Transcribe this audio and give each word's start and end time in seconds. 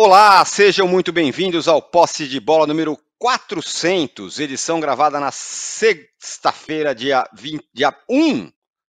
Olá, 0.00 0.44
sejam 0.44 0.86
muito 0.86 1.10
bem-vindos 1.10 1.66
ao 1.66 1.82
Posse 1.82 2.28
de 2.28 2.38
Bola 2.38 2.68
número 2.68 2.96
400, 3.18 4.38
edição 4.38 4.78
gravada 4.78 5.18
na 5.18 5.32
sexta-feira, 5.32 6.94
dia, 6.94 7.28
20, 7.34 7.68
dia 7.74 7.92
1 8.08 8.48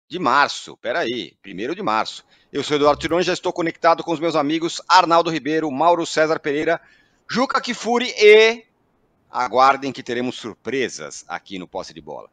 de 0.08 0.20
março. 0.20 0.77
Peraí, 0.77 1.34
1 1.44 1.73
de 1.73 1.82
março. 1.82 2.23
Eu 2.54 2.64
sou 2.64 2.76
Eduardo 2.76 3.02
Tironi, 3.02 3.23
já 3.23 3.34
estou 3.34 3.52
conectado 3.52 4.04
com 4.04 4.12
os 4.12 4.20
meus 4.20 4.36
amigos 4.36 4.80
Arnaldo 4.88 5.32
Ribeiro, 5.32 5.72
Mauro 5.72 6.05
César 6.05 6.40
Pereira, 6.40 6.80
Juca 7.27 7.59
Kifuri 7.59 8.13
e 8.16 8.63
aguardem 9.27 9.91
que 9.91 10.04
teremos 10.04 10.36
surpresas 10.36 11.26
aqui 11.27 11.58
no 11.58 11.68
Posse 11.68 11.95
de 11.95 11.99
Bola. 11.99 12.30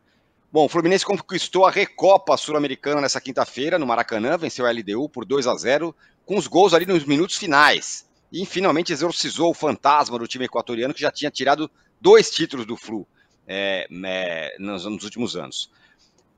Bom, 0.52 0.66
o 0.66 0.68
Fluminense 0.68 1.06
conquistou 1.06 1.64
a 1.64 1.70
Recopa 1.70 2.36
Sul-Americana 2.36 3.00
nessa 3.00 3.18
quinta-feira 3.18 3.78
no 3.78 3.86
Maracanã, 3.86 4.36
venceu 4.36 4.66
a 4.66 4.70
LDU 4.70 5.08
por 5.08 5.24
2 5.24 5.46
a 5.46 5.56
0, 5.56 5.96
com 6.26 6.36
os 6.36 6.46
gols 6.46 6.74
ali 6.74 6.84
nos 6.84 7.06
minutos 7.06 7.38
finais 7.38 8.06
e 8.32 8.44
finalmente 8.44 8.92
exorcizou 8.92 9.50
o 9.50 9.54
fantasma 9.54 10.18
do 10.18 10.28
time 10.28 10.44
equatoriano 10.44 10.94
que 10.94 11.00
já 11.00 11.10
tinha 11.10 11.30
tirado 11.30 11.70
dois 12.00 12.30
títulos 12.30 12.66
do 12.66 12.76
Flu 12.76 13.06
é, 13.46 13.88
é, 14.04 14.56
nos, 14.58 14.84
nos, 14.84 15.04
últimos 15.04 15.36
anos. 15.36 15.70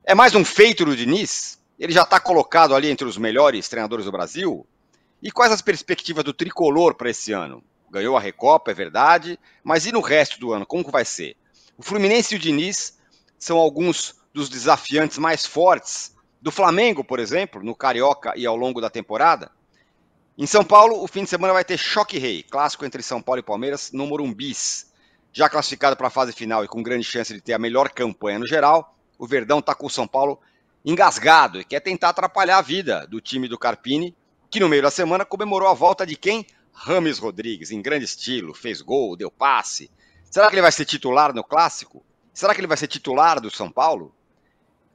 É 0.03 0.15
mais 0.15 0.33
um 0.33 0.45
feito 0.45 0.85
do 0.85 0.95
Diniz? 0.95 1.59
Ele 1.77 1.91
já 1.91 2.03
está 2.03 2.19
colocado 2.19 2.73
ali 2.73 2.89
entre 2.89 3.07
os 3.07 3.17
melhores 3.17 3.67
treinadores 3.67 4.05
do 4.05 4.11
Brasil? 4.11 4.65
E 5.21 5.31
quais 5.31 5.51
as 5.51 5.61
perspectivas 5.61 6.23
do 6.23 6.33
tricolor 6.33 6.95
para 6.95 7.09
esse 7.09 7.31
ano? 7.31 7.63
Ganhou 7.91 8.15
a 8.15 8.19
Recopa, 8.19 8.71
é 8.71 8.73
verdade, 8.73 9.37
mas 9.63 9.85
e 9.85 9.91
no 9.91 9.99
resto 9.99 10.39
do 10.39 10.53
ano? 10.53 10.65
Como 10.65 10.83
que 10.83 10.91
vai 10.91 11.03
ser? 11.03 11.35
O 11.77 11.83
Fluminense 11.83 12.33
e 12.33 12.37
o 12.37 12.39
Diniz 12.39 12.97
são 13.37 13.57
alguns 13.57 14.15
dos 14.33 14.47
desafiantes 14.49 15.17
mais 15.17 15.45
fortes 15.45 16.15
do 16.41 16.51
Flamengo, 16.51 17.03
por 17.03 17.19
exemplo, 17.19 17.61
no 17.63 17.75
Carioca 17.75 18.33
e 18.35 18.45
ao 18.45 18.55
longo 18.55 18.79
da 18.79 18.89
temporada. 18.89 19.51
Em 20.37 20.47
São 20.47 20.63
Paulo, 20.63 21.03
o 21.03 21.07
fim 21.07 21.25
de 21.25 21.29
semana 21.29 21.53
vai 21.53 21.65
ter 21.65 21.77
Choque 21.77 22.17
Rei, 22.17 22.41
clássico 22.41 22.85
entre 22.85 23.03
São 23.03 23.21
Paulo 23.21 23.39
e 23.39 23.43
Palmeiras 23.43 23.91
no 23.91 24.07
Morumbis. 24.07 24.89
Já 25.33 25.49
classificado 25.49 25.97
para 25.97 26.07
a 26.07 26.11
fase 26.11 26.31
final 26.31 26.63
e 26.63 26.69
com 26.69 26.81
grande 26.81 27.03
chance 27.03 27.33
de 27.33 27.41
ter 27.41 27.53
a 27.53 27.59
melhor 27.59 27.89
campanha 27.89 28.39
no 28.39 28.47
geral, 28.47 28.95
o 29.19 29.27
Verdão 29.27 29.59
está 29.59 29.75
com 29.75 29.87
o 29.87 29.89
São 29.89 30.07
Paulo 30.07 30.39
engasgado 30.85 31.59
e 31.59 31.65
quer 31.65 31.81
tentar 31.81 32.09
atrapalhar 32.09 32.57
a 32.57 32.61
vida 32.61 33.05
do 33.07 33.19
time 33.19 33.47
do 33.47 33.59
Carpini, 33.59 34.15
que 34.49 34.59
no 34.59 34.69
meio 34.69 34.81
da 34.81 34.89
semana 34.89 35.25
comemorou 35.25 35.67
a 35.67 35.73
volta 35.73 36.05
de 36.05 36.15
quem? 36.15 36.47
Rames 36.73 37.19
Rodrigues, 37.19 37.69
em 37.69 37.81
grande 37.81 38.05
estilo, 38.05 38.53
fez 38.53 38.81
gol, 38.81 39.17
deu 39.17 39.29
passe. 39.29 39.91
Será 40.29 40.47
que 40.47 40.55
ele 40.55 40.61
vai 40.61 40.71
ser 40.71 40.85
titular 40.85 41.33
no 41.35 41.43
clássico? 41.43 42.03
Será 42.33 42.55
que 42.55 42.61
ele 42.61 42.67
vai 42.67 42.77
ser 42.77 42.87
titular 42.87 43.41
do 43.41 43.51
São 43.51 43.69
Paulo? 43.69 44.15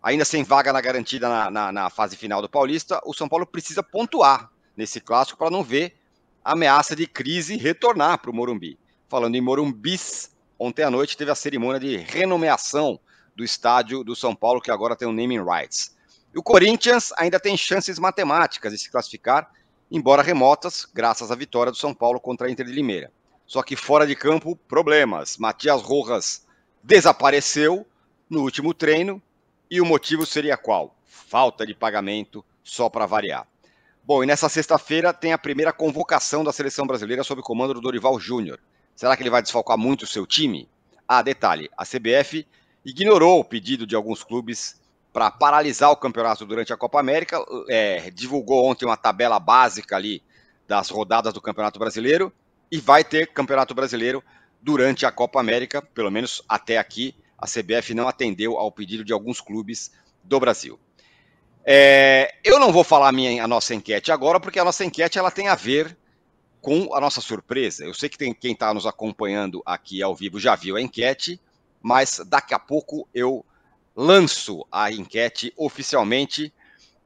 Ainda 0.02 0.24
sem 0.24 0.42
vaga 0.42 0.72
na 0.72 0.80
garantida 0.80 1.28
na, 1.28 1.50
na, 1.50 1.72
na 1.72 1.90
fase 1.90 2.16
final 2.16 2.40
do 2.40 2.48
Paulista, 2.48 3.02
o 3.04 3.12
São 3.12 3.28
Paulo 3.28 3.46
precisa 3.46 3.82
pontuar 3.82 4.50
nesse 4.77 5.00
clássico 5.00 5.38
para 5.38 5.50
não 5.50 5.62
ver 5.62 5.96
a 6.44 6.52
ameaça 6.52 6.94
de 6.94 7.06
crise 7.06 7.56
retornar 7.56 8.19
para 8.19 8.30
o 8.30 8.34
Morumbi. 8.34 8.78
Falando 9.08 9.34
em 9.34 9.41
Morumbis, 9.41 10.30
ontem 10.58 10.82
à 10.82 10.91
noite 10.91 11.16
teve 11.16 11.30
a 11.30 11.34
cerimônia 11.34 11.80
de 11.80 11.96
renomeação 11.96 13.00
do 13.34 13.44
estádio 13.44 14.02
do 14.02 14.16
São 14.16 14.34
Paulo, 14.34 14.60
que 14.60 14.70
agora 14.70 14.97
tem 14.97 15.06
o 15.06 15.12
naming 15.12 15.42
rights. 15.42 15.97
E 16.34 16.38
o 16.38 16.42
Corinthians 16.42 17.12
ainda 17.16 17.38
tem 17.38 17.56
chances 17.56 17.98
matemáticas 17.98 18.72
de 18.72 18.78
se 18.78 18.91
classificar, 18.91 19.50
embora 19.91 20.22
remotas, 20.22 20.86
graças 20.92 21.30
à 21.30 21.34
vitória 21.34 21.72
do 21.72 21.78
São 21.78 21.94
Paulo 21.94 22.20
contra 22.20 22.47
a 22.47 22.50
Inter 22.50 22.66
de 22.66 22.72
Limeira. 22.72 23.12
Só 23.47 23.62
que 23.62 23.77
fora 23.77 24.06
de 24.06 24.16
campo, 24.16 24.56
problemas. 24.69 25.36
Matias 25.36 25.80
Rojas 25.82 26.44
desapareceu 26.82 27.86
no 28.28 28.42
último 28.42 28.74
treino 28.74 29.22
e 29.70 29.80
o 29.80 29.84
motivo 29.84 30.27
seria 30.27 30.56
qual? 30.56 30.97
Falta 31.04 31.66
de 31.66 31.74
pagamento, 31.74 32.44
só 32.62 32.88
para 32.88 33.06
variar. 33.06 33.47
Bom, 34.06 34.22
e 34.22 34.26
nessa 34.26 34.48
sexta-feira 34.48 35.12
tem 35.12 35.32
a 35.32 35.38
primeira 35.38 35.72
convocação 35.72 36.44
da 36.44 36.52
seleção 36.52 36.86
brasileira 36.86 37.24
sob 37.24 37.41
o 37.41 37.44
comando 37.44 37.75
do 37.75 37.81
Dorival 37.81 38.20
Júnior. 38.20 38.60
Será 38.94 39.16
que 39.16 39.22
ele 39.25 39.31
vai 39.31 39.42
desfalcar 39.42 39.76
muito 39.76 40.03
o 40.03 40.06
seu 40.06 40.25
time? 40.25 40.69
Ah, 41.08 41.22
detalhe: 41.22 41.69
a 41.76 41.84
CBF 41.84 42.47
ignorou 42.84 43.41
o 43.41 43.44
pedido 43.44 43.84
de 43.84 43.97
alguns 43.97 44.22
clubes 44.22 44.81
para 45.12 45.28
paralisar 45.28 45.91
o 45.91 45.97
campeonato 45.97 46.47
durante 46.47 46.72
a 46.72 46.76
Copa 46.76 47.00
América, 47.00 47.44
é, 47.69 48.08
divulgou 48.12 48.64
ontem 48.70 48.86
uma 48.86 48.97
tabela 48.97 49.41
básica 49.41 49.97
ali 49.97 50.22
das 50.69 50.88
rodadas 50.88 51.34
do 51.34 51.41
Campeonato 51.41 51.81
Brasileiro 51.81 52.32
e 52.70 52.78
vai 52.78 53.02
ter 53.02 53.32
Campeonato 53.32 53.75
Brasileiro 53.75 54.22
durante 54.62 55.04
a 55.04 55.10
Copa 55.10 55.41
América, 55.41 55.82
pelo 55.82 56.12
menos 56.12 56.44
até 56.48 56.78
aqui, 56.78 57.12
a 57.36 57.47
CBF 57.48 57.92
não 57.92 58.06
atendeu 58.06 58.56
ao 58.56 58.70
pedido 58.70 59.04
de 59.04 59.12
alguns 59.12 59.41
clubes 59.41 59.91
do 60.22 60.38
Brasil. 60.38 60.78
É, 61.69 62.32
eu 62.44 62.60
não 62.60 62.71
vou 62.71 62.84
falar 62.84 63.09
a, 63.09 63.12
minha, 63.12 63.43
a 63.43 63.49
nossa 63.49 63.75
enquete 63.75 64.12
agora, 64.12 64.38
porque 64.38 64.60
a 64.60 64.65
nossa 64.65 64.84
enquete 64.84 65.19
ela 65.19 65.32
tem 65.32 65.49
a 65.49 65.56
ver 65.56 65.99
com 66.60 66.94
a 66.94 67.00
nossa 67.00 67.21
surpresa. 67.21 67.84
Eu 67.84 67.93
sei 67.93 68.09
que 68.09 68.16
tem, 68.16 68.32
quem 68.32 68.53
está 68.53 68.72
nos 68.72 68.87
acompanhando 68.87 69.62
aqui 69.66 70.00
ao 70.00 70.15
vivo 70.15 70.38
já 70.38 70.55
viu 70.55 70.76
a 70.76 70.81
enquete, 70.81 71.41
mas 71.82 72.21
daqui 72.25 72.55
a 72.55 72.59
pouco 72.60 73.09
eu 73.12 73.44
lanço 73.97 74.65
a 74.71 74.93
enquete 74.93 75.53
oficialmente. 75.56 76.55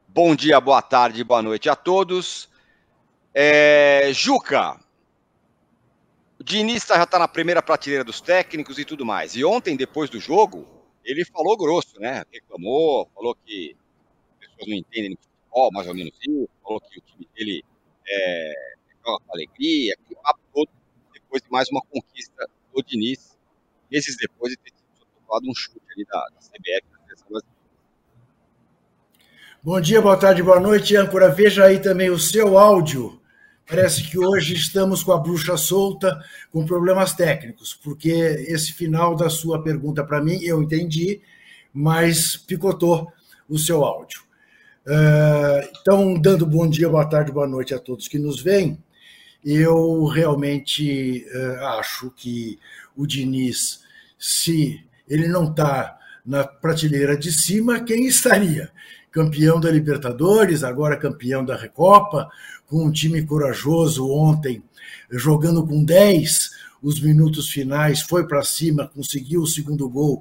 Bom 0.07 0.37
dia, 0.37 0.61
boa 0.61 0.83
tarde, 0.83 1.25
boa 1.25 1.41
noite 1.41 1.71
a 1.71 1.75
todos. 1.75 2.47
É, 3.33 4.11
Juca, 4.13 4.79
o 6.39 6.45
Diniz 6.45 6.85
já 6.87 7.03
está 7.03 7.19
na 7.19 7.29
primeira 7.29 7.63
prateleira 7.63 8.05
dos 8.05 8.21
técnicos 8.21 8.79
e 8.79 8.85
tudo 8.85 9.07
mais. 9.07 9.35
E 9.35 9.43
ontem, 9.43 9.75
depois 9.75 10.11
do 10.11 10.21
jogo, 10.21 10.69
ele 11.03 11.25
falou 11.25 11.57
grosso, 11.57 11.99
né? 11.99 12.25
Reclamou, 12.31 13.11
falou 13.15 13.35
que 13.35 13.75
pessoas 14.61 14.69
não 14.69 14.77
entendem 14.77 15.17
futebol, 15.17 15.71
mais 15.73 15.89
ou 15.89 15.95
menos 15.95 16.13
isso, 16.21 16.49
falou 16.63 16.81
que 16.81 16.99
o 16.99 17.03
time 17.03 17.29
dele 17.35 17.65
é, 18.07 18.55
joga 19.05 19.25
com 19.25 19.33
alegria, 19.33 19.97
que 20.07 20.15
papo 20.17 20.41
todo, 20.55 20.69
depois 21.13 21.43
de 21.43 21.51
mais 21.51 21.69
uma 21.71 21.81
conquista 21.83 22.49
do 22.75 22.83
Diniz, 22.83 23.39
meses 23.91 24.17
depois 24.17 24.53
de 24.53 24.59
ter 24.59 24.73
tomado 25.27 25.49
um 25.49 25.55
chute 25.55 25.81
ali 25.95 26.05
da, 26.05 26.19
da 26.35 26.41
CBF, 26.41 26.91
Bom 29.63 29.79
dia, 29.79 30.01
boa 30.01 30.17
tarde, 30.17 30.43
boa 30.43 30.59
noite, 30.59 30.97
âncora. 30.97 31.29
Veja 31.29 31.67
aí 31.67 31.79
também 31.79 32.09
o 32.09 32.19
seu 32.19 32.57
áudio. 32.57 33.21
Parece 33.69 34.03
que 34.03 34.19
hoje 34.19 34.55
estamos 34.55 35.03
com 35.03 35.13
a 35.13 35.19
bruxa 35.19 35.55
solta, 35.59 36.19
com 36.51 36.65
problemas 36.65 37.13
técnicos, 37.13 37.75
porque 37.75 38.11
esse 38.49 38.73
final 38.73 39.15
da 39.15 39.29
sua 39.29 39.63
pergunta 39.63 40.03
para 40.03 40.23
mim 40.23 40.43
eu 40.43 40.63
entendi, 40.63 41.21
mas 41.75 42.39
picotou 42.39 43.13
o 43.51 43.59
seu 43.59 43.85
áudio. 43.85 44.23
Uh, 44.87 45.69
então, 45.81 46.19
dando 46.19 46.47
bom 46.47 46.69
dia, 46.69 46.89
boa 46.89 47.05
tarde, 47.05 47.31
boa 47.31 47.47
noite 47.47 47.75
a 47.75 47.79
todos 47.79 48.09
que 48.09 48.19
nos 48.19 48.41
veem, 48.41 48.83
eu 49.45 50.05
realmente 50.07 51.27
uh, 51.35 51.65
acho 51.79 52.11
que 52.11 52.59
o 52.97 53.07
Diniz, 53.07 53.81
se 54.19 54.83
ele 55.09 55.29
não 55.29 55.51
está 55.51 55.99
na 56.25 56.45
prateleira 56.45 57.17
de 57.17 57.31
cima, 57.31 57.81
quem 57.81 58.07
estaria? 58.07 58.71
Campeão 59.11 59.61
da 59.61 59.71
Libertadores, 59.71 60.65
agora 60.65 60.97
campeão 60.97 61.45
da 61.45 61.57
Recopa, 61.57 62.31
com 62.67 62.87
um 62.87 62.93
time 62.93 63.23
corajoso 63.23 64.09
ontem, 64.09 64.63
jogando 65.11 65.67
com 65.67 65.85
10 65.85 66.51
os 66.83 67.01
minutos 67.01 67.51
finais, 67.51 68.01
foi 68.01 68.27
para 68.27 68.43
cima, 68.43 68.89
conseguiu 68.89 69.43
o 69.43 69.47
segundo 69.47 69.89
gol 69.89 70.21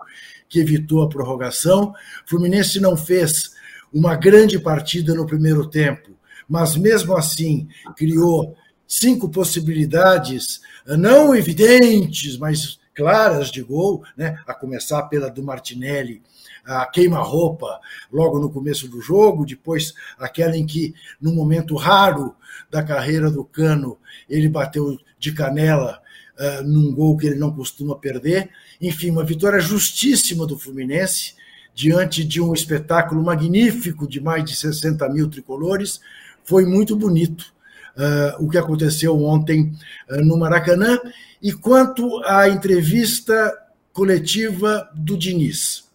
que 0.50 0.60
evitou 0.60 1.04
a 1.04 1.08
prorrogação. 1.08 1.94
Fluminense 2.26 2.82
não 2.82 2.98
fez 2.98 3.52
uma 3.94 4.16
grande 4.16 4.60
partida 4.60 5.14
no 5.14 5.26
primeiro 5.26 5.68
tempo, 5.68 6.12
mas 6.48 6.76
mesmo 6.76 7.16
assim 7.16 7.68
criou 7.96 8.56
cinco 8.88 9.30
possibilidades, 9.30 10.62
não 10.86 11.36
evidentes, 11.36 12.38
mas 12.38 12.80
claras 12.96 13.50
de 13.52 13.62
gol, 13.62 14.04
né? 14.18 14.38
a 14.46 14.54
começar 14.54 15.04
pela 15.04 15.30
do 15.30 15.44
Martinelli, 15.44 16.22
a 16.66 16.86
queima-roupa 16.86 17.80
logo 18.12 18.40
no 18.40 18.52
começo 18.52 18.88
do 18.88 19.02
jogo, 19.02 19.46
depois 19.46 19.94
aquela 20.18 20.58
em 20.58 20.66
que, 20.66 20.94
num 21.20 21.34
momento 21.34 21.76
raro 21.76 22.36
da 22.70 22.84
carreira 22.84 23.32
do 23.32 23.46
Cano, 23.46 23.98
ele 24.30 24.50
bateu 24.50 24.98
de 25.18 25.32
canela 25.32 26.02
uh, 26.38 26.64
num 26.64 26.94
gol 26.94 27.18
que 27.18 27.28
ele 27.28 27.40
não 27.40 27.54
costuma 27.54 27.96
perder. 27.96 28.50
Enfim, 28.82 29.12
uma 29.12 29.24
vitória 29.24 29.60
justíssima 29.60 30.46
do 30.46 30.60
Fluminense, 30.60 31.36
diante 31.80 32.26
de 32.26 32.42
um 32.42 32.54
espetáculo 32.54 33.24
magnífico 33.24 34.06
de 34.06 34.20
mais 34.20 34.44
de 34.44 34.54
60 34.54 35.08
mil 35.08 35.30
tricolores. 35.30 36.02
Foi 36.44 36.66
muito 36.66 36.94
bonito 36.94 37.54
uh, 37.96 38.44
o 38.46 38.50
que 38.50 38.58
aconteceu 38.58 39.18
ontem 39.24 39.74
uh, 40.10 40.18
no 40.18 40.38
Maracanã. 40.38 41.00
E 41.42 41.54
quanto 41.54 42.22
à 42.26 42.50
entrevista 42.50 43.58
coletiva 43.94 44.90
do 44.94 45.18
Diniz, 45.18 45.90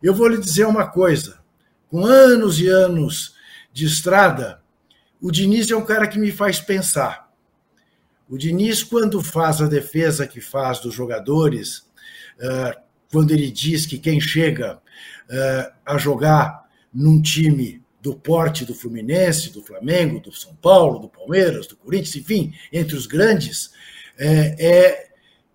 eu 0.00 0.14
vou 0.14 0.28
lhe 0.28 0.38
dizer 0.38 0.68
uma 0.68 0.86
coisa: 0.86 1.40
com 1.90 2.06
anos 2.06 2.60
e 2.60 2.68
anos 2.68 3.34
de 3.72 3.86
estrada, 3.86 4.60
o 5.20 5.32
Diniz 5.32 5.68
é 5.68 5.74
um 5.74 5.84
cara 5.84 6.06
que 6.06 6.16
me 6.16 6.30
faz 6.30 6.60
pensar. 6.60 7.28
O 8.28 8.38
Diniz, 8.38 8.84
quando 8.84 9.20
faz 9.20 9.60
a 9.60 9.66
defesa 9.66 10.28
que 10.28 10.40
faz 10.40 10.78
dos 10.78 10.94
jogadores, 10.94 11.78
uh, 12.38 12.80
quando 13.10 13.32
ele 13.32 13.50
diz 13.50 13.84
que 13.84 13.98
quem 13.98 14.20
chega 14.20 14.78
a 15.84 15.96
jogar 15.98 16.64
num 16.92 17.20
time 17.20 17.82
do 18.04 18.14
porte 18.14 18.66
do 18.66 18.74
Fluminense, 18.74 19.50
do 19.50 19.62
Flamengo, 19.62 20.20
do 20.20 20.30
São 20.30 20.54
Paulo, 20.56 20.98
do 20.98 21.08
Palmeiras, 21.08 21.66
do 21.66 21.74
Corinthians, 21.74 22.16
enfim, 22.16 22.52
entre 22.70 22.94
os 22.94 23.06
grandes, 23.06 23.70
é, 24.18 24.56
é, 24.58 25.08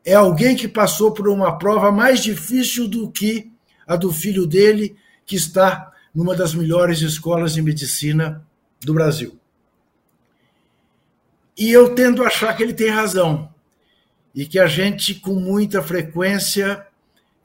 é 0.03 0.13
alguém 0.15 0.55
que 0.55 0.67
passou 0.67 1.11
por 1.11 1.27
uma 1.27 1.59
prova 1.59 1.91
mais 1.91 2.21
difícil 2.21 2.87
do 2.87 3.11
que 3.11 3.51
a 3.85 3.95
do 3.95 4.11
filho 4.11 4.47
dele, 4.47 4.95
que 5.27 5.35
está 5.35 5.91
numa 6.13 6.35
das 6.35 6.55
melhores 6.55 7.01
escolas 7.01 7.53
de 7.53 7.61
medicina 7.61 8.43
do 8.81 8.95
Brasil. 8.95 9.39
E 11.55 11.71
eu 11.71 11.93
tendo 11.93 12.23
a 12.23 12.27
achar 12.27 12.55
que 12.55 12.63
ele 12.63 12.73
tem 12.73 12.89
razão. 12.89 13.53
E 14.33 14.45
que 14.45 14.57
a 14.57 14.65
gente, 14.65 15.15
com 15.15 15.35
muita 15.35 15.81
frequência, 15.81 16.85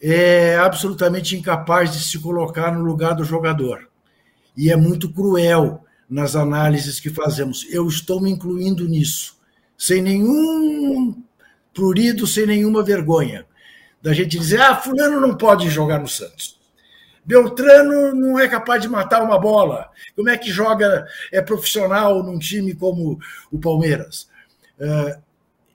é 0.06 0.56
absolutamente 0.56 1.34
incapaz 1.34 1.90
de 1.90 2.04
se 2.04 2.18
colocar 2.18 2.70
no 2.70 2.84
lugar 2.84 3.14
do 3.14 3.24
jogador. 3.24 3.88
E 4.54 4.70
é 4.70 4.76
muito 4.76 5.10
cruel 5.10 5.82
nas 6.08 6.36
análises 6.36 7.00
que 7.00 7.08
fazemos. 7.08 7.66
Eu 7.70 7.88
estou 7.88 8.20
me 8.20 8.30
incluindo 8.30 8.86
nisso, 8.86 9.38
sem 9.78 10.02
nenhum 10.02 11.22
prurido, 11.72 12.26
sem 12.26 12.46
nenhuma 12.46 12.82
vergonha. 12.82 13.46
Da 14.02 14.12
gente 14.12 14.38
dizer, 14.38 14.60
ah, 14.60 14.76
Fulano 14.76 15.18
não 15.18 15.38
pode 15.38 15.70
jogar 15.70 15.98
no 15.98 16.06
Santos. 16.06 16.60
Beltrano 17.24 18.14
não 18.14 18.38
é 18.38 18.46
capaz 18.46 18.82
de 18.82 18.88
matar 18.88 19.22
uma 19.22 19.38
bola. 19.38 19.88
Como 20.14 20.28
é 20.28 20.36
que 20.36 20.50
joga, 20.50 21.06
é 21.32 21.40
profissional 21.40 22.22
num 22.22 22.38
time 22.38 22.74
como 22.74 23.18
o 23.50 23.58
Palmeiras? 23.58 24.28
Uh, 24.78 25.18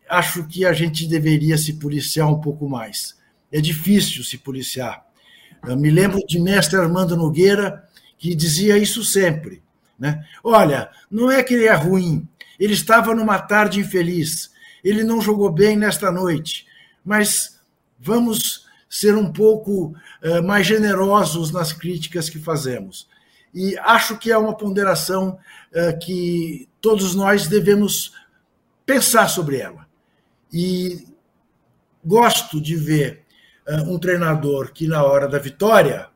acho 0.07 0.45
que 0.47 0.63
a 0.63 0.73
gente 0.73 1.07
deveria 1.07 1.57
se 1.57 1.73
policiar 1.79 2.29
um 2.29 2.39
pouco 2.39 2.69
mais. 2.69 3.17
É 3.51 3.59
difícil 3.59 4.23
se 4.23 4.37
policiar. 4.37 5.05
Eu 5.67 5.75
me 5.75 5.89
lembro 5.89 6.19
de 6.25 6.39
mestre 6.39 6.79
Armando 6.79 7.17
Nogueira, 7.17 7.83
que 8.17 8.35
dizia 8.35 8.77
isso 8.77 9.03
sempre. 9.03 9.61
Né? 9.97 10.25
Olha, 10.43 10.89
não 11.09 11.29
é 11.29 11.43
que 11.43 11.53
ele 11.53 11.65
é 11.65 11.73
ruim, 11.73 12.27
ele 12.59 12.73
estava 12.73 13.13
numa 13.13 13.39
tarde 13.39 13.79
infeliz, 13.79 14.51
ele 14.83 15.03
não 15.03 15.21
jogou 15.21 15.51
bem 15.51 15.75
nesta 15.75 16.11
noite, 16.11 16.65
mas 17.03 17.59
vamos 17.99 18.67
ser 18.89 19.15
um 19.15 19.31
pouco 19.31 19.93
uh, 20.23 20.43
mais 20.43 20.65
generosos 20.65 21.51
nas 21.51 21.73
críticas 21.73 22.29
que 22.29 22.39
fazemos. 22.39 23.07
E 23.53 23.77
acho 23.79 24.17
que 24.17 24.31
é 24.31 24.37
uma 24.37 24.55
ponderação 24.55 25.37
uh, 25.71 25.99
que 25.99 26.67
todos 26.79 27.13
nós 27.13 27.47
devemos 27.47 28.13
pensar 28.85 29.27
sobre 29.27 29.57
ela. 29.57 29.87
E 30.51 31.07
gosto 32.03 32.59
de 32.61 32.75
ver 32.75 33.25
um 33.87 33.99
treinador 33.99 34.71
que, 34.71 34.87
na 34.87 35.03
hora 35.03 35.27
da 35.27 35.37
vitória, 35.37 36.07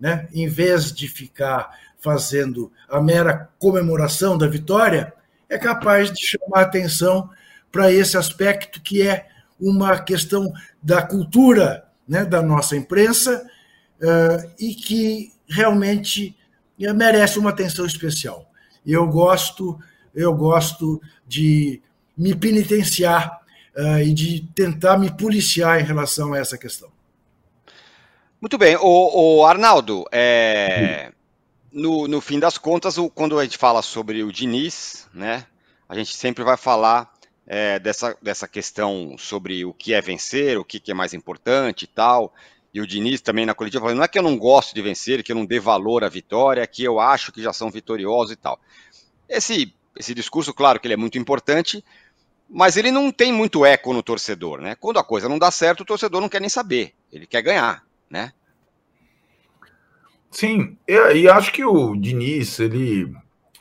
né, 0.00 0.28
em 0.32 0.48
vez 0.48 0.92
de 0.92 1.08
ficar 1.08 1.70
fazendo 2.00 2.72
a 2.88 3.00
mera 3.00 3.48
comemoração 3.58 4.36
da 4.36 4.48
vitória, 4.48 5.12
é 5.48 5.56
capaz 5.56 6.10
de 6.12 6.26
chamar 6.26 6.62
atenção 6.62 7.30
para 7.70 7.92
esse 7.92 8.16
aspecto 8.16 8.80
que 8.82 9.06
é 9.06 9.28
uma 9.60 9.98
questão 9.98 10.52
da 10.82 11.00
cultura 11.02 11.84
né, 12.06 12.24
da 12.24 12.42
nossa 12.42 12.76
imprensa 12.76 13.46
uh, 14.00 14.50
e 14.58 14.74
que 14.74 15.32
realmente 15.48 16.36
eh, 16.80 16.92
merece 16.92 17.38
uma 17.38 17.50
atenção 17.50 17.86
especial. 17.86 18.50
Eu 18.84 19.06
gosto, 19.06 19.78
eu 20.14 20.34
gosto 20.34 21.00
de 21.26 21.80
me 22.16 22.34
penitenciar 22.34 23.40
uh, 23.76 23.98
e 23.98 24.12
de 24.12 24.48
tentar 24.54 24.98
me 24.98 25.10
policiar 25.10 25.80
em 25.80 25.84
relação 25.84 26.34
a 26.34 26.38
essa 26.38 26.58
questão. 26.58 26.91
Muito 28.42 28.58
bem, 28.58 28.76
o, 28.76 29.38
o 29.38 29.46
Arnaldo, 29.46 30.04
é, 30.10 31.12
no, 31.70 32.08
no 32.08 32.20
fim 32.20 32.40
das 32.40 32.58
contas, 32.58 32.98
o, 32.98 33.08
quando 33.08 33.38
a 33.38 33.44
gente 33.44 33.56
fala 33.56 33.82
sobre 33.82 34.24
o 34.24 34.32
Diniz, 34.32 35.08
né, 35.14 35.46
a 35.88 35.94
gente 35.94 36.16
sempre 36.16 36.42
vai 36.42 36.56
falar 36.56 37.08
é, 37.46 37.78
dessa, 37.78 38.18
dessa 38.20 38.48
questão 38.48 39.14
sobre 39.16 39.64
o 39.64 39.72
que 39.72 39.94
é 39.94 40.00
vencer, 40.00 40.58
o 40.58 40.64
que, 40.64 40.80
que 40.80 40.90
é 40.90 40.94
mais 40.94 41.14
importante 41.14 41.84
e 41.84 41.86
tal. 41.86 42.34
E 42.74 42.80
o 42.80 42.86
Diniz 42.86 43.20
também 43.20 43.46
na 43.46 43.54
coletiva 43.54 43.82
falou, 43.82 43.94
não 43.94 44.02
é 44.02 44.08
que 44.08 44.18
eu 44.18 44.24
não 44.24 44.36
gosto 44.36 44.74
de 44.74 44.82
vencer, 44.82 45.22
que 45.22 45.30
eu 45.30 45.36
não 45.36 45.46
dê 45.46 45.60
valor 45.60 46.02
à 46.02 46.08
vitória, 46.08 46.66
que 46.66 46.82
eu 46.82 46.98
acho 46.98 47.30
que 47.30 47.40
já 47.40 47.52
são 47.52 47.70
vitoriosos 47.70 48.32
e 48.32 48.36
tal. 48.36 48.58
Esse, 49.28 49.72
esse 49.96 50.12
discurso, 50.16 50.52
claro 50.52 50.80
que 50.80 50.88
ele 50.88 50.94
é 50.94 50.96
muito 50.96 51.16
importante, 51.16 51.84
mas 52.50 52.76
ele 52.76 52.90
não 52.90 53.12
tem 53.12 53.32
muito 53.32 53.64
eco 53.64 53.92
no 53.92 54.02
torcedor, 54.02 54.60
né? 54.60 54.74
Quando 54.74 54.98
a 54.98 55.04
coisa 55.04 55.28
não 55.28 55.38
dá 55.38 55.52
certo, 55.52 55.82
o 55.82 55.86
torcedor 55.86 56.20
não 56.20 56.28
quer 56.28 56.40
nem 56.40 56.50
saber, 56.50 56.92
ele 57.12 57.24
quer 57.24 57.40
ganhar, 57.40 57.84
né? 58.12 58.32
Sim, 60.30 60.76
e, 60.86 61.14
e 61.14 61.28
acho 61.28 61.50
que 61.52 61.64
o 61.64 61.96
Diniz, 61.96 62.60
ele 62.60 63.12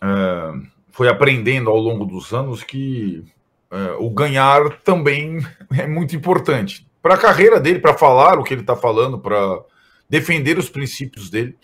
é, 0.02 0.52
foi 0.92 1.08
aprendendo 1.08 1.70
ao 1.70 1.78
longo 1.78 2.06
dos 2.06 2.34
anos 2.34 2.62
que 2.64 3.24
é, 3.72 3.92
o 3.98 4.10
ganhar 4.10 4.78
também 4.84 5.40
é 5.72 5.88
muito 5.88 6.16
importante 6.16 6.86
para 7.02 7.16
a 7.16 7.18
carreira 7.18 7.60
dele, 7.60 7.80
para 7.80 7.98
falar 7.98 8.38
o 8.38 8.44
que 8.44 8.54
ele 8.54 8.62
está 8.62 8.76
falando, 8.76 9.18
para 9.18 9.64
defender 10.08 10.60
os 10.60 10.70
princípios 10.70 11.30
dele. 11.30 11.58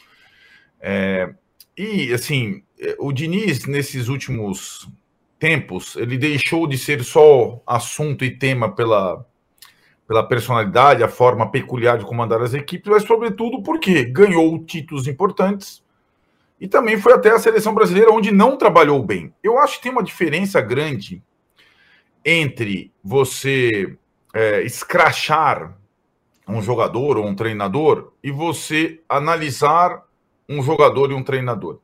É, 0.80 1.32
e 1.78 2.12
assim, 2.14 2.64
o 2.98 3.12
Diniz 3.12 3.66
nesses 3.66 4.08
últimos 4.08 4.88
tempos 5.38 5.96
ele 5.96 6.18
deixou 6.18 6.66
de 6.66 6.78
ser 6.78 7.04
só 7.04 7.62
assunto 7.68 8.26
e 8.26 8.36
tema 8.36 8.74
pela 8.74 9.24
pela 10.08 10.24
personalidade, 10.24 11.04
a 11.04 11.10
forma 11.10 11.52
peculiar 11.52 11.98
de 11.98 12.06
comandar 12.06 12.42
as 12.42 12.54
equipes, 12.54 12.90
mas 12.90 13.04
sobretudo 13.04 13.62
porque 13.62 14.06
ganhou 14.06 14.58
títulos 14.64 15.06
importantes 15.06 15.84
e 16.60 16.68
também 16.68 17.00
foi 17.00 17.14
até 17.14 17.32
a 17.32 17.40
seleção 17.40 17.74
brasileira 17.74 18.12
onde 18.12 18.32
não 18.32 18.58
trabalhou 18.58 19.04
bem. 19.04 19.34
Eu 19.44 19.60
acho 19.60 19.78
que 19.78 19.84
tem 19.84 19.92
uma 19.92 20.04
diferença 20.04 20.62
grande 20.62 21.22
entre 22.26 22.92
você 23.04 23.98
é, 24.34 24.62
escrachar 24.64 25.78
um 26.48 26.62
jogador 26.62 27.18
ou 27.18 27.26
um 27.26 27.36
treinador 27.36 28.14
e 28.24 28.32
você 28.32 29.02
analisar 29.10 30.04
um 30.48 30.64
jogador 30.64 31.12
e 31.12 31.14
um 31.14 31.24
treinador. 31.24 31.80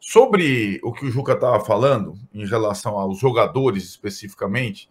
Sobre 0.00 0.80
o 0.82 0.92
que 0.92 1.06
o 1.06 1.10
Juca 1.10 1.34
estava 1.34 1.64
falando, 1.64 2.14
em 2.34 2.44
relação 2.44 2.98
aos 2.98 3.18
jogadores 3.18 3.84
especificamente, 3.84 4.90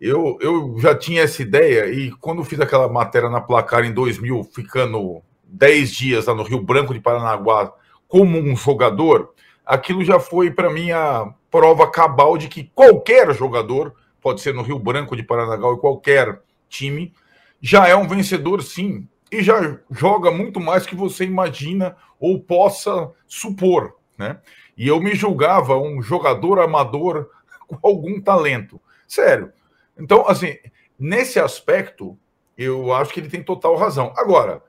eu, 0.00 0.38
eu 0.40 0.76
já 0.78 0.94
tinha 0.94 1.22
essa 1.22 1.42
ideia 1.42 1.86
e 1.86 2.10
quando 2.12 2.44
fiz 2.44 2.60
aquela 2.60 2.88
matéria 2.88 3.28
na 3.30 3.40
placar 3.40 3.84
em 3.84 3.92
2000, 3.92 4.44
ficando 4.44 5.22
10 5.44 5.90
dias 5.92 6.26
lá 6.26 6.34
no 6.34 6.42
Rio 6.42 6.60
Branco 6.60 6.92
de 6.92 7.00
Paranaguá 7.00 7.72
como 8.08 8.38
um 8.38 8.56
jogador, 8.56 9.32
aquilo 9.64 10.04
já 10.04 10.20
foi 10.20 10.50
para 10.50 10.70
mim 10.70 10.90
a 10.90 11.32
prova 11.50 11.90
cabal 11.90 12.36
de 12.36 12.48
que 12.48 12.70
qualquer 12.74 13.32
jogador 13.34 13.94
pode 14.20 14.40
ser 14.40 14.54
no 14.54 14.62
Rio 14.62 14.78
Branco 14.78 15.16
de 15.16 15.22
Paranaguá 15.22 15.68
ou 15.68 15.78
qualquer 15.78 16.40
time, 16.68 17.12
já 17.60 17.88
é 17.88 17.94
um 17.94 18.08
vencedor 18.08 18.62
sim, 18.62 19.08
e 19.30 19.42
já 19.42 19.78
joga 19.90 20.30
muito 20.30 20.60
mais 20.60 20.86
que 20.86 20.94
você 20.94 21.24
imagina 21.24 21.96
ou 22.20 22.40
possa 22.40 23.10
supor, 23.26 23.96
né? 24.16 24.38
E 24.76 24.86
eu 24.88 25.00
me 25.00 25.14
julgava 25.14 25.76
um 25.76 26.00
jogador 26.02 26.60
amador 26.60 27.28
com 27.66 27.78
algum 27.82 28.20
talento. 28.20 28.80
Sério. 29.06 29.52
Então, 29.98 30.26
assim, 30.28 30.56
nesse 30.98 31.38
aspecto, 31.38 32.18
eu 32.56 32.92
acho 32.92 33.12
que 33.12 33.20
ele 33.20 33.28
tem 33.28 33.42
total 33.42 33.76
razão. 33.76 34.12
Agora, 34.16 34.62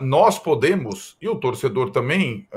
nós 0.00 0.38
podemos, 0.38 1.16
e 1.20 1.28
o 1.28 1.36
torcedor 1.36 1.90
também, 1.90 2.48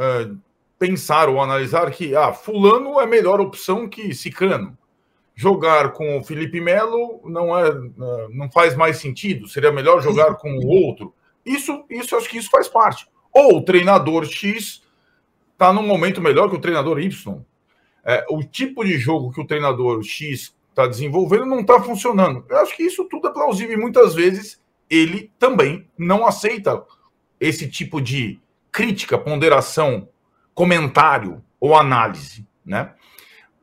pensar 0.79 1.29
ou 1.29 1.41
analisar 1.41 1.91
que 1.91 2.15
ah, 2.15 2.33
fulano 2.33 2.99
é 2.99 3.05
melhor 3.05 3.39
opção 3.39 3.87
que 3.87 4.13
Cicrano 4.13 4.77
jogar 5.35 5.93
com 5.93 6.19
o 6.19 6.23
Felipe 6.23 6.61
Melo 6.61 7.21
não 7.25 7.57
é 7.57 7.73
não 8.29 8.51
faz 8.51 8.75
mais 8.75 8.97
sentido, 8.97 9.47
seria 9.47 9.71
melhor 9.71 10.01
jogar 10.01 10.35
com 10.35 10.51
o 10.53 10.67
outro. 10.67 11.13
Isso, 11.45 11.83
isso 11.89 12.15
acho 12.15 12.29
que 12.29 12.37
isso 12.37 12.49
faz 12.49 12.67
parte. 12.67 13.07
Ou 13.31 13.57
o 13.57 13.61
treinador 13.63 14.25
X 14.25 14.83
está 15.53 15.73
num 15.73 15.85
momento 15.85 16.21
melhor 16.21 16.49
que 16.49 16.55
o 16.55 16.61
treinador 16.61 16.99
Y. 16.99 17.41
É, 18.05 18.25
o 18.29 18.43
tipo 18.43 18.83
de 18.83 18.97
jogo 18.97 19.31
que 19.31 19.41
o 19.41 19.47
treinador 19.47 20.03
X 20.03 20.55
está 20.73 20.87
desenvolvendo 20.87 21.45
não 21.45 21.61
está 21.61 21.79
funcionando. 21.79 22.43
Eu 22.49 22.57
acho 22.57 22.75
que 22.75 22.83
isso 22.83 23.05
tudo 23.05 23.27
é 23.27 23.31
plausível 23.31 23.77
e 23.77 23.79
muitas 23.79 24.13
vezes 24.13 24.61
ele 24.89 25.31
também 25.39 25.87
não 25.97 26.25
aceita 26.25 26.83
esse 27.39 27.69
tipo 27.69 28.01
de 28.01 28.39
crítica, 28.71 29.17
ponderação, 29.17 30.09
comentário 30.53 31.43
ou 31.59 31.75
análise, 31.75 32.45
né? 32.65 32.93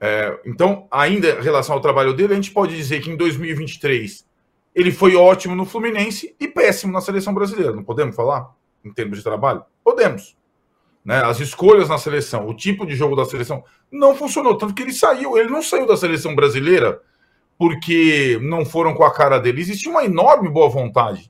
É, 0.00 0.40
então, 0.47 0.87
ainda 0.90 1.29
em 1.29 1.43
relação 1.43 1.75
ao 1.75 1.81
trabalho 1.81 2.14
dele, 2.14 2.33
a 2.33 2.37
gente 2.37 2.52
pode 2.52 2.75
dizer 2.75 3.02
que 3.02 3.11
em 3.11 3.17
2023 3.17 4.26
ele 4.75 4.90
foi 4.90 5.14
ótimo 5.14 5.55
no 5.55 5.67
Fluminense 5.67 6.35
e 6.40 6.49
péssimo 6.49 6.93
na 6.93 7.00
seleção 7.00 7.35
brasileira. 7.35 7.75
Não 7.75 7.85
podemos 7.85 8.17
falar 8.17 8.55
em 8.85 8.93
termos 8.93 9.19
de 9.19 9.25
trabalho? 9.25 9.62
Podemos. 9.85 10.37
Né? 11.11 11.25
As 11.25 11.40
escolhas 11.40 11.88
na 11.88 11.99
seleção, 11.99 12.47
o 12.47 12.55
tipo 12.55 12.87
de 12.87 12.95
jogo 12.95 13.17
da 13.17 13.25
seleção 13.25 13.64
não 13.90 14.14
funcionou. 14.14 14.57
Tanto 14.57 14.73
que 14.73 14.83
ele 14.83 14.93
saiu, 14.93 15.37
ele 15.37 15.50
não 15.50 15.61
saiu 15.61 15.85
da 15.85 15.97
seleção 15.97 16.37
brasileira 16.37 17.02
porque 17.59 18.38
não 18.40 18.64
foram 18.64 18.95
com 18.95 19.02
a 19.02 19.12
cara 19.12 19.40
dele. 19.40 19.61
Existia 19.61 19.90
uma 19.90 20.05
enorme 20.05 20.49
boa 20.49 20.69
vontade 20.69 21.29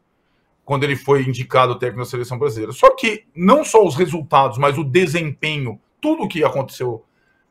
quando 0.66 0.84
ele 0.84 0.96
foi 0.96 1.22
indicado 1.22 1.78
técnico 1.78 2.04
da 2.04 2.10
seleção 2.10 2.38
brasileira. 2.38 2.72
Só 2.74 2.94
que 2.94 3.24
não 3.34 3.64
só 3.64 3.82
os 3.82 3.96
resultados, 3.96 4.58
mas 4.58 4.76
o 4.76 4.84
desempenho 4.84 5.80
tudo 5.98 6.24
o 6.24 6.28
que 6.28 6.44
aconteceu 6.44 7.02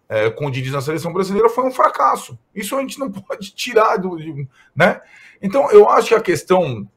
é, 0.08 0.30
com 0.30 0.46
o 0.46 0.52
Diniz 0.52 0.72
na 0.72 0.82
seleção 0.82 1.12
brasileira 1.12 1.50
foi 1.50 1.64
um 1.66 1.72
fracasso. 1.72 2.38
Isso 2.54 2.76
a 2.76 2.82
gente 2.82 3.00
não 3.00 3.10
pode 3.12 3.56
tirar 3.56 3.98
do. 3.98 4.18
Né? 4.76 5.02
Então, 5.42 5.72
eu 5.72 5.90
acho 5.90 6.10
que 6.10 6.16
a 6.16 6.22
questão 6.22 6.88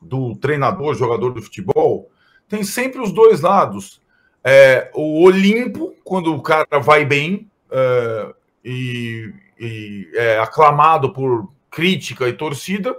do 0.00 0.36
treinador, 0.36 0.94
jogador 0.94 1.34
de 1.34 1.42
futebol, 1.42 2.08
tem 2.48 2.62
sempre 2.62 3.00
os 3.00 3.10
dois 3.10 3.40
lados. 3.40 4.00
É, 4.42 4.90
o 4.94 5.22
Olimpo, 5.24 5.94
quando 6.02 6.34
o 6.34 6.42
cara 6.42 6.78
vai 6.78 7.04
bem 7.04 7.50
é, 7.70 8.34
e, 8.64 9.32
e 9.58 10.10
é 10.14 10.38
aclamado 10.38 11.12
por 11.12 11.50
crítica 11.70 12.28
e 12.28 12.32
torcida, 12.32 12.96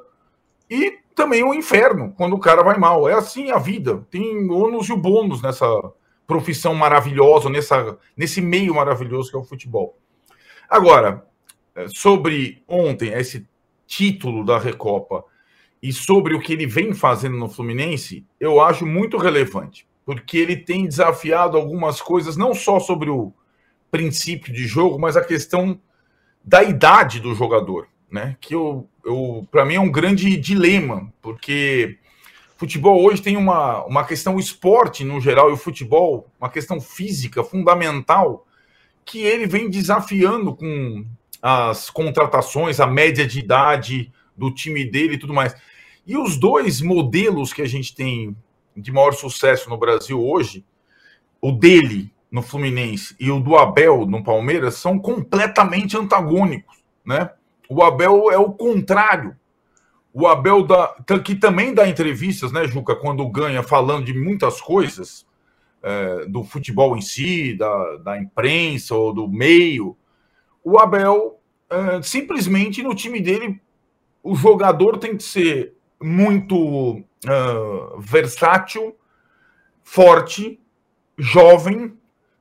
e 0.69 0.99
também 1.13 1.43
o 1.43 1.53
inferno, 1.53 2.13
quando 2.15 2.33
o 2.35 2.39
cara 2.39 2.63
vai 2.63 2.77
mal. 2.77 3.09
É 3.09 3.13
assim 3.13 3.51
a 3.51 3.57
vida. 3.57 4.05
Tem 4.09 4.49
ônus 4.49 4.87
e 4.87 4.93
o 4.93 4.97
bônus 4.97 5.41
nessa 5.41 5.65
profissão 6.25 6.73
maravilhosa, 6.73 7.49
nessa, 7.49 7.97
nesse 8.15 8.39
meio 8.41 8.73
maravilhoso 8.73 9.29
que 9.29 9.35
é 9.35 9.39
o 9.39 9.43
futebol. 9.43 9.97
Agora, 10.69 11.25
é, 11.75 11.87
sobre 11.89 12.63
ontem, 12.67 13.09
esse 13.09 13.45
título 13.85 14.45
da 14.45 14.57
Recopa 14.57 15.25
e 15.83 15.91
sobre 15.91 16.33
o 16.33 16.39
que 16.39 16.53
ele 16.53 16.65
vem 16.65 16.93
fazendo 16.93 17.35
no 17.35 17.49
Fluminense, 17.49 18.25
eu 18.39 18.61
acho 18.61 18.85
muito 18.85 19.17
relevante, 19.17 19.85
porque 20.11 20.37
ele 20.37 20.57
tem 20.57 20.85
desafiado 20.85 21.55
algumas 21.55 22.01
coisas, 22.01 22.35
não 22.35 22.53
só 22.53 22.81
sobre 22.81 23.09
o 23.09 23.31
princípio 23.89 24.51
de 24.51 24.67
jogo, 24.67 24.99
mas 24.99 25.15
a 25.15 25.23
questão 25.23 25.79
da 26.43 26.61
idade 26.61 27.21
do 27.21 27.33
jogador, 27.33 27.87
né? 28.11 28.35
Que 28.41 28.53
eu, 28.53 28.89
eu 29.05 29.47
para 29.49 29.63
mim 29.63 29.75
é 29.75 29.79
um 29.79 29.89
grande 29.89 30.35
dilema, 30.35 31.13
porque 31.21 31.97
futebol 32.57 33.01
hoje 33.01 33.21
tem 33.21 33.37
uma, 33.37 33.85
uma 33.85 34.03
questão 34.03 34.37
esporte 34.37 35.05
no 35.05 35.21
geral 35.21 35.49
e 35.49 35.53
o 35.53 35.57
futebol, 35.57 36.27
uma 36.37 36.49
questão 36.49 36.81
física 36.81 37.41
fundamental 37.41 38.45
que 39.05 39.19
ele 39.19 39.47
vem 39.47 39.69
desafiando 39.69 40.53
com 40.53 41.05
as 41.41 41.89
contratações, 41.89 42.81
a 42.81 42.85
média 42.85 43.25
de 43.25 43.39
idade 43.39 44.11
do 44.35 44.53
time 44.53 44.83
dele 44.83 45.13
e 45.13 45.17
tudo 45.17 45.33
mais. 45.33 45.55
E 46.05 46.17
os 46.17 46.35
dois 46.35 46.81
modelos 46.81 47.53
que 47.53 47.61
a 47.61 47.67
gente 47.67 47.95
tem 47.95 48.35
de 48.75 48.91
maior 48.91 49.13
sucesso 49.13 49.69
no 49.69 49.77
Brasil 49.77 50.23
hoje, 50.23 50.65
o 51.41 51.51
dele 51.51 52.13
no 52.31 52.41
Fluminense 52.41 53.15
e 53.19 53.29
o 53.29 53.39
do 53.39 53.57
Abel 53.57 54.05
no 54.05 54.23
Palmeiras, 54.23 54.75
são 54.75 54.97
completamente 54.97 55.97
antagônicos, 55.97 56.77
né? 57.05 57.31
O 57.69 57.83
Abel 57.83 58.31
é 58.31 58.37
o 58.37 58.51
contrário. 58.51 59.35
O 60.13 60.27
Abel 60.27 60.63
dá, 60.63 60.95
que 61.23 61.35
também 61.35 61.73
dá 61.73 61.87
entrevistas, 61.87 62.51
né, 62.51 62.67
Juca, 62.67 62.95
quando 62.95 63.27
ganha, 63.29 63.63
falando 63.63 64.05
de 64.05 64.13
muitas 64.13 64.59
coisas 64.59 65.25
é, 65.81 66.25
do 66.25 66.43
futebol 66.43 66.97
em 66.97 67.01
si, 67.01 67.55
da, 67.55 67.97
da 67.97 68.17
imprensa 68.17 68.93
ou 68.93 69.13
do 69.13 69.27
meio. 69.27 69.97
O 70.63 70.77
Abel, 70.77 71.39
é, 71.69 72.01
simplesmente 72.01 72.83
no 72.83 72.93
time 72.93 73.21
dele, 73.21 73.61
o 74.21 74.35
jogador 74.35 74.97
tem 74.97 75.15
que 75.15 75.23
ser 75.23 75.73
muito 76.01 77.01
uh, 77.25 77.99
versátil, 77.99 78.95
forte, 79.83 80.59
jovem, 81.17 81.97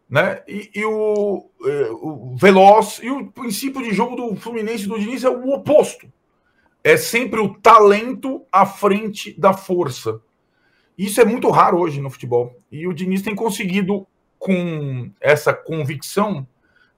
né? 0.09 0.43
E, 0.49 0.71
e 0.75 0.85
o, 0.85 1.49
é, 1.65 1.91
o, 1.93 2.35
veloz 2.37 3.01
e 3.03 3.11
o 3.11 3.31
princípio 3.31 3.83
de 3.83 3.95
jogo 3.95 4.17
do 4.17 4.35
Fluminense 4.37 4.89
do 4.89 4.99
Diniz 4.99 5.23
é 5.23 5.31
o 5.31 5.51
oposto. 5.51 6.13
É 6.83 6.97
sempre 6.97 7.41
o 7.41 7.55
talento 7.55 8.45
à 8.51 8.67
frente 8.67 9.39
da 9.39 9.53
força. 9.53 10.21
Isso 10.99 11.21
é 11.21 11.25
muito 11.25 11.49
raro 11.51 11.79
hoje 11.79 12.01
no 12.01 12.11
futebol. 12.11 12.59
E 12.73 12.87
o 12.89 12.93
Diniz 12.93 13.23
tem 13.23 13.35
conseguido, 13.35 14.07
com 14.39 15.11
essa 15.21 15.53
convicção, 15.53 16.47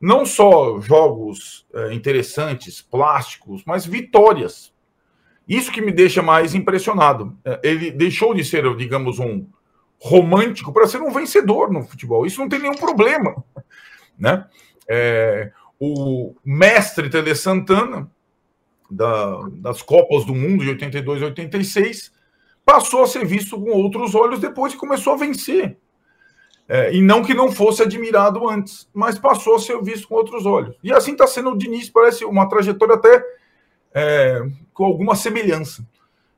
não 0.00 0.24
só 0.24 0.80
jogos 0.80 1.66
é, 1.74 1.92
interessantes, 1.92 2.80
plásticos, 2.80 3.62
mas 3.66 3.84
vitórias. 3.84 4.71
Isso 5.52 5.70
que 5.70 5.82
me 5.82 5.92
deixa 5.92 6.22
mais 6.22 6.54
impressionado. 6.54 7.36
É, 7.44 7.60
ele 7.62 7.90
deixou 7.90 8.32
de 8.32 8.42
ser, 8.42 8.74
digamos, 8.74 9.18
um 9.18 9.46
romântico 10.00 10.72
para 10.72 10.86
ser 10.86 11.02
um 11.02 11.12
vencedor 11.12 11.70
no 11.70 11.82
futebol. 11.82 12.24
Isso 12.24 12.40
não 12.40 12.48
tem 12.48 12.58
nenhum 12.58 12.74
problema. 12.74 13.44
Né? 14.18 14.46
É, 14.88 15.52
o 15.78 16.34
mestre 16.42 17.10
Tele 17.10 17.34
Santana, 17.34 18.10
da, 18.90 19.46
das 19.52 19.82
Copas 19.82 20.24
do 20.24 20.34
Mundo 20.34 20.64
de 20.64 20.70
82 20.70 21.20
e 21.20 21.24
86, 21.26 22.12
passou 22.64 23.02
a 23.02 23.06
ser 23.06 23.26
visto 23.26 23.60
com 23.60 23.72
outros 23.72 24.14
olhos 24.14 24.40
depois 24.40 24.72
que 24.72 24.80
começou 24.80 25.12
a 25.12 25.18
vencer. 25.18 25.76
É, 26.66 26.94
e 26.94 27.02
não 27.02 27.22
que 27.22 27.34
não 27.34 27.52
fosse 27.52 27.82
admirado 27.82 28.48
antes, 28.48 28.88
mas 28.94 29.18
passou 29.18 29.56
a 29.56 29.58
ser 29.58 29.78
visto 29.82 30.08
com 30.08 30.14
outros 30.14 30.46
olhos. 30.46 30.74
E 30.82 30.90
assim 30.90 31.12
está 31.12 31.26
sendo 31.26 31.50
o 31.50 31.58
Diniz, 31.58 31.90
parece 31.90 32.24
uma 32.24 32.48
trajetória 32.48 32.94
até 32.94 33.22
é, 33.94 34.40
com 34.72 34.84
alguma 34.84 35.14
semelhança. 35.14 35.86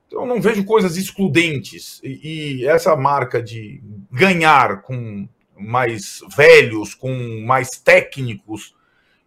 Então, 0.07 0.23
eu 0.23 0.27
não 0.27 0.41
vejo 0.41 0.65
coisas 0.65 0.97
excludentes. 0.97 2.01
E, 2.03 2.61
e, 2.63 2.67
essa 2.67 2.95
marca 2.95 3.43
de 3.43 3.83
ganhar 4.11 4.83
com 4.83 5.29
mais 5.59 6.21
velhos, 6.37 6.95
com 6.95 7.43
mais 7.45 7.71
técnicos, 7.71 8.75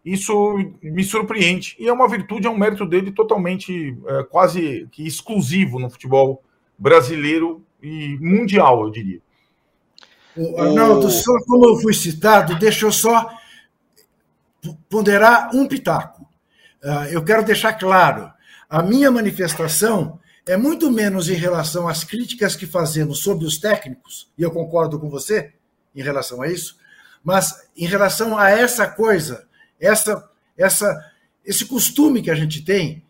isso 0.04 0.58
me 0.82 1.04
surpreende. 1.04 1.76
E 1.78 1.88
é 1.88 1.94
uma 1.94 2.08
virtude, 2.08 2.48
é 2.48 2.50
um 2.50 2.58
mérito 2.58 2.86
dele 2.86 3.12
totalmente, 3.12 3.98
é, 4.08 4.24
quase 4.24 4.88
que 4.92 5.06
exclusivo 5.06 5.80
no 5.80 5.90
futebol 5.90 6.44
brasileiro 6.78 7.66
e 7.82 8.18
mundial, 8.22 8.84
eu 8.84 8.90
diria. 8.90 9.20
O 10.38 10.62
Arnaldo, 10.62 11.10
só 11.10 11.34
como 11.46 11.66
eu 11.66 11.82
fui 11.82 11.94
citado, 11.94 12.58
deixa 12.60 12.86
eu 12.86 12.92
só 12.92 13.30
ponderar 14.90 15.50
um 15.54 15.68
pitaco. 15.68 16.17
Ah, 16.84 17.08
eu 17.10 17.24
quero 17.24 17.44
deixar 17.44 17.74
claro, 17.74 18.32
a 18.70 18.84
minha 18.84 19.10
manifestação 19.10 20.20
é 20.46 20.56
muito 20.56 20.90
menos 20.92 21.30
em 21.30 21.34
relação 21.34 21.88
às 21.88 22.04
críticas 22.04 22.56
que 22.56 22.66
fazemos 22.66 23.20
sobre 23.20 23.46
os 23.46 23.58
técnicos, 23.58 24.32
e 24.38 24.44
eu 24.44 24.52
concordo 24.52 25.00
com 25.00 25.10
você 25.10 25.54
em 25.96 26.02
relação 26.02 26.42
a 26.42 26.48
isso, 26.48 26.78
mas 27.24 27.68
em 27.76 27.86
relação 27.86 28.38
a 28.38 28.50
essa 28.50 28.88
coisa, 28.88 29.48
essa, 29.80 30.30
essa, 30.58 31.12
esse 31.44 31.66
costume 31.66 32.22
que 32.22 32.32
a 32.32 32.36
gente 32.36 32.64
tem 32.64 33.04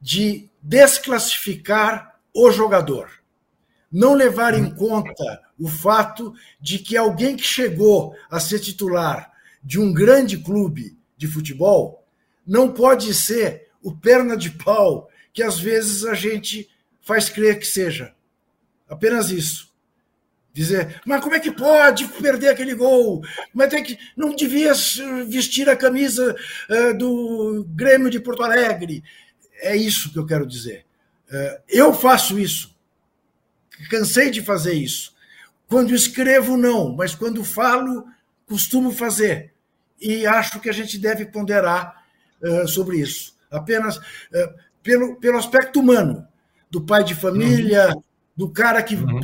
de 0.00 0.48
desclassificar 0.62 2.18
o 2.34 2.50
jogador, 2.50 3.10
não 3.92 4.14
levar 4.14 4.54
em 4.54 4.74
conta 4.74 5.40
o 5.58 5.68
fato 5.68 6.32
de 6.60 6.78
que 6.78 6.96
alguém 6.96 7.36
que 7.36 7.44
chegou 7.44 8.14
a 8.30 8.40
ser 8.40 8.60
titular 8.60 9.30
de 9.62 9.78
um 9.78 9.92
grande 9.92 10.38
clube 10.38 10.96
de 11.16 11.26
futebol 11.26 11.99
não 12.50 12.72
pode 12.72 13.14
ser 13.14 13.68
o 13.80 13.96
perna 13.96 14.36
de 14.36 14.50
pau 14.50 15.08
que 15.32 15.40
às 15.40 15.60
vezes 15.60 16.04
a 16.04 16.14
gente 16.14 16.68
faz 17.00 17.28
crer 17.28 17.60
que 17.60 17.64
seja. 17.64 18.12
Apenas 18.88 19.30
isso. 19.30 19.70
Dizer, 20.52 21.00
mas 21.06 21.22
como 21.22 21.36
é 21.36 21.38
que 21.38 21.52
pode 21.52 22.08
perder 22.08 22.48
aquele 22.48 22.74
gol? 22.74 23.22
Mas 23.54 23.70
tem 23.70 23.84
que 23.84 23.96
não 24.16 24.34
devia 24.34 24.72
vestir 25.28 25.68
a 25.68 25.76
camisa 25.76 26.34
uh, 26.68 26.98
do 26.98 27.64
Grêmio 27.68 28.10
de 28.10 28.18
Porto 28.18 28.42
Alegre. 28.42 29.04
É 29.60 29.76
isso 29.76 30.12
que 30.12 30.18
eu 30.18 30.26
quero 30.26 30.44
dizer. 30.44 30.84
Uh, 31.28 31.62
eu 31.68 31.94
faço 31.94 32.36
isso. 32.36 32.76
Cansei 33.88 34.28
de 34.28 34.42
fazer 34.42 34.72
isso. 34.72 35.14
Quando 35.68 35.94
escrevo, 35.94 36.56
não, 36.56 36.96
mas 36.96 37.14
quando 37.14 37.44
falo, 37.44 38.04
costumo 38.44 38.90
fazer. 38.90 39.54
E 40.00 40.26
acho 40.26 40.58
que 40.58 40.68
a 40.68 40.72
gente 40.72 40.98
deve 40.98 41.26
ponderar 41.26 41.99
uh, 42.42 42.68
sobre 42.68 42.98
isso. 42.98 43.34
Apenas 43.50 43.96
uh, 43.96 44.54
pelo, 44.82 45.16
pelo 45.16 45.38
aspecto 45.38 45.80
humano, 45.80 46.26
do 46.70 46.80
pai 46.80 47.02
de 47.02 47.14
família, 47.14 47.88
uhum. 47.88 48.02
do 48.36 48.48
cara 48.48 48.82
que 48.82 48.94
uhum. 48.94 49.20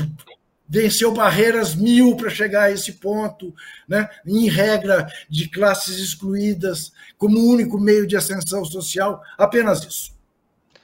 venceu 0.69 1.13
barreiras 1.13 1.75
mil 1.75 2.17
para 2.17 2.29
chegar 2.29 2.65
a 2.65 2.71
esse 2.71 2.95
ponto, 2.95 3.55
né? 3.89 4.09
em 4.27 4.49
regra 4.49 5.07
de 5.29 5.49
classes 5.49 5.99
excluídas, 5.99 6.93
como 7.17 7.39
único 7.39 7.79
meio 7.79 8.07
de 8.07 8.17
ascensão 8.17 8.65
social, 8.65 9.23
apenas 9.39 9.85
isso. 9.85 10.17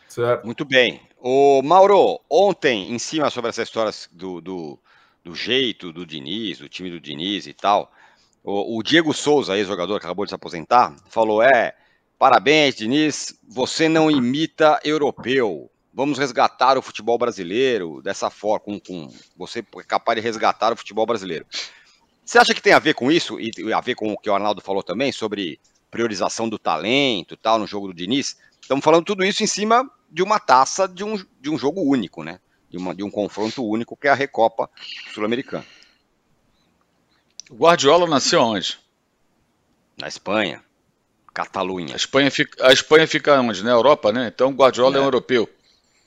Certo. 0.08 0.44
Muito 0.44 0.64
bem. 0.64 1.00
O 1.18 1.62
Mauro, 1.62 2.20
ontem, 2.28 2.92
em 2.92 2.98
cima 2.98 3.30
sobre 3.30 3.50
essa 3.50 3.62
história 3.62 3.92
do, 4.12 4.40
do, 4.40 4.78
do 5.24 5.34
jeito 5.34 5.92
do 5.92 6.04
Diniz, 6.04 6.58
do 6.58 6.68
time 6.68 6.90
do 6.90 7.00
Diniz 7.00 7.46
e 7.46 7.52
tal, 7.52 7.92
o, 8.42 8.78
o 8.78 8.82
Diego 8.82 9.14
Souza, 9.14 9.56
ex-jogador 9.56 10.00
que 10.00 10.06
acabou 10.06 10.24
de 10.24 10.30
se 10.30 10.34
aposentar, 10.34 10.94
falou: 11.08 11.42
é, 11.42 11.74
Parabéns, 12.22 12.76
Diniz. 12.76 13.36
Você 13.48 13.88
não 13.88 14.08
imita 14.08 14.78
europeu. 14.84 15.68
Vamos 15.92 16.20
resgatar 16.20 16.78
o 16.78 16.82
futebol 16.82 17.18
brasileiro 17.18 18.00
dessa 18.00 18.30
forma, 18.30 18.60
com, 18.60 18.78
com 18.78 19.12
você 19.36 19.58
é 19.58 19.82
capaz 19.82 20.14
de 20.14 20.22
resgatar 20.22 20.72
o 20.72 20.76
futebol 20.76 21.04
brasileiro. 21.04 21.44
Você 22.24 22.38
acha 22.38 22.54
que 22.54 22.62
tem 22.62 22.74
a 22.74 22.78
ver 22.78 22.94
com 22.94 23.10
isso 23.10 23.40
e 23.40 23.72
a 23.72 23.80
ver 23.80 23.96
com 23.96 24.12
o 24.12 24.16
que 24.16 24.30
o 24.30 24.34
Arnaldo 24.36 24.60
falou 24.60 24.84
também 24.84 25.10
sobre 25.10 25.58
priorização 25.90 26.48
do 26.48 26.60
talento, 26.60 27.36
tal, 27.36 27.58
no 27.58 27.66
jogo 27.66 27.88
do 27.88 27.92
Diniz? 27.92 28.36
Estamos 28.60 28.84
falando 28.84 29.04
tudo 29.04 29.24
isso 29.24 29.42
em 29.42 29.48
cima 29.48 29.90
de 30.08 30.22
uma 30.22 30.38
taça 30.38 30.86
de 30.86 31.02
um, 31.02 31.20
de 31.40 31.50
um 31.50 31.58
jogo 31.58 31.82
único, 31.82 32.22
né? 32.22 32.38
De, 32.70 32.76
uma, 32.76 32.94
de 32.94 33.02
um 33.02 33.10
confronto 33.10 33.66
único 33.66 33.96
que 33.96 34.06
é 34.06 34.12
a 34.12 34.14
Recopa 34.14 34.70
Sul-Americana. 35.12 35.66
O 37.50 37.56
Guardiola 37.56 38.06
nasceu 38.06 38.40
onde? 38.42 38.78
Na 39.98 40.06
Espanha. 40.06 40.62
Catalunha. 41.32 41.94
A 41.94 41.96
Espanha 41.96 42.30
fica, 42.30 42.66
a 42.66 42.72
Espanha 42.72 43.06
fica 43.06 43.40
onde? 43.40 43.64
Na 43.64 43.70
Europa, 43.70 44.12
né? 44.12 44.30
Então 44.34 44.52
Guardiola 44.52 44.96
é, 44.96 44.98
é 44.98 45.00
um 45.00 45.04
europeu. 45.04 45.48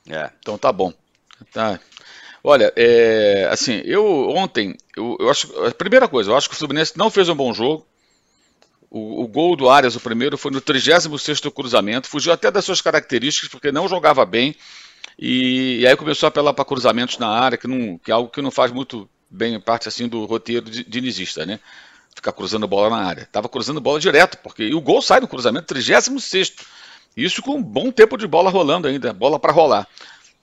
É. 0.10 0.30
Então 0.40 0.58
tá 0.58 0.72
bom. 0.72 0.94
Tá. 1.52 1.80
Olha, 2.44 2.72
é, 2.76 3.48
assim, 3.52 3.82
eu 3.86 4.30
ontem, 4.30 4.78
eu, 4.96 5.18
eu, 5.20 5.30
acho, 5.32 5.52
a 5.66 5.72
primeira 5.72 6.08
coisa, 6.08 6.30
eu 6.30 6.38
acho 6.38 6.48
que 6.48 6.54
o 6.54 6.58
Fluminense 6.58 6.96
não 6.96 7.10
fez 7.10 7.28
um 7.28 7.36
bom 7.36 7.52
jogo. 7.54 7.86
O, 8.90 9.24
o 9.24 9.28
gol 9.28 9.56
do 9.56 9.68
Arias, 9.68 9.96
o 9.96 10.00
primeiro, 10.00 10.38
foi 10.38 10.52
no 10.52 10.62
36º 10.62 11.52
cruzamento, 11.52 12.08
fugiu 12.08 12.32
até 12.32 12.52
das 12.52 12.64
suas 12.64 12.82
características, 12.82 13.50
porque 13.50 13.72
não 13.72 13.88
jogava 13.88 14.24
bem, 14.26 14.56
e, 15.18 15.80
e 15.80 15.88
aí 15.88 15.96
começou 15.96 16.28
a 16.28 16.30
apelar 16.30 16.54
para 16.54 16.64
cruzamentos 16.64 17.18
na 17.18 17.28
área, 17.28 17.58
que, 17.58 17.68
não, 17.68 17.98
que 17.98 18.12
é 18.12 18.14
algo 18.14 18.30
que 18.30 18.42
não 18.42 18.52
faz 18.52 18.72
muito 18.72 19.10
bem 19.28 19.60
parte 19.60 19.88
assim 19.88 20.08
do 20.08 20.26
roteiro 20.26 20.70
dinizista, 20.70 21.46
né? 21.46 21.60
Ficar 22.16 22.32
cruzando 22.32 22.68
bola 22.68 22.90
na 22.90 23.04
área. 23.04 23.28
Tava 23.32 23.50
cruzando 23.50 23.82
bola 23.82 24.00
direto, 24.00 24.38
porque 24.38 24.74
o 24.74 24.82
gol 24.82 25.02
sai 25.02 25.20
do 25.20 25.28
cruzamento 25.28 25.68
36 25.68 26.54
Isso 27.16 27.42
com 27.42 27.56
um 27.58 27.62
bom 27.62 27.92
tempo 27.92 28.18
de 28.18 28.26
bola 28.26 28.50
rolando 28.50 28.88
ainda, 28.88 29.14
bola 29.14 29.38
para 29.38 29.52
rolar. 29.52 29.88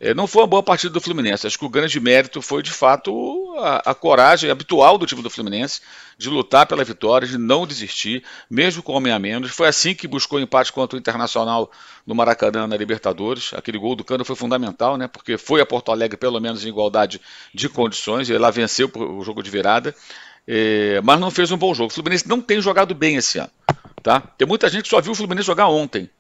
É, 0.04 0.12
não 0.12 0.26
foi 0.26 0.42
uma 0.42 0.48
boa 0.48 0.64
partida 0.64 0.92
do 0.92 1.00
Fluminense. 1.00 1.46
Acho 1.46 1.56
que 1.56 1.64
o 1.64 1.68
grande 1.68 2.00
mérito 2.00 2.42
foi, 2.42 2.60
de 2.60 2.72
fato, 2.72 3.54
a, 3.58 3.92
a, 3.92 3.94
coragem 3.94 4.50
habitual 4.50 4.98
do 4.98 5.06
time 5.06 5.22
do 5.22 5.30
Fluminense 5.30 5.80
de 6.18 6.28
lutar 6.28 6.66
pela 6.66 6.82
vitória, 6.82 7.26
de 7.26 7.38
não 7.38 7.64
desistir, 7.64 8.24
mesmo 8.50 8.82
com 8.82 8.94
homem 8.94 9.12
a 9.12 9.18
menos. 9.20 9.52
Foi 9.52 9.68
assim 9.68 9.94
que 9.94 10.08
buscou 10.08 10.40
empate 10.40 10.72
contra 10.72 10.96
o 10.96 10.98
Internacional 10.98 11.70
no 12.04 12.16
Maracanã 12.16 12.66
na 12.66 12.76
Libertadores. 12.76 13.52
Aquele 13.54 13.78
gol 13.78 13.94
do 13.94 14.02
Cano 14.02 14.24
foi 14.24 14.34
fundamental, 14.34 14.96
né? 14.96 15.06
Porque 15.06 15.38
foi 15.38 15.60
a 15.60 15.66
Porto 15.66 15.92
Alegre, 15.92 16.16
pelo 16.16 16.40
menos, 16.40 16.66
em 16.66 16.68
igualdade 16.68 17.20
de 17.54 17.68
condições, 17.68 18.28
e 18.28 18.36
lá 18.36 18.50
venceu 18.50 18.90
o 18.92 19.22
jogo 19.22 19.40
de 19.40 19.50
virada. 19.50 19.94
É, 20.46 21.00
mas 21.02 21.20
não 21.20 21.30
fez 21.30 21.50
um 21.50 21.56
bom 21.56 21.74
jogo. 21.74 21.90
O 21.90 21.94
Fluminense 21.94 22.28
não 22.28 22.40
tem 22.40 22.60
jogado 22.60 22.94
bem 22.94 23.16
esse 23.16 23.38
ano. 23.38 23.50
Tá? 24.02 24.20
Tem 24.20 24.46
muita 24.46 24.68
gente 24.68 24.84
que 24.84 24.88
só 24.88 25.00
viu 25.00 25.12
o 25.12 25.14
Fluminense 25.14 25.46
jogar 25.46 25.68
ontem. 25.68 26.10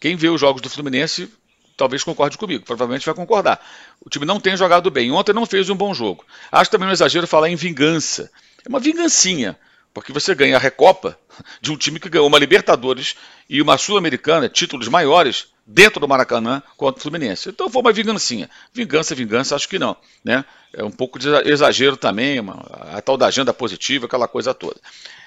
Quem 0.00 0.16
vê 0.16 0.28
os 0.28 0.40
jogos 0.40 0.62
do 0.62 0.70
Fluminense 0.70 1.30
talvez 1.76 2.04
concorde 2.04 2.38
comigo, 2.38 2.64
provavelmente 2.64 3.06
vai 3.06 3.14
concordar. 3.14 3.64
O 4.04 4.08
time 4.08 4.24
não 4.24 4.40
tem 4.40 4.56
jogado 4.56 4.90
bem. 4.90 5.10
Ontem 5.10 5.32
não 5.32 5.46
fez 5.46 5.68
um 5.70 5.74
bom 5.74 5.92
jogo. 5.92 6.24
Acho 6.50 6.70
também 6.70 6.88
um 6.88 6.92
exagero 6.92 7.26
falar 7.26 7.48
em 7.48 7.56
vingança. 7.56 8.30
É 8.64 8.68
uma 8.68 8.80
vingancinha, 8.80 9.58
porque 9.92 10.12
você 10.12 10.34
ganha 10.34 10.56
a 10.56 10.60
Recopa 10.60 11.18
de 11.60 11.72
um 11.72 11.76
time 11.76 11.98
que 11.98 12.08
ganhou 12.08 12.26
uma 12.26 12.38
Libertadores 12.38 13.16
e 13.48 13.60
uma 13.60 13.76
Sul-Americana, 13.76 14.48
títulos 14.48 14.88
maiores, 14.88 15.48
dentro 15.66 15.98
do 15.98 16.08
Maracanã 16.08 16.62
contra 16.76 16.98
o 16.98 17.02
Fluminense. 17.02 17.48
Então 17.48 17.70
foi 17.70 17.80
uma 17.80 17.92
vingancinha. 17.92 18.50
Vingança, 18.72 19.14
vingança, 19.14 19.54
acho 19.54 19.68
que 19.68 19.78
não. 19.78 19.96
Né? 20.22 20.44
É 20.72 20.84
um 20.84 20.90
pouco 20.90 21.18
de 21.18 21.28
exagero 21.48 21.96
também, 21.96 22.38
uma, 22.40 22.54
a 22.92 23.00
tal 23.00 23.16
da 23.16 23.26
agenda 23.26 23.52
positiva, 23.52 24.06
aquela 24.06 24.28
coisa 24.28 24.52
toda. 24.52 24.76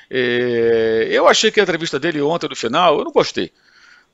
É, 0.09 1.07
eu 1.09 1.27
achei 1.27 1.51
que 1.51 1.59
a 1.59 1.63
entrevista 1.63 1.99
dele 1.99 2.21
ontem, 2.21 2.47
no 2.47 2.55
final, 2.55 2.99
eu 2.99 3.05
não 3.05 3.11
gostei. 3.11 3.51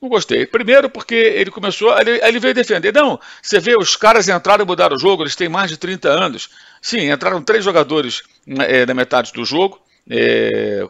Não 0.00 0.08
gostei. 0.08 0.46
Primeiro 0.46 0.88
porque 0.90 1.14
ele 1.14 1.50
começou, 1.50 1.96
ele, 1.98 2.20
ele 2.22 2.38
veio 2.38 2.54
defender. 2.54 2.92
Não, 2.92 3.20
você 3.40 3.60
vê, 3.60 3.76
os 3.76 3.96
caras 3.96 4.28
entraram 4.28 4.64
e 4.64 4.66
mudaram 4.66 4.96
o 4.96 4.98
jogo, 4.98 5.22
eles 5.22 5.36
têm 5.36 5.48
mais 5.48 5.70
de 5.70 5.76
30 5.76 6.08
anos. 6.08 6.50
Sim, 6.80 7.10
entraram 7.10 7.42
três 7.42 7.64
jogadores 7.64 8.22
é, 8.60 8.84
na 8.86 8.94
metade 8.94 9.32
do 9.32 9.44
jogo, 9.44 9.80
é, 10.08 10.86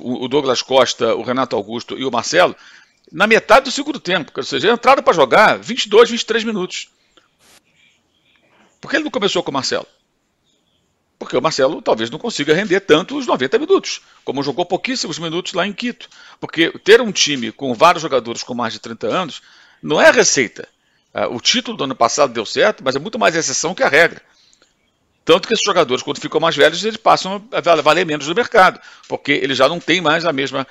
o 0.00 0.26
Douglas 0.28 0.62
Costa, 0.62 1.14
o 1.14 1.22
Renato 1.22 1.54
Augusto 1.54 1.98
e 1.98 2.04
o 2.04 2.10
Marcelo, 2.10 2.56
na 3.12 3.26
metade 3.26 3.66
do 3.66 3.70
segundo 3.70 4.00
tempo. 4.00 4.32
Ou 4.34 4.42
seja, 4.42 4.72
entraram 4.72 5.02
para 5.02 5.12
jogar 5.12 5.58
22, 5.58 6.10
23 6.10 6.44
minutos. 6.44 6.88
Por 8.80 8.90
que 8.90 8.96
ele 8.96 9.04
não 9.04 9.10
começou 9.10 9.42
com 9.42 9.50
o 9.50 9.54
Marcelo? 9.54 9.86
porque 11.22 11.36
o 11.36 11.40
Marcelo 11.40 11.80
talvez 11.80 12.10
não 12.10 12.18
consiga 12.18 12.52
render 12.52 12.80
tanto 12.80 13.16
os 13.16 13.28
90 13.28 13.56
minutos, 13.60 14.00
como 14.24 14.42
jogou 14.42 14.66
pouquíssimos 14.66 15.20
minutos 15.20 15.52
lá 15.52 15.64
em 15.64 15.72
Quito. 15.72 16.08
Porque 16.40 16.70
ter 16.80 17.00
um 17.00 17.12
time 17.12 17.52
com 17.52 17.72
vários 17.74 18.02
jogadores 18.02 18.42
com 18.42 18.54
mais 18.54 18.72
de 18.72 18.80
30 18.80 19.06
anos 19.06 19.40
não 19.80 20.02
é 20.02 20.10
receita. 20.10 20.68
Ah, 21.14 21.28
o 21.28 21.40
título 21.40 21.76
do 21.76 21.84
ano 21.84 21.94
passado 21.94 22.32
deu 22.32 22.44
certo, 22.44 22.82
mas 22.82 22.96
é 22.96 22.98
muito 22.98 23.20
mais 23.20 23.36
exceção 23.36 23.72
que 23.72 23.84
a 23.84 23.88
regra. 23.88 24.20
Tanto 25.24 25.46
que 25.46 25.54
esses 25.54 25.64
jogadores, 25.64 26.02
quando 26.02 26.20
ficam 26.20 26.40
mais 26.40 26.56
velhos, 26.56 26.84
eles 26.84 26.96
passam 26.96 27.40
a 27.52 27.60
valer 27.60 28.04
menos 28.04 28.26
no 28.26 28.34
mercado, 28.34 28.80
porque 29.06 29.30
eles 29.30 29.56
já 29.56 29.68
não 29.68 29.78
têm 29.78 30.00
mais 30.00 30.24
a 30.24 30.32
mesma 30.32 30.66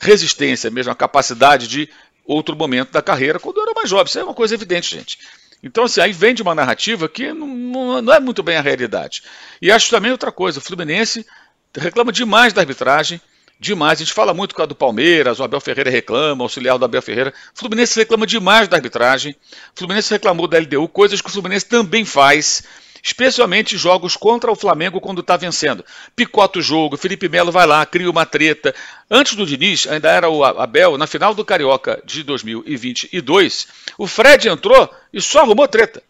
resistência, 0.00 0.68
a 0.68 0.70
mesma 0.70 0.94
capacidade 0.94 1.68
de 1.68 1.88
outro 2.24 2.56
momento 2.56 2.90
da 2.90 3.02
carreira 3.02 3.38
quando 3.38 3.60
eram 3.60 3.74
mais 3.74 3.88
jovens. 3.88 4.10
Isso 4.10 4.18
é 4.18 4.24
uma 4.24 4.34
coisa 4.34 4.54
evidente, 4.54 4.96
gente. 4.96 5.18
Então, 5.62 5.84
assim, 5.84 6.00
aí 6.00 6.12
vem 6.12 6.34
de 6.34 6.42
uma 6.42 6.54
narrativa 6.54 7.08
que 7.08 7.32
não, 7.32 7.46
não, 7.46 8.02
não, 8.02 8.12
é 8.12 8.20
muito 8.20 8.42
bem 8.42 8.56
a 8.56 8.60
realidade. 8.60 9.22
E 9.62 9.70
acho 9.70 9.90
também 9.90 10.12
outra 10.12 10.30
coisa: 10.30 10.58
o 10.58 10.62
Fluminense 10.62 11.26
reclama 11.74 12.12
demais 12.12 12.52
da 12.52 12.60
arbitragem, 12.60 13.20
demais. 13.58 13.98
A 13.98 14.04
gente 14.04 14.12
fala 14.12 14.34
muito 14.34 14.54
com 14.54 14.62
a 14.62 14.66
do 14.66 14.74
Palmeiras, 14.74 15.40
o 15.40 15.42
Abel 15.42 15.60
Ferreira 15.60 15.90
reclama, 15.90 16.42
o 16.42 16.44
auxiliar 16.44 16.78
do 16.78 16.84
Abel 16.84 17.00
Ferreira. 17.00 17.32
O 17.54 17.58
Fluminense 17.58 17.98
reclama 17.98 18.26
demais 18.26 18.68
da 18.68 18.76
arbitragem. 18.76 19.34
O 19.74 19.78
Fluminense 19.78 20.12
reclamou 20.12 20.46
da 20.46 20.58
LDU, 20.58 20.86
coisas 20.86 21.22
que 21.22 21.28
o 21.28 21.32
Fluminense 21.32 21.66
também 21.66 22.04
faz 22.04 22.62
especialmente 23.04 23.76
jogos 23.76 24.16
contra 24.16 24.50
o 24.50 24.56
Flamengo 24.56 24.98
quando 24.98 25.20
está 25.20 25.36
vencendo. 25.36 25.84
Picota 26.16 26.58
o 26.58 26.62
jogo, 26.62 26.96
Felipe 26.96 27.28
Melo 27.28 27.52
vai 27.52 27.66
lá, 27.66 27.84
cria 27.84 28.10
uma 28.10 28.24
treta. 28.24 28.74
Antes 29.10 29.36
do 29.36 29.44
Diniz, 29.44 29.86
ainda 29.86 30.08
era 30.08 30.30
o 30.30 30.42
Abel, 30.42 30.96
na 30.96 31.06
final 31.06 31.34
do 31.34 31.44
Carioca 31.44 32.02
de 32.06 32.22
2022, 32.22 33.68
o 33.98 34.06
Fred 34.06 34.48
entrou 34.48 34.90
e 35.12 35.20
só 35.20 35.40
arrumou 35.40 35.68
treta. 35.68 36.02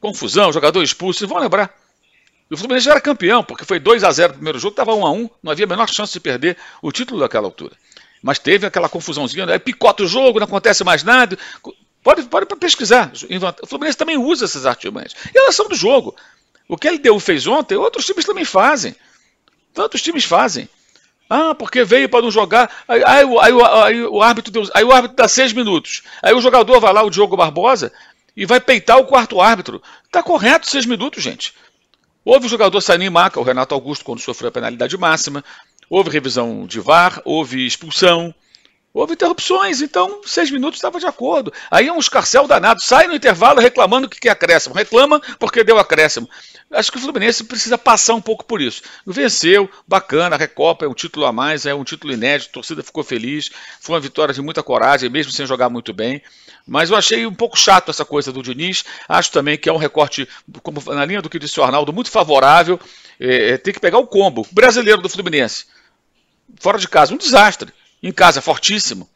Confusão, 0.00 0.52
jogador 0.52 0.80
expulso, 0.84 1.18
vocês 1.18 1.28
vão 1.28 1.40
lembrar. 1.40 1.74
E 2.48 2.54
o 2.54 2.56
Fluminense 2.56 2.84
já 2.84 2.92
era 2.92 3.00
campeão, 3.00 3.42
porque 3.42 3.64
foi 3.64 3.80
2 3.80 4.04
a 4.04 4.12
0 4.12 4.28
no 4.28 4.34
primeiro 4.36 4.60
jogo, 4.60 4.74
estava 4.74 4.94
1 4.94 5.04
a 5.04 5.10
1 5.10 5.30
não 5.42 5.50
havia 5.50 5.66
a 5.66 5.68
menor 5.68 5.88
chance 5.88 6.12
de 6.12 6.20
perder 6.20 6.56
o 6.80 6.92
título 6.92 7.18
daquela 7.18 7.48
altura. 7.48 7.74
Mas 8.22 8.38
teve 8.38 8.64
aquela 8.64 8.88
confusãozinha, 8.88 9.44
aí 9.46 9.58
picota 9.58 10.04
o 10.04 10.06
jogo, 10.06 10.38
não 10.38 10.46
acontece 10.46 10.84
mais 10.84 11.02
nada. 11.02 11.36
Pode, 12.06 12.22
pode 12.22 12.46
pesquisar. 12.46 13.10
O 13.60 13.66
Fluminense 13.66 13.98
também 13.98 14.16
usa 14.16 14.44
essas 14.44 14.64
artimanhas. 14.64 15.12
E 15.34 15.36
elas 15.36 15.56
são 15.56 15.66
do 15.66 15.74
jogo. 15.74 16.14
O 16.68 16.76
que 16.76 16.86
a 16.86 16.92
LDU 16.92 17.18
fez 17.18 17.48
ontem, 17.48 17.74
outros 17.74 18.06
times 18.06 18.24
também 18.24 18.44
fazem. 18.44 18.94
Tantos 19.74 20.00
times 20.02 20.24
fazem. 20.24 20.68
Ah, 21.28 21.52
porque 21.52 21.82
veio 21.82 22.08
para 22.08 22.22
não 22.22 22.30
jogar. 22.30 22.70
Aí, 22.86 23.02
aí, 23.04 23.24
aí, 23.24 23.52
aí, 23.82 24.02
o 24.04 24.22
árbitro 24.22 24.52
deu, 24.52 24.62
aí 24.72 24.84
o 24.84 24.92
árbitro 24.92 25.16
dá 25.16 25.26
seis 25.26 25.52
minutos. 25.52 26.02
Aí 26.22 26.32
o 26.32 26.40
jogador 26.40 26.78
vai 26.78 26.92
lá, 26.92 27.02
o 27.02 27.10
Diogo 27.10 27.36
Barbosa, 27.36 27.92
e 28.36 28.46
vai 28.46 28.60
peitar 28.60 28.98
o 28.98 29.06
quarto 29.06 29.40
árbitro. 29.40 29.82
Está 30.04 30.22
correto 30.22 30.70
seis 30.70 30.86
minutos, 30.86 31.24
gente. 31.24 31.54
Houve 32.24 32.46
o 32.46 32.48
jogador 32.48 32.80
saindo 32.80 33.02
em 33.02 33.10
maca, 33.10 33.40
o 33.40 33.42
Renato 33.42 33.74
Augusto, 33.74 34.04
quando 34.04 34.20
sofreu 34.20 34.50
a 34.50 34.52
penalidade 34.52 34.96
máxima. 34.96 35.44
Houve 35.90 36.10
revisão 36.10 36.68
de 36.68 36.78
VAR, 36.78 37.20
houve 37.24 37.66
expulsão. 37.66 38.32
Houve 38.96 39.12
interrupções, 39.12 39.82
então 39.82 40.22
seis 40.24 40.50
minutos 40.50 40.78
estava 40.78 40.98
de 40.98 41.04
acordo. 41.04 41.52
Aí 41.70 41.86
é 41.86 41.92
um 41.92 41.98
escarcel 41.98 42.48
danado, 42.48 42.80
sai 42.80 43.06
no 43.06 43.14
intervalo 43.14 43.60
reclamando 43.60 44.08
que 44.08 44.18
quer 44.18 44.30
acréscimo. 44.30 44.74
Reclama 44.74 45.20
porque 45.38 45.62
deu 45.62 45.78
acréscimo. 45.78 46.26
Acho 46.72 46.90
que 46.90 46.96
o 46.96 47.00
Fluminense 47.02 47.44
precisa 47.44 47.76
passar 47.76 48.14
um 48.14 48.22
pouco 48.22 48.42
por 48.46 48.58
isso. 48.58 48.80
Venceu, 49.06 49.68
bacana, 49.86 50.34
a 50.34 50.38
Recopa 50.38 50.86
é 50.86 50.88
um 50.88 50.94
título 50.94 51.26
a 51.26 51.32
mais, 51.32 51.66
é 51.66 51.74
um 51.74 51.84
título 51.84 52.10
inédito, 52.14 52.48
a 52.48 52.52
torcida 52.54 52.82
ficou 52.82 53.04
feliz, 53.04 53.50
foi 53.82 53.96
uma 53.96 54.00
vitória 54.00 54.32
de 54.32 54.40
muita 54.40 54.62
coragem, 54.62 55.10
mesmo 55.10 55.30
sem 55.30 55.44
jogar 55.44 55.68
muito 55.68 55.92
bem. 55.92 56.22
Mas 56.66 56.88
eu 56.88 56.96
achei 56.96 57.26
um 57.26 57.34
pouco 57.34 57.58
chato 57.58 57.90
essa 57.90 58.04
coisa 58.04 58.32
do 58.32 58.42
Diniz. 58.42 58.82
Acho 59.06 59.30
também 59.30 59.58
que 59.58 59.68
é 59.68 59.72
um 59.74 59.76
recorte, 59.76 60.26
como 60.62 60.82
na 60.94 61.04
linha 61.04 61.20
do 61.20 61.28
que 61.28 61.38
disse 61.38 61.60
o 61.60 61.62
Arnaldo, 61.62 61.92
muito 61.92 62.10
favorável. 62.10 62.80
É, 63.20 63.50
é 63.50 63.58
tem 63.58 63.74
que 63.74 63.80
pegar 63.80 63.98
o 63.98 64.06
combo. 64.06 64.46
Brasileiro 64.50 65.02
do 65.02 65.08
Fluminense. 65.10 65.66
Fora 66.58 66.78
de 66.78 66.88
casa, 66.88 67.12
um 67.12 67.18
desastre 67.18 67.70
em 68.06 68.12
casa, 68.12 68.40
fortíssimo. 68.40 69.08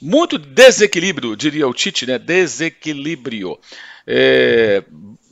Muito 0.00 0.36
desequilíbrio, 0.36 1.36
diria 1.36 1.66
o 1.66 1.72
Tite, 1.72 2.06
né? 2.06 2.18
Desequilíbrio. 2.18 3.58
É, 4.06 4.82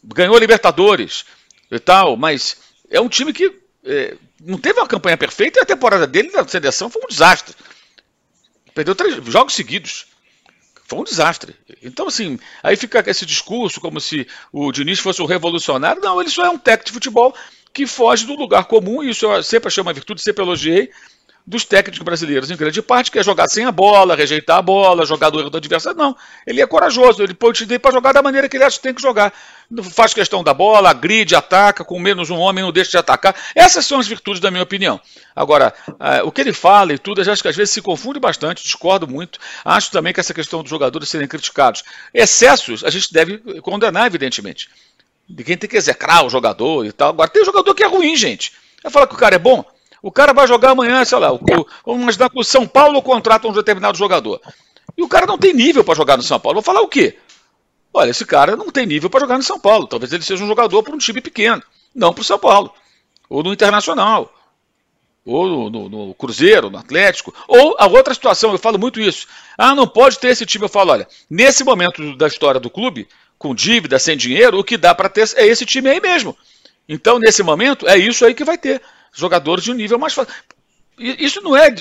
ganhou 0.03 0.39
Libertadores 0.39 1.25
e 1.71 1.79
tal, 1.79 2.17
mas 2.17 2.57
é 2.91 3.01
um 3.01 3.09
time 3.09 3.33
que 3.33 3.53
é, 3.85 4.17
não 4.41 4.59
teve 4.59 4.79
uma 4.81 4.89
campanha 4.89 5.17
perfeita 5.17 5.59
e 5.59 5.63
a 5.63 5.67
temporada 5.67 6.07
dele 6.07 6.31
na 6.31 6.47
seleção 6.47 6.89
foi 6.89 7.03
um 7.03 7.09
desastre. 7.09 7.55
Perdeu 8.75 8.95
três 8.95 9.15
jogos 9.27 9.55
seguidos. 9.55 10.07
Foi 10.87 10.99
um 10.99 11.05
desastre. 11.05 11.57
Então, 11.83 12.09
assim, 12.09 12.39
aí 12.63 12.77
fica 12.77 13.03
esse 13.07 13.25
discurso 13.25 13.81
como 13.81 14.01
se 14.01 14.27
o 14.53 14.71
Diniz 14.71 14.99
fosse 14.99 15.23
um 15.23 15.27
revolucionário. 15.27 16.03
Não, 16.03 16.21
ele 16.21 16.31
só 16.31 16.45
é 16.45 16.51
um 16.51 16.59
técnico 16.59 16.91
de 16.91 16.93
futebol 16.93 17.35
que 17.73 17.87
foge 17.87 18.27
do 18.27 18.37
lugar 18.37 18.67
comum, 18.67 19.03
e 19.03 19.11
isso 19.11 19.27
eu 19.27 19.43
sempre 19.43 19.67
achei 19.67 19.83
uma 19.83 19.93
virtude, 19.93 20.23
sempre 20.23 20.45
elogiei, 20.45 20.91
dos 21.47 21.65
técnicos 21.65 22.03
brasileiros, 22.03 22.51
em 22.51 22.57
grande 22.57 22.81
parte, 22.81 23.11
que 23.11 23.19
é 23.19 23.23
jogar 23.23 23.49
sem 23.49 23.67
a 23.67 23.73
bola, 23.73 24.17
rejeitar 24.17 24.59
a 24.59 24.63
bola, 24.63 25.05
jogar 25.05 25.29
do 25.29 25.39
erro 25.39 25.51
do 25.51 25.59
adversário. 25.59 25.99
Não, 25.99 26.17
ele 26.47 26.63
é 26.63 26.67
corajoso, 26.67 27.23
ele 27.23 27.35
pode 27.35 27.65
ir 27.65 27.79
para 27.79 27.93
jogar 27.93 28.13
da 28.13 28.23
maneira 28.23 28.49
que 28.49 28.57
ele 28.57 28.65
acha 28.65 28.79
que 28.79 28.83
tem 28.83 28.95
que 28.95 29.03
jogar. 29.03 29.31
Faz 29.93 30.15
questão 30.15 30.43
da 30.43 30.55
bola, 30.55 30.89
agride, 30.89 31.35
ataca, 31.35 31.85
com 31.85 31.99
menos 31.99 32.31
um 32.31 32.39
homem 32.39 32.65
não 32.65 32.73
deixa 32.73 32.93
de 32.93 32.97
atacar. 32.97 33.37
Essas 33.55 33.85
são 33.85 34.01
as 34.01 34.07
virtudes, 34.07 34.41
da 34.41 34.51
minha 34.51 34.63
opinião. 34.63 34.99
Agora, 35.37 35.75
uh, 35.89 36.27
o 36.27 36.33
que 36.33 36.41
ele 36.41 36.53
fala 36.53 36.95
e 36.95 36.99
tudo, 36.99 37.23
eu 37.23 37.33
acho 37.33 37.43
que 37.43 37.49
às 37.49 37.57
vezes 37.57 37.75
se 37.75 37.83
confunde 37.83 38.19
bastante, 38.19 38.63
discordo 38.63 39.07
muito. 39.07 39.39
Acho 39.65 39.91
também 39.91 40.15
que 40.15 40.21
essa 40.21 40.33
questão 40.33 40.63
dos 40.63 40.71
jogadores 40.71 41.11
serem 41.11 41.29
criticados. 41.29 41.83
Excessos 42.13 42.83
a 42.85 42.91
gente 42.91 43.13
deve 43.13 43.39
condenar, 43.61 44.07
evidentemente. 44.07 44.71
De 45.29 45.45
quem 45.45 45.59
tem 45.59 45.69
que 45.69 45.77
execrar 45.77 46.25
o 46.25 46.31
jogador 46.31 46.87
e 46.87 46.93
tal. 46.93 47.11
Agora, 47.11 47.29
tem 47.29 47.45
jogador 47.45 47.75
que 47.75 47.83
é 47.83 47.87
ruim, 47.87 48.17
gente. 48.17 48.53
Vai 48.83 48.93
falar 48.93 49.07
que 49.07 49.15
o 49.15 49.19
cara 49.19 49.35
é 49.35 49.39
bom? 49.39 49.65
O 50.05 50.13
cara 50.13 50.35
vai 50.35 50.47
jogar 50.47 50.73
amanhã, 50.73 51.03
sei 51.03 51.19
lá, 51.19 51.31
vamos 51.31 52.03
imaginar 52.03 52.29
que 52.29 52.39
o 52.39 52.45
São 52.45 52.67
Paulo 52.67 53.01
contrata 53.01 53.49
um 53.49 53.53
determinado 53.55 53.97
jogador. 53.97 54.39
E 54.99 55.03
o 55.03 55.09
cara 55.09 55.25
não 55.25 55.39
tem 55.39 55.55
nível 55.55 55.83
para 55.83 55.95
jogar 55.95 56.19
no 56.19 56.23
São 56.23 56.39
Paulo. 56.39 56.57
Vou 56.57 56.63
falar 56.63 56.83
o 56.83 56.89
quê? 56.89 57.17
Olha, 57.91 58.11
esse 58.11 58.27
cara 58.27 58.55
não 58.55 58.71
tem 58.71 58.85
nível 58.85 59.09
para 59.09 59.21
jogar 59.21 59.39
no 59.39 59.43
São 59.43 59.59
Paulo. 59.59 59.87
Talvez 59.87 60.13
ele 60.13 60.23
seja 60.23 60.45
um 60.45 60.47
jogador 60.47 60.83
para 60.83 60.95
um 60.95 60.99
time 60.99 61.23
pequeno, 61.23 61.63
não 61.95 62.13
para 62.13 62.21
o 62.21 62.25
São 62.25 62.39
Paulo. 62.39 62.71
Ou 63.31 63.43
no 63.43 63.51
Internacional. 63.51 64.31
Ou 65.25 65.49
no, 65.49 65.71
no, 65.71 65.89
no, 65.89 66.15
Cruzeiro, 66.15 66.69
no 66.69 66.77
Atlético. 66.77 67.35
Ou 67.49 67.75
a 67.79 67.87
outra 67.87 68.13
situação, 68.13 68.53
eu 68.53 68.59
falo 68.59 68.79
muito 68.79 69.01
isso. 69.01 69.27
Ah, 69.57 69.75
não 69.75 69.89
pode 69.89 70.19
ter 70.19 70.29
esse 70.29 70.45
time. 70.45 70.67
Eu 70.67 70.69
falo, 70.69 70.93
olha, 70.93 71.09
nesse 71.31 71.65
momento 71.65 72.15
da 72.15 72.27
história 72.27 72.61
do 72.61 72.69
clube, 72.69 73.09
com 73.39 73.55
dívida, 73.55 73.99
sem 73.99 74.19
dinheiro, 74.19 74.59
o 74.59 74.65
que 74.65 74.77
dá 74.77 74.95
para 74.95 75.09
ter 75.09 75.27
é 75.37 75.47
esse 75.47 75.65
time 75.65 75.89
aí 75.89 75.99
mesmo. 75.99 76.37
Então, 76.87 77.19
nesse 77.19 77.43
momento, 77.43 77.89
é 77.89 77.97
isso 77.97 78.23
aí 78.27 78.35
que 78.35 78.45
vai 78.45 78.59
ter. 78.59 78.83
Jogadores 79.15 79.65
de 79.65 79.71
um 79.71 79.75
nível 79.75 79.99
mais 79.99 80.13
fácil. 80.13 80.33
Isso 80.99 81.41
não 81.41 81.57
é 81.57 81.75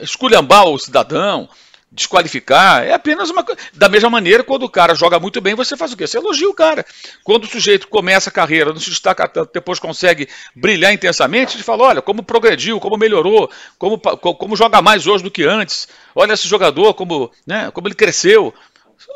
esculhambar 0.00 0.66
o 0.66 0.78
cidadão, 0.78 1.48
desqualificar, 1.90 2.84
é 2.84 2.92
apenas 2.92 3.30
uma 3.30 3.42
coisa. 3.42 3.60
Da 3.72 3.88
mesma 3.88 4.10
maneira, 4.10 4.44
quando 4.44 4.64
o 4.64 4.68
cara 4.68 4.94
joga 4.94 5.18
muito 5.18 5.40
bem, 5.40 5.54
você 5.54 5.76
faz 5.76 5.92
o 5.92 5.96
quê? 5.96 6.06
Você 6.06 6.18
elogia 6.18 6.48
o 6.48 6.54
cara. 6.54 6.84
Quando 7.24 7.44
o 7.44 7.46
sujeito 7.46 7.88
começa 7.88 8.28
a 8.28 8.32
carreira, 8.32 8.72
não 8.72 8.80
se 8.80 8.90
destaca 8.90 9.26
tanto, 9.28 9.50
depois 9.52 9.78
consegue 9.78 10.28
brilhar 10.54 10.92
intensamente, 10.92 11.56
ele 11.56 11.62
fala: 11.62 11.84
olha, 11.84 12.02
como 12.02 12.22
progrediu, 12.22 12.78
como 12.80 12.96
melhorou, 12.96 13.50
como, 13.78 13.98
como 13.98 14.56
joga 14.56 14.82
mais 14.82 15.06
hoje 15.06 15.24
do 15.24 15.30
que 15.30 15.44
antes. 15.44 15.88
Olha 16.14 16.34
esse 16.34 16.48
jogador, 16.48 16.94
como, 16.94 17.30
né, 17.46 17.70
como 17.70 17.88
ele 17.88 17.94
cresceu. 17.94 18.52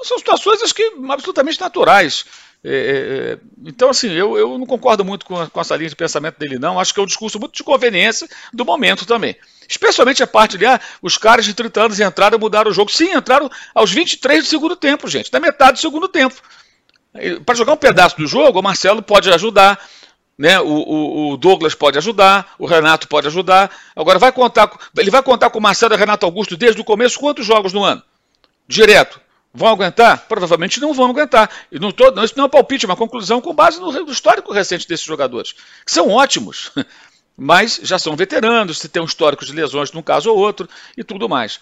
São 0.03 0.19
situações 0.19 0.63
acho 0.63 0.75
que 0.75 0.93
absolutamente 1.09 1.61
naturais. 1.61 2.25
É, 2.63 2.71
é, 2.71 3.33
é, 3.33 3.39
então, 3.65 3.89
assim, 3.89 4.11
eu, 4.11 4.37
eu 4.37 4.59
não 4.59 4.67
concordo 4.67 5.03
muito 5.03 5.25
com, 5.25 5.47
com 5.47 5.61
essa 5.61 5.77
linha 5.77 5.89
de 5.89 5.97
pensamento 5.97 6.39
dele, 6.39 6.59
não. 6.59 6.79
Acho 6.79 6.93
que 6.93 7.01
é 7.01 7.03
um 7.03 7.07
discurso 7.07 7.39
muito 7.39 7.55
de 7.55 7.65
conveniência 7.65 8.29
do 8.53 8.65
momento 8.65 9.07
também. 9.07 9.35
Especialmente 9.69 10.23
a 10.23 10.27
parte 10.27 10.59
de, 10.59 10.67
ah, 10.67 10.81
os 11.01 11.17
caras 11.17 11.45
de 11.45 11.55
30 11.55 11.85
anos 11.85 12.01
entraram 12.01 12.37
e 12.37 12.41
mudaram 12.41 12.71
o 12.71 12.75
jogo. 12.75 12.91
Sim, 12.91 13.15
entraram 13.15 13.51
aos 13.75 13.91
23 13.91 14.45
do 14.45 14.49
segundo 14.49 14.77
tempo, 14.77 15.09
gente, 15.09 15.31
da 15.31 15.41
metade 15.41 15.75
do 15.75 15.81
segundo 15.81 16.09
tempo. 16.09 16.37
Para 17.45 17.55
jogar 17.55 17.73
um 17.73 17.79
pedaço 17.79 18.17
do 18.17 18.27
jogo, 18.27 18.61
o 18.61 18.63
Marcelo 18.63 19.03
pode 19.03 19.33
ajudar, 19.33 19.81
né? 20.39 20.61
O, 20.61 20.67
o, 20.67 21.33
o, 21.33 21.37
Douglas 21.37 21.75
pode 21.75 21.99
ajudar, 21.99 22.55
o 22.59 22.67
Renato 22.67 23.09
pode 23.09 23.27
ajudar. 23.27 23.71
Agora 23.97 24.19
vai 24.19 24.33
contar, 24.33 24.71
ele 24.97 25.11
vai 25.11 25.23
contar 25.23 25.51
com 25.51 25.59
o 25.59 25.63
Marcelo 25.63 25.95
e 25.95 25.97
o 25.97 25.99
Renato 25.99 26.27
Augusto 26.27 26.57
desde 26.57 26.81
o 26.81 26.85
começo 26.85 27.19
quantos 27.19 27.45
jogos 27.45 27.73
no 27.73 27.83
ano? 27.83 28.03
Direto. 28.69 29.21
Vão 29.53 29.69
aguentar? 29.69 30.27
Provavelmente 30.29 30.81
não 30.81 30.95
vão 30.95 31.11
aguentar. 31.11 31.51
E 31.73 31.79
não 31.79 31.91
tô, 31.91 32.11
não, 32.13 32.25
isso 32.25 32.35
não 32.37 32.45
é 32.45 32.47
um 32.47 32.51
palpite, 32.51 32.85
é 32.85 32.89
uma 32.89 32.97
conclusão 32.97 33.41
com 33.41 33.53
base 33.53 33.81
no, 33.81 33.91
no 33.91 34.13
histórico 34.13 34.53
recente 34.53 34.87
desses 34.87 35.05
jogadores, 35.05 35.55
que 35.85 35.91
são 35.91 36.09
ótimos, 36.09 36.71
mas 37.37 37.81
já 37.83 37.99
são 37.99 38.15
veteranos, 38.15 38.79
se 38.79 38.89
tem 38.89 39.03
um 39.03 39.07
histórico 39.07 39.45
de 39.45 39.53
lesões 39.53 39.91
num 39.93 40.03
caso 40.03 40.31
ou 40.31 40.39
outro 40.39 40.69
e 40.97 41.03
tudo 41.03 41.29
mais. 41.29 41.59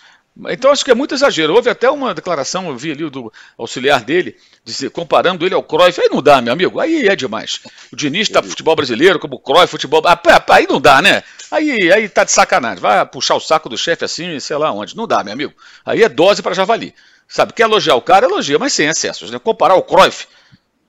Então 0.51 0.70
acho 0.70 0.85
que 0.85 0.90
é 0.90 0.94
muito 0.94 1.14
exagero. 1.14 1.55
Houve 1.55 1.68
até 1.68 1.90
uma 1.90 2.14
declaração, 2.14 2.68
eu 2.68 2.77
vi 2.77 2.92
ali 2.92 3.11
do 3.11 3.33
auxiliar 3.57 4.05
dele, 4.05 4.37
dizer, 4.64 4.90
comparando 4.90 5.44
ele 5.44 5.55
ao 5.55 5.62
Cruyff. 5.62 6.01
Aí 6.01 6.09
não 6.09 6.22
dá, 6.22 6.40
meu 6.40 6.53
amigo. 6.53 6.79
Aí 6.79 7.09
é 7.09 7.16
demais. 7.16 7.61
O 7.92 7.96
Diniz 7.96 8.29
está 8.29 8.40
futebol 8.40 8.77
brasileiro, 8.77 9.18
como 9.18 9.35
o 9.35 9.40
Cruyff, 9.40 9.66
futebol. 9.66 10.01
Aí 10.48 10.66
não 10.68 10.81
dá, 10.81 11.03
né? 11.03 11.24
Aí, 11.51 11.92
aí 11.92 12.09
tá 12.09 12.22
de 12.22 12.31
sacanagem. 12.31 12.81
Vai 12.81 13.05
puxar 13.07 13.35
o 13.35 13.40
saco 13.40 13.68
do 13.68 13.77
chefe 13.77 14.05
assim, 14.05 14.38
sei 14.38 14.57
lá 14.57 14.70
onde. 14.70 14.96
Não 14.96 15.09
dá, 15.09 15.24
meu 15.24 15.33
amigo. 15.33 15.55
Aí 15.85 16.05
é 16.05 16.09
dose 16.09 16.40
para 16.40 16.55
javali. 16.55 16.94
Sabe, 17.28 17.52
quer 17.52 17.64
elogiar 17.64 17.94
o 17.94 18.02
cara, 18.02 18.24
elogia, 18.24 18.58
mas 18.58 18.72
sem 18.72 18.88
excessos, 18.88 19.30
né? 19.30 19.38
Comparar 19.38 19.74
o 19.74 19.82
Cruyff, 19.82 20.26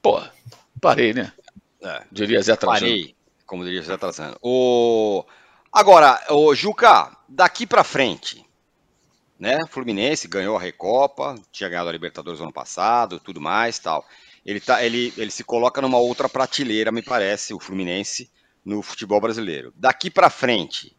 pô, 0.02 0.22
parei, 0.80 1.14
né? 1.14 1.34
É, 1.82 2.04
diria 2.10 2.42
Zé 2.42 2.56
Trajano. 2.56 2.80
Parei, 2.80 3.16
como 3.46 3.66
diria 3.66 3.82
Zé 3.82 3.98
Trajano. 3.98 4.38
O... 4.42 5.26
Agora, 5.72 6.20
o 6.30 6.56
Juca, 6.56 7.16
daqui 7.28 7.68
para 7.68 7.84
frente, 7.84 8.46
né? 9.38 9.58
Fluminense 9.70 10.30
ganhou 10.30 10.56
a 10.56 10.60
Recopa, 10.62 11.36
tinha 11.52 11.70
ganhado 11.70 11.90
a 11.90 11.92
Libertadores 11.92 12.40
ano 12.40 12.54
passado, 12.54 13.20
tudo 13.20 13.42
mais, 13.42 13.78
tal. 13.78 14.06
Ele, 14.46 14.62
tá, 14.62 14.82
ele, 14.82 15.14
ele 15.18 15.32
se 15.32 15.44
coloca 15.44 15.82
numa 15.82 15.98
outra 15.98 16.30
prateleira, 16.30 16.90
me 16.90 17.02
parece, 17.02 17.54
o 17.54 17.60
Fluminense, 17.60 18.32
no 18.64 18.82
futebol 18.82 19.20
brasileiro. 19.20 19.74
Daqui 19.76 20.10
para 20.10 20.30
frente, 20.30 20.96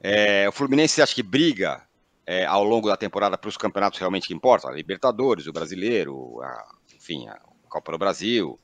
é, 0.00 0.48
o 0.48 0.52
Fluminense 0.52 1.02
acha 1.02 1.14
que 1.14 1.22
briga 1.22 1.82
é, 2.26 2.44
ao 2.44 2.64
longo 2.64 2.88
da 2.88 2.96
temporada 2.96 3.36
para 3.36 3.48
os 3.48 3.56
campeonatos 3.56 3.98
realmente 3.98 4.28
que 4.28 4.34
importam, 4.34 4.70
a 4.70 4.74
Libertadores, 4.74 5.46
o 5.46 5.52
Brasileiro, 5.52 6.40
a, 6.42 6.64
enfim, 6.94 7.28
a 7.28 7.38
Copa 7.68 7.92
do 7.92 7.98
Brasil. 7.98 8.58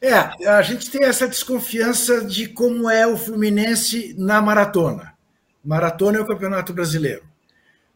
É, 0.00 0.12
a 0.48 0.60
gente 0.62 0.90
tem 0.90 1.04
essa 1.04 1.26
desconfiança 1.26 2.24
de 2.24 2.48
como 2.48 2.90
é 2.90 3.06
o 3.06 3.16
Fluminense 3.16 4.14
na 4.18 4.42
maratona. 4.42 5.14
Maratona 5.64 6.18
é 6.18 6.20
o 6.20 6.26
Campeonato 6.26 6.72
Brasileiro. 6.72 7.24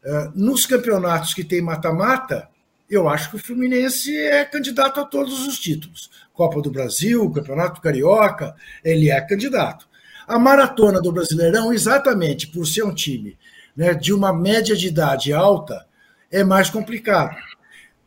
Uh, 0.03 0.31
nos 0.33 0.65
campeonatos 0.65 1.33
que 1.33 1.43
tem 1.43 1.61
mata-mata, 1.61 2.49
eu 2.89 3.07
acho 3.07 3.29
que 3.29 3.35
o 3.35 3.39
Fluminense 3.39 4.17
é 4.17 4.43
candidato 4.43 4.99
a 4.99 5.05
todos 5.05 5.47
os 5.47 5.59
títulos. 5.59 6.09
Copa 6.33 6.59
do 6.59 6.71
Brasil, 6.71 7.29
Campeonato 7.31 7.79
Carioca, 7.79 8.55
ele 8.83 9.11
é 9.11 9.21
candidato. 9.21 9.87
A 10.27 10.39
maratona 10.39 10.99
do 10.99 11.11
Brasileirão, 11.11 11.71
exatamente 11.71 12.47
por 12.47 12.65
ser 12.65 12.83
um 12.83 12.93
time 12.93 13.37
né, 13.75 13.93
de 13.93 14.13
uma 14.13 14.33
média 14.33 14.75
de 14.75 14.87
idade 14.87 15.33
alta, 15.33 15.85
é 16.29 16.43
mais 16.43 16.69
complicado. 16.69 17.35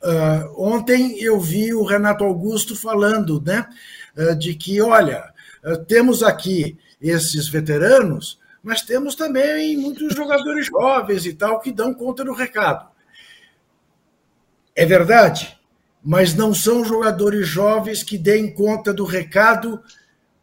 Uh, 0.02 0.62
ontem 0.62 1.18
eu 1.22 1.40
vi 1.40 1.72
o 1.72 1.82
Renato 1.82 2.24
Augusto 2.24 2.76
falando 2.76 3.40
né, 3.40 3.66
uh, 4.16 4.36
de 4.36 4.54
que, 4.54 4.80
olha, 4.82 5.32
uh, 5.64 5.82
temos 5.84 6.22
aqui 6.22 6.78
esses 7.00 7.48
veteranos, 7.48 8.38
mas 8.62 8.82
temos 8.82 9.14
também 9.14 9.76
muitos 9.76 10.14
jogadores 10.14 10.66
jovens 10.66 11.24
e 11.24 11.32
tal 11.32 11.60
que 11.60 11.72
dão 11.72 11.94
conta 11.94 12.22
do 12.22 12.34
recado. 12.34 12.88
É 14.76 14.84
verdade, 14.84 15.58
mas 16.02 16.34
não 16.34 16.52
são 16.52 16.84
jogadores 16.84 17.48
jovens 17.48 18.02
que 18.02 18.18
deem 18.18 18.52
conta 18.52 18.92
do 18.92 19.04
recado 19.04 19.82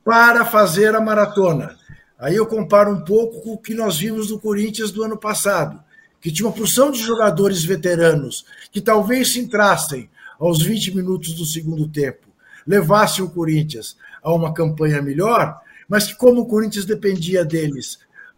para 0.03 0.43
fazer 0.43 0.95
a 0.95 1.01
maratona. 1.01 1.77
Aí 2.21 2.35
eu 2.35 2.45
comparo 2.45 2.91
um 2.91 3.01
pouco 3.01 3.41
com 3.41 3.53
o 3.53 3.57
que 3.57 3.73
nós 3.73 3.97
vimos 3.97 4.29
no 4.29 4.39
Corinthians 4.39 4.91
do 4.91 5.03
ano 5.03 5.17
passado, 5.17 5.83
que 6.21 6.31
tinha 6.31 6.47
uma 6.47 6.55
porção 6.55 6.91
de 6.91 6.99
jogadores 6.99 7.65
veteranos 7.65 8.45
que 8.71 8.79
talvez 8.79 9.33
se 9.33 9.39
entrassem 9.39 10.07
aos 10.39 10.61
20 10.61 10.95
minutos 10.95 11.33
do 11.33 11.43
segundo 11.43 11.87
tempo, 11.87 12.27
levassem 12.65 13.25
o 13.25 13.29
Corinthians 13.29 13.97
a 14.21 14.31
uma 14.31 14.53
campanha 14.53 15.01
melhor, 15.01 15.59
mas 15.89 16.05
que, 16.05 16.15
como 16.15 16.41
o 16.41 16.45
Corinthians 16.45 16.85
dependia 16.85 17.43
deles 17.43 17.97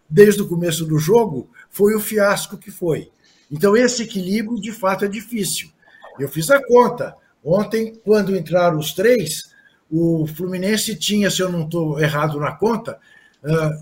desde 0.09 0.41
o 0.41 0.47
começo 0.47 0.85
do 0.85 0.97
jogo, 0.97 1.49
foi 1.69 1.93
o 1.93 1.99
fiasco 1.99 2.57
que 2.57 2.71
foi. 2.71 3.11
Então, 3.51 3.75
esse 3.75 4.03
equilíbrio, 4.03 4.61
de 4.61 4.71
fato, 4.71 5.03
é 5.03 5.09
difícil. 5.09 5.69
Eu 6.17 6.29
fiz 6.29 6.49
a 6.49 6.65
conta. 6.65 7.15
Ontem, 7.43 7.99
quando 8.05 8.33
entraram 8.33 8.77
os 8.77 8.93
três, 8.93 9.51
o 9.91 10.25
Fluminense 10.25 10.95
tinha, 10.95 11.29
se 11.29 11.41
eu 11.41 11.51
não 11.51 11.65
estou 11.65 11.99
errado 11.99 12.39
na 12.39 12.53
conta, 12.53 12.97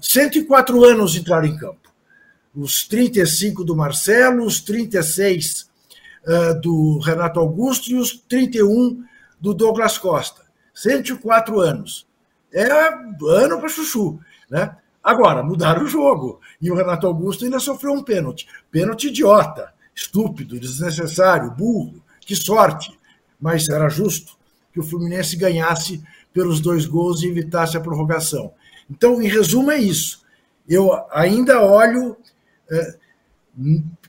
104 0.02 0.84
ah, 0.84 0.88
anos 0.88 1.16
entraram 1.16 1.46
em 1.46 1.58
campo. 1.58 1.92
Os 2.56 2.88
35 2.88 3.64
do 3.64 3.76
Marcelo, 3.76 4.44
os 4.44 4.60
36 4.60 5.62
uh, 5.62 5.68
ah, 6.28 6.54
do 6.54 7.00
Renato 7.00 7.40
Augusto 7.40 7.92
e 7.92 7.96
os 7.96 8.12
31 8.12 9.04
do 9.40 9.54
Douglas 9.54 9.98
Costa. 9.98 10.42
104 10.74 11.60
anos. 11.60 12.08
É 12.54 12.68
ano 12.70 13.60
para 13.60 13.70
chuchu. 13.70 14.20
Né? 14.50 14.76
Agora, 15.04 15.44
mudaram 15.44 15.84
o 15.84 15.88
jogo. 15.88 16.40
E 16.62 16.70
o 16.70 16.76
Renato 16.76 17.08
Augusto 17.08 17.46
ainda 17.46 17.60
sofreu 17.60 17.94
um 17.94 18.04
pênalti. 18.04 18.48
Pênalti 18.70 19.08
idiota, 19.08 19.74
estúpido, 19.96 20.60
desnecessário, 20.60 21.52
burro. 21.52 22.04
Que 22.20 22.36
sorte. 22.36 22.98
Mas 23.40 23.70
era 23.70 23.90
justo 23.90 24.34
que 24.74 24.80
o 24.80 24.84
Fluminense 24.84 25.36
ganhasse 25.36 26.04
pelos 26.34 26.60
dois 26.60 26.86
gols 26.86 27.22
e 27.22 27.28
evitasse 27.28 27.76
a 27.76 27.82
prorrogação. 27.82 28.54
Então, 28.92 29.22
em 29.22 29.28
resumo, 29.28 29.72
é 29.72 29.78
isso. 29.78 30.22
Eu 30.68 30.92
ainda 31.12 31.64
olho. 31.64 32.18
É, 32.70 32.98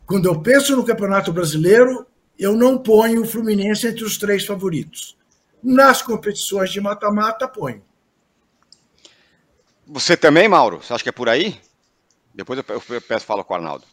quando 0.04 0.26
eu 0.26 0.40
penso 0.40 0.74
no 0.74 0.84
Campeonato 0.84 1.32
Brasileiro, 1.32 2.04
eu 2.36 2.56
não 2.56 2.76
ponho 2.76 3.22
o 3.22 3.26
Fluminense 3.26 3.86
entre 3.86 4.04
os 4.04 4.18
três 4.18 4.44
favoritos. 4.44 5.16
Nas 5.62 6.02
competições 6.02 6.72
de 6.72 6.80
mata-mata, 6.80 7.46
ponho. 7.46 7.82
Você 9.86 10.16
também, 10.16 10.48
Mauro? 10.48 10.82
Você 10.82 10.92
acha 10.92 11.04
que 11.04 11.08
é 11.08 11.12
por 11.12 11.28
aí? 11.28 11.60
Depois 12.34 12.58
eu 12.58 13.00
peço 13.00 13.24
falo 13.24 13.44
com 13.44 13.54
o 13.54 13.56
Arnaldo. 13.56 13.84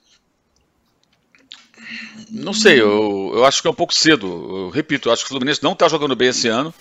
Não 2.32 2.54
sei, 2.54 2.82
eu, 2.82 3.32
eu 3.36 3.46
acho 3.46 3.62
que 3.62 3.68
é 3.68 3.72
um 3.72 3.76
pouco 3.76 3.94
cedo. 3.94 4.28
Eu 4.28 4.70
repito, 4.70 5.10
eu 5.10 5.14
acho 5.14 5.24
que 5.24 5.28
o 5.28 5.30
Fluminense 5.30 5.62
não 5.62 5.74
está 5.74 5.88
jogando 5.88 6.16
bem 6.16 6.30
esse 6.30 6.48
ano. 6.48 6.74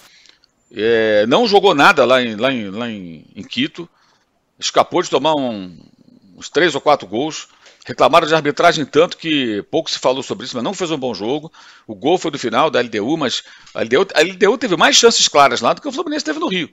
É, 0.73 1.27
não 1.27 1.47
jogou 1.47 1.75
nada 1.75 2.05
lá 2.05 2.23
em, 2.23 2.37
lá 2.37 2.53
em, 2.53 2.71
lá 2.71 2.91
em, 2.91 3.27
em 3.35 3.43
Quito 3.43 3.89
escapou 4.59 5.03
de 5.03 5.11
tomar 5.11 5.35
um, 5.35 5.77
uns 6.37 6.49
três 6.49 6.75
ou 6.75 6.81
quatro 6.81 7.07
gols. 7.07 7.49
Reclamaram 7.87 8.27
de 8.27 8.35
arbitragem 8.35 8.85
tanto 8.85 9.17
que 9.17 9.63
pouco 9.71 9.91
se 9.91 9.99
falou 9.99 10.23
sobre 10.23 10.45
isso, 10.45 10.55
mas 10.55 10.65
não 10.65 10.75
fez 10.75 10.91
um 10.91 10.99
bom 10.99 11.15
jogo. 11.15 11.51
O 11.87 11.95
gol 11.95 12.19
foi 12.19 12.31
do 12.31 12.39
final 12.39 12.71
da 12.71 12.81
LDU, 12.81 13.17
mas 13.17 13.43
a 13.75 13.83
LDU, 13.83 14.07
a 14.15 14.21
LDU 14.21 14.59
teve 14.59 14.77
mais 14.77 14.97
chances 14.97 15.27
claras 15.27 15.61
lá 15.61 15.73
do 15.73 15.81
que 15.81 15.89
o 15.89 15.93
Fluminense 15.93 16.25
teve 16.25 16.39
no 16.39 16.49
Rio. 16.49 16.69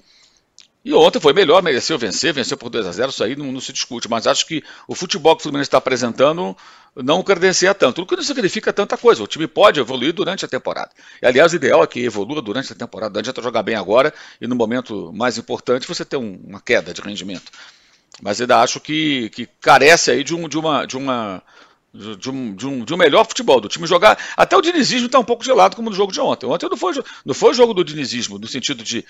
E 0.86 0.93
ontem 0.93 1.19
foi 1.19 1.34
melhor, 1.34 1.63
mereceu 1.63 1.98
vencer, 1.98 2.32
venceu 2.32 2.56
por 2.56 2.69
2 2.69 2.86
a 2.86 2.91
0 2.91 3.10
isso 3.10 3.24
aí 3.24 3.36
não, 3.36 3.52
não 3.52 3.60
se 3.60 3.74
discute. 3.74 4.08
Mas 4.08 4.28
acho 4.28 4.45
que 4.45 4.63
o 4.88 4.93
futebol 4.93 5.36
que 5.36 5.39
o 5.39 5.43
Fluminense 5.43 5.67
está 5.67 5.80
apresentando 5.80 6.56
não 6.95 7.24
credencia 7.24 7.74
tanto. 7.74 8.04
O 8.04 8.06
que 8.06 8.15
não 8.15 8.21
significa 8.21 8.71
tanta 8.71 8.95
coisa. 8.95 9.24
O 9.24 9.28
time 9.28 9.48
pode 9.48 9.80
evoluir 9.80 10.13
durante 10.13 10.45
a 10.45 10.48
temporada. 10.48 10.91
E, 11.19 11.26
aliás, 11.26 11.54
o 11.54 11.56
ideal 11.56 11.84
é 11.84 11.88
que 11.88 12.02
evolua 12.02 12.39
durante 12.39 12.71
a 12.71 12.76
temporada. 12.76 13.13
Não 13.13 13.19
adianta 13.19 13.41
jogar 13.41 13.63
bem 13.63 13.74
agora 13.74 14.13
e 14.39 14.45
no 14.45 14.56
momento 14.56 15.12
mais 15.12 15.39
importante 15.39 15.88
você 15.88 16.06
ter 16.06 16.17
um, 16.17 16.39
uma 16.45 16.62
queda 16.62 16.93
de 16.93 17.02
rendimento. 17.02 17.52
Mas 18.21 18.39
ainda 18.39 18.62
acho 18.62 18.80
que, 18.80 19.30
que 19.30 19.47
carece 19.60 20.12
aí 20.12 20.23
de, 20.23 20.34
um, 20.34 20.47
de, 20.47 20.58
uma, 20.58 20.86
de 20.86 20.97
uma 20.97 21.43
de 21.95 22.30
um, 22.30 22.54
de, 22.54 22.67
um, 22.67 22.84
de 22.84 22.93
um 22.93 22.97
melhor 22.97 23.25
futebol, 23.25 23.62
do 23.62 23.69
time 23.69 23.88
jogar. 23.88 24.17
Até 24.36 24.56
o 24.56 24.62
dinizismo 24.62 25.06
está 25.06 25.17
um 25.17 25.23
pouco 25.23 25.43
gelado, 25.43 25.75
como 25.75 25.89
no 25.89 25.95
jogo 25.95 26.12
de 26.12 26.19
ontem. 26.19 26.45
Ontem 26.45 26.69
não 26.69 26.78
foi, 26.78 26.93
não 27.25 27.34
foi 27.34 27.54
jogo 27.54 27.73
do 27.73 27.84
dinizismo, 27.84 28.38
no 28.38 28.47
sentido 28.47 28.84
de, 28.84 29.06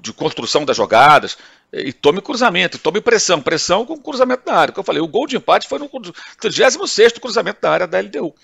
de 0.00 0.12
construção 0.12 0.64
das 0.64 0.76
jogadas. 0.76 1.36
E 1.72 1.92
tome 1.92 2.20
cruzamento, 2.20 2.78
tome 2.78 3.00
pressão. 3.00 3.40
Pressão 3.40 3.84
com 3.84 3.98
cruzamento 3.98 4.44
na 4.46 4.54
área. 4.54 4.72
Como 4.72 4.82
eu 4.82 4.86
falei, 4.86 5.02
o 5.02 5.08
gol 5.08 5.26
de 5.26 5.36
empate 5.36 5.68
foi 5.68 5.78
no 5.78 5.90
36 6.40 7.12
cruzamento 7.14 7.60
da 7.60 7.70
área 7.70 7.86
da 7.86 7.98
LDU. 7.98 8.34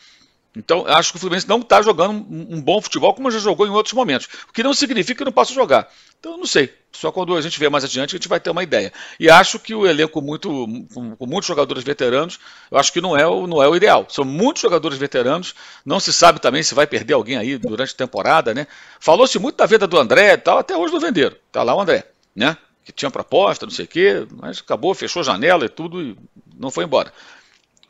Então, 0.57 0.87
acho 0.87 1.11
que 1.11 1.17
o 1.17 1.21
Fluminense 1.21 1.49
não 1.49 1.59
está 1.59 1.83
jogando 1.83 2.13
um, 2.13 2.63
bom 2.63 2.81
futebol 2.81 3.13
como 3.13 3.31
já 3.31 3.41
jogou 3.41 3.67
em 3.67 3.71
outros 3.71 3.93
momentos. 3.93 4.29
O 4.49 4.53
que 4.53 4.63
não 4.63 4.73
significa 4.73 5.19
que 5.19 5.25
não 5.25 5.33
possa 5.33 5.53
jogar. 5.53 5.89
Então, 6.21 6.37
não 6.39 6.47
sei. 6.47 6.73
Só 6.93 7.11
quando 7.11 7.37
a 7.37 7.41
gente 7.41 7.59
vê 7.59 7.69
mais 7.69 7.83
adiante 7.83 8.15
a 8.15 8.19
gente 8.19 8.29
vai 8.29 8.39
ter 8.39 8.51
uma 8.51 8.63
ideia. 8.63 8.93
E 9.19 9.29
acho 9.29 9.59
que 9.59 9.75
o 9.75 9.85
elenco 9.85 10.23
muito, 10.23 10.49
com, 10.95 11.27
muitos 11.27 11.49
jogadores 11.49 11.83
veteranos, 11.83 12.39
eu 12.71 12.79
acho 12.79 12.93
que 12.93 13.01
não 13.01 13.17
é, 13.17 13.27
o, 13.27 13.49
não 13.49 13.61
é 13.61 13.69
o 13.69 13.75
ideal. 13.75 14.07
São 14.09 14.25
muitos 14.25 14.63
jogadores 14.63 14.97
veteranos. 14.97 15.55
Não 15.85 15.99
se 15.99 16.13
sabe 16.13 16.41
também 16.41 16.63
se 16.63 16.75
vai 16.75 16.87
perder 16.87 17.15
alguém 17.15 17.37
aí 17.37 17.59
durante 17.59 17.93
a 17.93 17.97
temporada, 17.97 18.55
né? 18.55 18.69
Falou-se 19.01 19.39
muito 19.41 19.57
da 19.57 19.67
venda 19.67 19.89
do 19.89 19.99
André 19.99 20.35
e 20.35 20.39
tal, 20.39 20.59
até 20.59 20.77
hoje 20.77 20.93
não 20.93 21.01
venderam. 21.01 21.37
Tá 21.51 21.65
lá 21.65 21.75
o 21.75 21.81
André, 21.81 22.07
né? 22.35 22.57
Que 22.85 22.93
tinha 22.93 23.11
proposta, 23.11 23.67
não 23.67 23.73
sei 23.73 23.87
o 23.87 23.89
quê, 23.89 24.27
mas 24.31 24.61
acabou, 24.61 24.95
fechou 24.95 25.25
janela 25.25 25.65
e 25.65 25.69
tudo 25.69 26.01
e 26.01 26.17
não 26.57 26.71
foi 26.71 26.85
embora. 26.85 27.13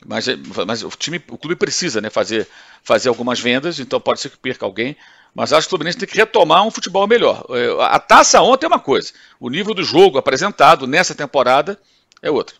Mas, 0.05 0.27
é, 0.27 0.37
mas 0.67 0.83
o 0.83 0.89
time, 0.89 1.21
o 1.29 1.37
clube 1.37 1.55
precisa 1.55 1.99
né, 1.99 2.09
fazer, 2.09 2.47
fazer 2.83 3.09
algumas 3.09 3.39
vendas, 3.39 3.79
então 3.79 3.99
pode 3.99 4.19
ser 4.19 4.29
que 4.29 4.37
perca 4.37 4.65
alguém. 4.65 4.95
Mas 5.33 5.51
acho 5.51 5.67
que 5.67 5.73
o 5.73 5.77
Fluminense 5.77 5.97
tem 5.97 6.07
que 6.07 6.15
retomar 6.15 6.63
um 6.63 6.71
futebol 6.71 7.07
melhor. 7.07 7.45
É, 7.49 7.83
a 7.83 7.99
taça 7.99 8.41
ontem 8.41 8.65
é 8.65 8.67
uma 8.67 8.79
coisa, 8.79 9.11
o 9.39 9.49
nível 9.49 9.73
do 9.73 9.83
jogo 9.83 10.17
apresentado 10.17 10.87
nessa 10.87 11.15
temporada 11.15 11.79
é 12.21 12.29
outra. 12.29 12.55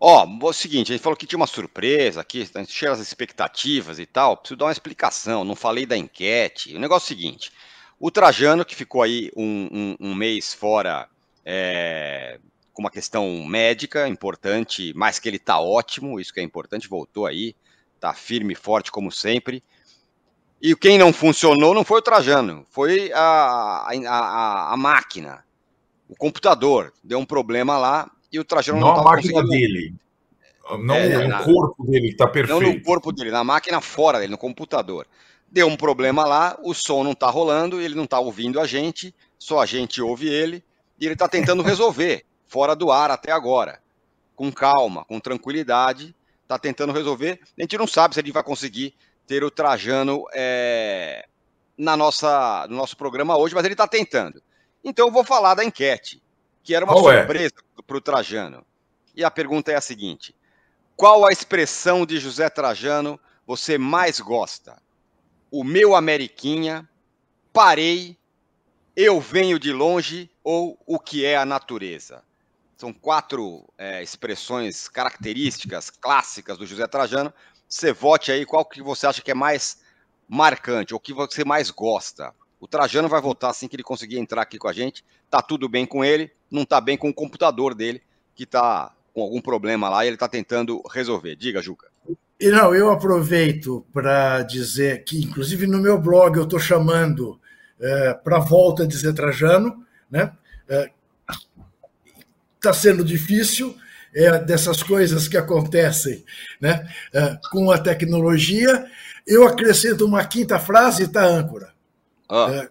Ó, 0.00 0.26
oh, 0.26 0.48
o 0.48 0.52
seguinte, 0.52 0.92
a 0.92 0.94
gente 0.94 1.02
falou 1.02 1.16
que 1.16 1.26
tinha 1.26 1.38
uma 1.38 1.46
surpresa 1.46 2.20
aqui, 2.20 2.46
a 2.54 2.58
gente 2.58 2.86
expectativas 3.00 3.98
e 3.98 4.04
tal. 4.04 4.36
Preciso 4.36 4.58
dar 4.58 4.66
uma 4.66 4.72
explicação, 4.72 5.44
não 5.44 5.56
falei 5.56 5.86
da 5.86 5.96
enquete. 5.96 6.76
O 6.76 6.78
negócio 6.78 7.06
é 7.06 7.14
o 7.14 7.16
seguinte: 7.16 7.52
o 7.98 8.10
Trajano, 8.10 8.64
que 8.64 8.74
ficou 8.74 9.02
aí 9.02 9.30
um, 9.34 9.96
um, 10.00 10.08
um 10.08 10.14
mês 10.14 10.52
fora 10.52 11.08
é, 11.42 12.38
com 12.74 12.82
uma 12.82 12.90
questão 12.90 13.46
médica 13.46 14.08
importante, 14.08 14.92
mas 14.96 15.20
que 15.20 15.28
ele 15.28 15.36
está 15.36 15.60
ótimo, 15.60 16.18
isso 16.18 16.34
que 16.34 16.40
é 16.40 16.42
importante, 16.42 16.88
voltou 16.88 17.24
aí, 17.24 17.54
está 17.94 18.12
firme 18.12 18.52
e 18.52 18.56
forte 18.56 18.90
como 18.90 19.12
sempre. 19.12 19.62
E 20.60 20.74
quem 20.74 20.98
não 20.98 21.12
funcionou 21.12 21.72
não 21.72 21.84
foi 21.84 22.00
o 22.00 22.02
Trajano, 22.02 22.66
foi 22.68 23.12
a, 23.12 23.86
a, 24.08 24.72
a 24.72 24.76
máquina, 24.76 25.44
o 26.08 26.16
computador. 26.16 26.92
Deu 27.02 27.18
um 27.18 27.24
problema 27.24 27.78
lá 27.78 28.10
e 28.30 28.40
o 28.40 28.44
Trajano 28.44 28.80
não, 28.80 28.88
não 28.88 29.00
a 29.00 29.04
máquina 29.04 29.42
dele. 29.44 29.94
Não 30.80 30.94
é, 30.94 31.28
no 31.28 31.44
corpo 31.44 31.84
dele, 31.84 32.08
que 32.08 32.14
está 32.14 32.26
perfeito. 32.26 32.60
Não 32.60 32.72
no 32.72 32.82
corpo 32.82 33.12
dele, 33.12 33.30
na 33.30 33.44
máquina 33.44 33.80
fora 33.80 34.18
dele, 34.18 34.32
no 34.32 34.38
computador. 34.38 35.06
Deu 35.48 35.68
um 35.68 35.76
problema 35.76 36.24
lá, 36.24 36.58
o 36.64 36.74
som 36.74 37.04
não 37.04 37.12
está 37.12 37.30
rolando, 37.30 37.80
ele 37.80 37.94
não 37.94 38.04
está 38.04 38.18
ouvindo 38.18 38.58
a 38.58 38.66
gente, 38.66 39.14
só 39.38 39.60
a 39.60 39.66
gente 39.66 40.02
ouve 40.02 40.26
ele, 40.26 40.64
e 40.98 41.04
ele 41.04 41.12
está 41.12 41.28
tentando 41.28 41.62
resolver 41.62 42.24
fora 42.54 42.76
do 42.76 42.92
ar 42.92 43.10
até 43.10 43.32
agora. 43.32 43.80
Com 44.36 44.52
calma, 44.52 45.04
com 45.06 45.18
tranquilidade, 45.18 46.14
está 46.44 46.56
tentando 46.56 46.92
resolver. 46.92 47.40
A 47.58 47.62
gente 47.62 47.76
não 47.76 47.86
sabe 47.88 48.14
se 48.14 48.20
a 48.20 48.22
gente 48.22 48.32
vai 48.32 48.44
conseguir 48.44 48.94
ter 49.26 49.42
o 49.42 49.50
Trajano 49.50 50.24
é, 50.32 51.26
na 51.76 51.96
nossa, 51.96 52.64
no 52.70 52.76
nosso 52.76 52.96
programa 52.96 53.36
hoje, 53.36 53.56
mas 53.56 53.64
ele 53.64 53.74
está 53.74 53.88
tentando. 53.88 54.40
Então 54.84 55.08
eu 55.08 55.12
vou 55.12 55.24
falar 55.24 55.54
da 55.54 55.64
enquete, 55.64 56.22
que 56.62 56.76
era 56.76 56.84
uma 56.84 56.94
qual 56.94 57.10
é? 57.10 57.18
surpresa 57.18 57.54
é? 57.58 57.82
para 57.82 57.96
o 57.96 58.00
Trajano. 58.00 58.64
E 59.16 59.24
a 59.24 59.30
pergunta 59.32 59.72
é 59.72 59.74
a 59.74 59.80
seguinte: 59.80 60.32
qual 60.96 61.26
a 61.26 61.32
expressão 61.32 62.06
de 62.06 62.20
José 62.20 62.48
Trajano 62.48 63.18
você 63.44 63.76
mais 63.76 64.20
gosta? 64.20 64.80
O 65.50 65.64
meu 65.64 65.96
Ameriquinha, 65.96 66.88
parei, 67.52 68.16
eu 68.94 69.20
venho 69.20 69.58
de 69.58 69.72
longe 69.72 70.30
ou 70.44 70.78
o 70.86 71.00
que 71.00 71.24
é 71.24 71.36
a 71.36 71.44
natureza? 71.44 72.22
São 72.76 72.92
quatro 72.92 73.64
é, 73.78 74.02
expressões 74.02 74.88
características 74.88 75.90
clássicas 75.90 76.58
do 76.58 76.66
José 76.66 76.86
Trajano. 76.86 77.32
Você 77.68 77.92
vote 77.92 78.32
aí 78.32 78.44
qual 78.44 78.64
que 78.64 78.82
você 78.82 79.06
acha 79.06 79.22
que 79.22 79.30
é 79.30 79.34
mais 79.34 79.82
marcante, 80.28 80.94
ou 80.94 81.00
que 81.00 81.12
você 81.12 81.44
mais 81.44 81.70
gosta. 81.70 82.32
O 82.60 82.66
Trajano 82.66 83.08
vai 83.08 83.20
votar 83.20 83.50
assim 83.50 83.68
que 83.68 83.76
ele 83.76 83.82
conseguir 83.82 84.18
entrar 84.18 84.42
aqui 84.42 84.58
com 84.58 84.68
a 84.68 84.72
gente. 84.72 85.04
Tá 85.30 85.42
tudo 85.42 85.68
bem 85.68 85.86
com 85.86 86.04
ele, 86.04 86.30
não 86.50 86.64
tá 86.64 86.80
bem 86.80 86.96
com 86.96 87.08
o 87.08 87.14
computador 87.14 87.74
dele, 87.74 88.02
que 88.34 88.46
tá 88.46 88.92
com 89.12 89.22
algum 89.22 89.40
problema 89.40 89.88
lá 89.88 90.04
e 90.04 90.08
ele 90.08 90.16
tá 90.16 90.28
tentando 90.28 90.82
resolver. 90.90 91.36
Diga, 91.36 91.62
Juca. 91.62 91.88
E 92.40 92.50
não, 92.50 92.74
eu 92.74 92.90
aproveito 92.90 93.86
para 93.92 94.42
dizer 94.42 95.04
que, 95.04 95.22
inclusive 95.22 95.66
no 95.66 95.78
meu 95.78 96.00
blog, 96.00 96.36
eu 96.36 96.44
estou 96.44 96.58
chamando 96.58 97.40
é, 97.78 98.14
para 98.14 98.38
a 98.38 98.40
volta 98.40 98.86
de 98.86 98.96
Zé 98.96 99.12
Trajano, 99.12 99.84
né? 100.10 100.32
É, 100.68 100.90
está 102.64 102.72
sendo 102.72 103.04
difícil, 103.04 103.76
é, 104.14 104.38
dessas 104.38 104.82
coisas 104.82 105.28
que 105.28 105.36
acontecem 105.36 106.24
né, 106.60 106.88
é, 107.12 107.38
com 107.50 107.70
a 107.70 107.78
tecnologia. 107.78 108.86
Eu 109.26 109.46
acrescento 109.46 110.06
uma 110.06 110.24
quinta 110.24 110.58
frase, 110.58 111.08
tá, 111.08 111.24
âncora? 111.24 111.72
Ah. 112.28 112.50
É, 112.50 112.68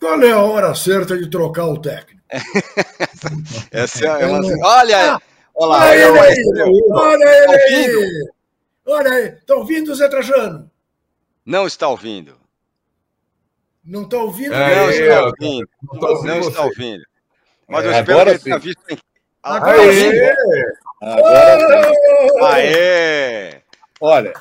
qual 0.00 0.22
é 0.22 0.30
a 0.30 0.40
hora 0.40 0.74
certa 0.74 1.16
de 1.16 1.28
trocar 1.28 1.66
o 1.66 1.78
técnico? 1.78 2.22
Essa 3.70 4.06
é 4.06 4.26
uma... 4.26 4.40
Olha, 4.64 5.14
ah, 5.14 5.20
olha, 5.54 6.12
olha 6.12 6.32
ele 6.32 6.62
aí, 6.62 6.82
olha 6.90 7.24
ele 7.24 7.54
aí. 7.54 8.30
Olha 8.88 9.10
aí, 9.10 9.28
está 9.28 9.54
ouvindo, 9.56 9.94
Zé 9.94 10.08
Trajano? 10.08 10.70
Não 11.44 11.66
está 11.66 11.88
ouvindo. 11.88 12.36
Não 13.84 14.02
está 14.02 14.16
ouvindo? 14.18 14.54
É, 14.54 14.76
não, 14.76 14.90
está 14.90 15.22
ouvindo. 15.22 15.68
Não, 16.24 16.40
está 16.40 16.62
ouvindo. 16.62 17.04
Mas 17.68 17.84
eu 17.84 17.92
espero 17.92 18.24
que 18.24 18.30
ele 18.30 18.38
tenha 18.38 18.58
visto 18.58 18.82
Agora 19.46 19.80
Aê! 19.80 19.92
sim. 19.92 20.10
Agora 21.00 21.84
sim. 21.84 22.40
Aê! 22.42 23.60
Olha, 24.00 24.32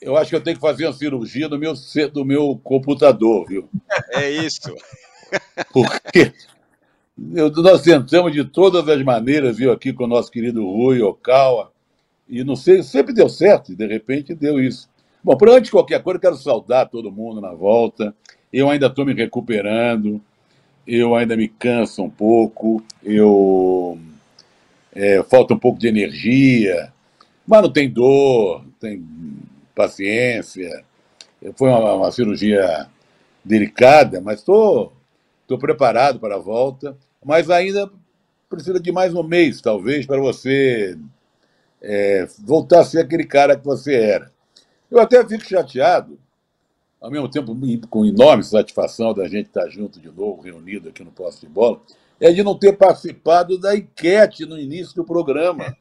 eu 0.00 0.16
acho 0.16 0.30
que 0.30 0.36
eu 0.36 0.40
tenho 0.40 0.56
que 0.56 0.62
fazer 0.62 0.86
uma 0.86 0.92
cirurgia 0.92 1.48
no 1.48 1.58
meu, 1.58 1.74
do 2.12 2.24
meu 2.24 2.60
computador, 2.62 3.46
viu? 3.48 3.68
É 4.10 4.30
isso. 4.30 4.72
Porque 5.72 6.32
eu, 7.34 7.50
nós 7.50 7.82
tentamos 7.82 8.32
de 8.32 8.44
todas 8.44 8.88
as 8.88 9.02
maneiras, 9.02 9.56
viu, 9.56 9.72
aqui 9.72 9.92
com 9.92 10.04
o 10.04 10.08
nosso 10.08 10.30
querido 10.30 10.64
Rui 10.64 11.02
Okawa, 11.02 11.72
e 12.28 12.44
não 12.44 12.54
sei, 12.54 12.84
sempre 12.84 13.12
deu 13.12 13.28
certo, 13.28 13.72
e 13.72 13.76
de 13.76 13.86
repente 13.88 14.36
deu 14.36 14.60
isso. 14.60 14.88
Bom, 15.22 15.36
por 15.36 15.48
antes 15.48 15.64
de 15.64 15.72
qualquer 15.72 16.00
coisa, 16.00 16.16
eu 16.16 16.20
quero 16.20 16.36
saudar 16.36 16.88
todo 16.88 17.10
mundo 17.10 17.40
na 17.40 17.52
volta. 17.52 18.14
Eu 18.52 18.70
ainda 18.70 18.86
estou 18.86 19.04
me 19.04 19.14
recuperando 19.14 20.22
eu 20.96 21.14
ainda 21.14 21.36
me 21.36 21.46
canso 21.46 22.02
um 22.02 22.10
pouco, 22.10 22.82
eu 23.04 23.96
é, 24.92 25.22
falta 25.22 25.54
um 25.54 25.58
pouco 25.58 25.78
de 25.78 25.86
energia, 25.86 26.92
mas 27.46 27.62
não 27.62 27.72
tem 27.72 27.88
dor, 27.88 28.64
tem 28.80 29.04
paciência. 29.74 30.84
Foi 31.54 31.68
uma, 31.68 31.94
uma 31.94 32.10
cirurgia 32.10 32.88
delicada, 33.44 34.20
mas 34.20 34.40
estou 34.40 34.92
tô, 35.46 35.56
tô 35.56 35.58
preparado 35.58 36.18
para 36.18 36.34
a 36.34 36.40
volta. 36.40 36.96
Mas 37.24 37.50
ainda 37.50 37.88
precisa 38.48 38.80
de 38.80 38.90
mais 38.90 39.14
um 39.14 39.22
mês, 39.22 39.60
talvez, 39.60 40.06
para 40.06 40.20
você 40.20 40.98
é, 41.80 42.26
voltar 42.40 42.80
a 42.80 42.84
ser 42.84 43.00
aquele 43.00 43.24
cara 43.24 43.56
que 43.56 43.64
você 43.64 43.94
era. 43.94 44.32
Eu 44.90 44.98
até 44.98 45.24
fico 45.24 45.44
chateado 45.44 46.18
ao 47.00 47.10
mesmo 47.10 47.28
tempo 47.28 47.56
com 47.88 48.04
enorme 48.04 48.44
satisfação 48.44 49.14
da 49.14 49.26
gente 49.26 49.46
estar 49.46 49.68
junto 49.68 49.98
de 49.98 50.08
novo, 50.08 50.42
reunido 50.42 50.90
aqui 50.90 51.02
no 51.02 51.10
Posse 51.10 51.40
de 51.40 51.46
Bola, 51.46 51.80
é 52.20 52.30
de 52.30 52.42
não 52.42 52.58
ter 52.58 52.76
participado 52.76 53.58
da 53.58 53.74
enquete 53.74 54.44
no 54.44 54.58
início 54.58 54.94
do 54.94 55.04
programa. 55.04 55.74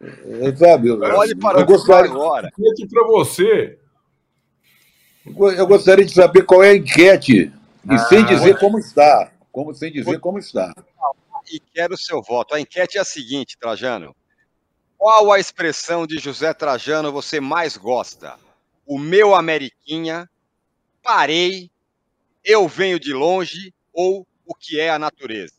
É, 0.00 0.56
sabe, 0.56 0.88
eu, 0.88 0.98
Olhe 1.00 1.34
para 1.36 1.60
eu 1.60 1.66
gostaria 1.66 2.10
agora. 2.10 2.50
Enquete 2.58 2.88
para 2.88 3.06
você. 3.06 3.78
Eu 5.24 5.66
gostaria 5.66 6.04
de 6.04 6.12
saber 6.12 6.44
qual 6.44 6.64
é 6.64 6.70
a 6.70 6.76
enquete, 6.76 7.52
e 7.84 7.94
ah, 7.94 7.98
sem 7.98 8.24
dizer 8.24 8.58
como 8.58 8.78
está. 8.78 9.30
Como, 9.52 9.72
sem 9.72 9.92
dizer 9.92 10.18
como 10.18 10.38
está. 10.38 10.74
E 11.52 11.60
quero 11.60 11.94
o 11.94 11.98
seu 11.98 12.20
voto. 12.22 12.54
A 12.54 12.60
enquete 12.60 12.98
é 12.98 13.00
a 13.00 13.04
seguinte, 13.04 13.56
Trajano. 13.60 14.16
Qual 14.98 15.30
a 15.30 15.38
expressão 15.38 16.06
de 16.06 16.18
José 16.18 16.52
Trajano 16.54 17.12
você 17.12 17.40
mais 17.40 17.76
gosta? 17.76 18.34
O 18.86 18.98
meu 18.98 19.34
Ameriquinha, 19.34 20.28
parei, 21.02 21.70
eu 22.44 22.68
venho 22.68 22.98
de 22.98 23.12
longe 23.12 23.72
ou 23.92 24.26
o 24.46 24.54
que 24.54 24.80
é 24.80 24.90
a 24.90 24.98
natureza? 24.98 25.54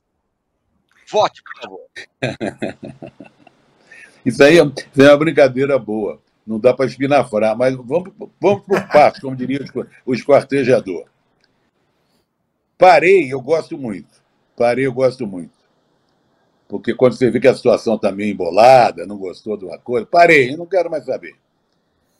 Vote, 1.10 1.44
por 1.44 1.62
favor. 1.62 1.82
isso, 4.26 4.44
aí, 4.44 4.58
é, 4.58 4.64
uma 4.64 5.18
brincadeira 5.18 5.78
boa. 5.78 6.22
Não 6.46 6.60
dá 6.60 6.74
para 6.74 6.86
espinafrar, 6.86 7.58
mas 7.58 7.76
vamos, 7.76 8.12
vamos 8.40 8.66
por 8.66 8.88
partes, 8.90 9.22
como 9.22 9.36
diria 9.36 9.64
o 10.06 10.14
esquartejador. 10.14 11.06
Parei, 12.78 13.32
eu 13.32 13.40
gosto 13.40 13.78
muito. 13.78 14.22
Parei, 14.58 14.86
eu 14.86 14.94
gosto 14.94 15.26
muito. 15.26 15.54
Porque 16.68 16.94
quando 16.94 17.14
você 17.14 17.30
vê 17.30 17.40
que 17.40 17.48
a 17.48 17.56
situação 17.56 17.96
está 17.96 18.12
meio 18.12 18.32
embolada, 18.32 19.06
não 19.06 19.18
gostou 19.18 19.56
de 19.56 19.64
uma 19.64 19.78
coisa, 19.78 20.06
parei, 20.06 20.58
não 20.58 20.66
quero 20.66 20.90
mais 20.90 21.06
saber. 21.06 21.36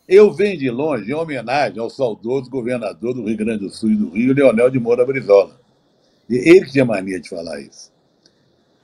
Eu 0.08 0.34
venho 0.34 0.58
de 0.58 0.70
longe 0.70 1.10
em 1.10 1.14
homenagem 1.14 1.80
ao 1.80 1.90
saudoso 1.90 2.50
governador 2.50 3.14
do 3.14 3.24
Rio 3.24 3.38
Grande 3.38 3.60
do 3.60 3.70
Sul 3.70 3.92
e 3.92 3.96
do 3.96 4.10
Rio, 4.10 4.34
Leonel 4.34 4.70
de 4.70 4.80
Moura 4.80 5.06
Brizola. 5.06 5.58
E 6.30 6.36
ele 6.36 6.70
tinha 6.70 6.84
mania 6.84 7.20
de 7.20 7.30
falar 7.30 7.62
isso. 7.62 7.92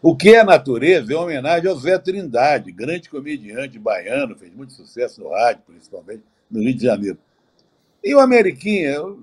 O 0.02 0.16
que 0.16 0.30
é 0.30 0.44
natureza 0.46 1.14
é 1.14 1.18
homenagem 1.18 1.70
ao 1.70 1.78
Zé 1.78 1.98
Trindade, 1.98 2.72
grande 2.72 3.10
comediante 3.10 3.78
baiano, 3.78 4.34
fez 4.38 4.54
muito 4.54 4.72
sucesso 4.72 5.22
no 5.22 5.32
rádio, 5.32 5.64
principalmente 5.68 6.24
no 6.50 6.62
Rio 6.62 6.74
de 6.74 6.84
Janeiro. 6.84 7.18
E 8.02 8.16
o 8.16 8.20
Ameriquinha, 8.22 8.92
eu, 8.92 9.20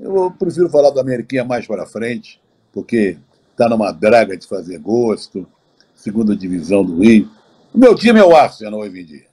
eu 0.00 0.30
prefiro 0.38 0.70
falar 0.70 0.90
do 0.90 1.00
Ameriquinha 1.00 1.44
mais 1.44 1.66
para 1.66 1.86
frente, 1.86 2.40
porque 2.72 3.18
está 3.50 3.68
numa 3.68 3.90
draga 3.90 4.36
de 4.36 4.46
fazer 4.46 4.78
gosto, 4.78 5.44
segunda 5.92 6.36
divisão 6.36 6.84
do 6.84 7.00
Rio. 7.00 7.28
O 7.74 7.78
meu 7.78 7.96
time 7.96 8.20
é 8.20 8.24
o 8.24 8.36
Arsenal 8.36 8.78
hoje 8.78 9.00
em 9.00 9.04
dia. 9.04 9.26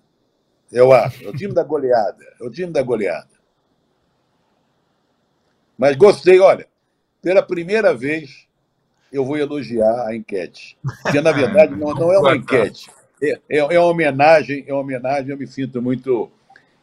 É 0.74 0.82
o 0.82 0.92
Arsenal, 0.92 1.32
é 1.32 1.36
o 1.36 1.38
time 1.38 1.54
da 1.54 1.64
goleada, 1.64 2.26
é 2.42 2.44
o 2.44 2.50
time 2.50 2.72
da 2.72 2.82
goleada. 2.82 3.30
Mas 5.78 5.96
gostei, 5.96 6.40
olha, 6.40 6.68
pela 7.22 7.44
primeira 7.44 7.94
vez 7.94 8.48
eu 9.12 9.24
vou 9.24 9.38
elogiar 9.38 10.08
a 10.08 10.16
enquete. 10.16 10.76
Porque, 11.04 11.22
na 11.22 11.32
verdade, 11.32 11.76
não, 11.76 11.94
não 11.94 12.12
é 12.12 12.18
uma 12.18 12.36
enquete. 12.36 12.90
É, 13.22 13.40
é, 13.48 13.58
é, 13.58 13.80
uma 13.80 13.90
homenagem, 13.90 14.66
é 14.68 14.74
uma 14.74 14.82
homenagem, 14.82 15.30
eu 15.30 15.38
me 15.38 15.46
sinto 15.46 15.82
muito 15.82 16.32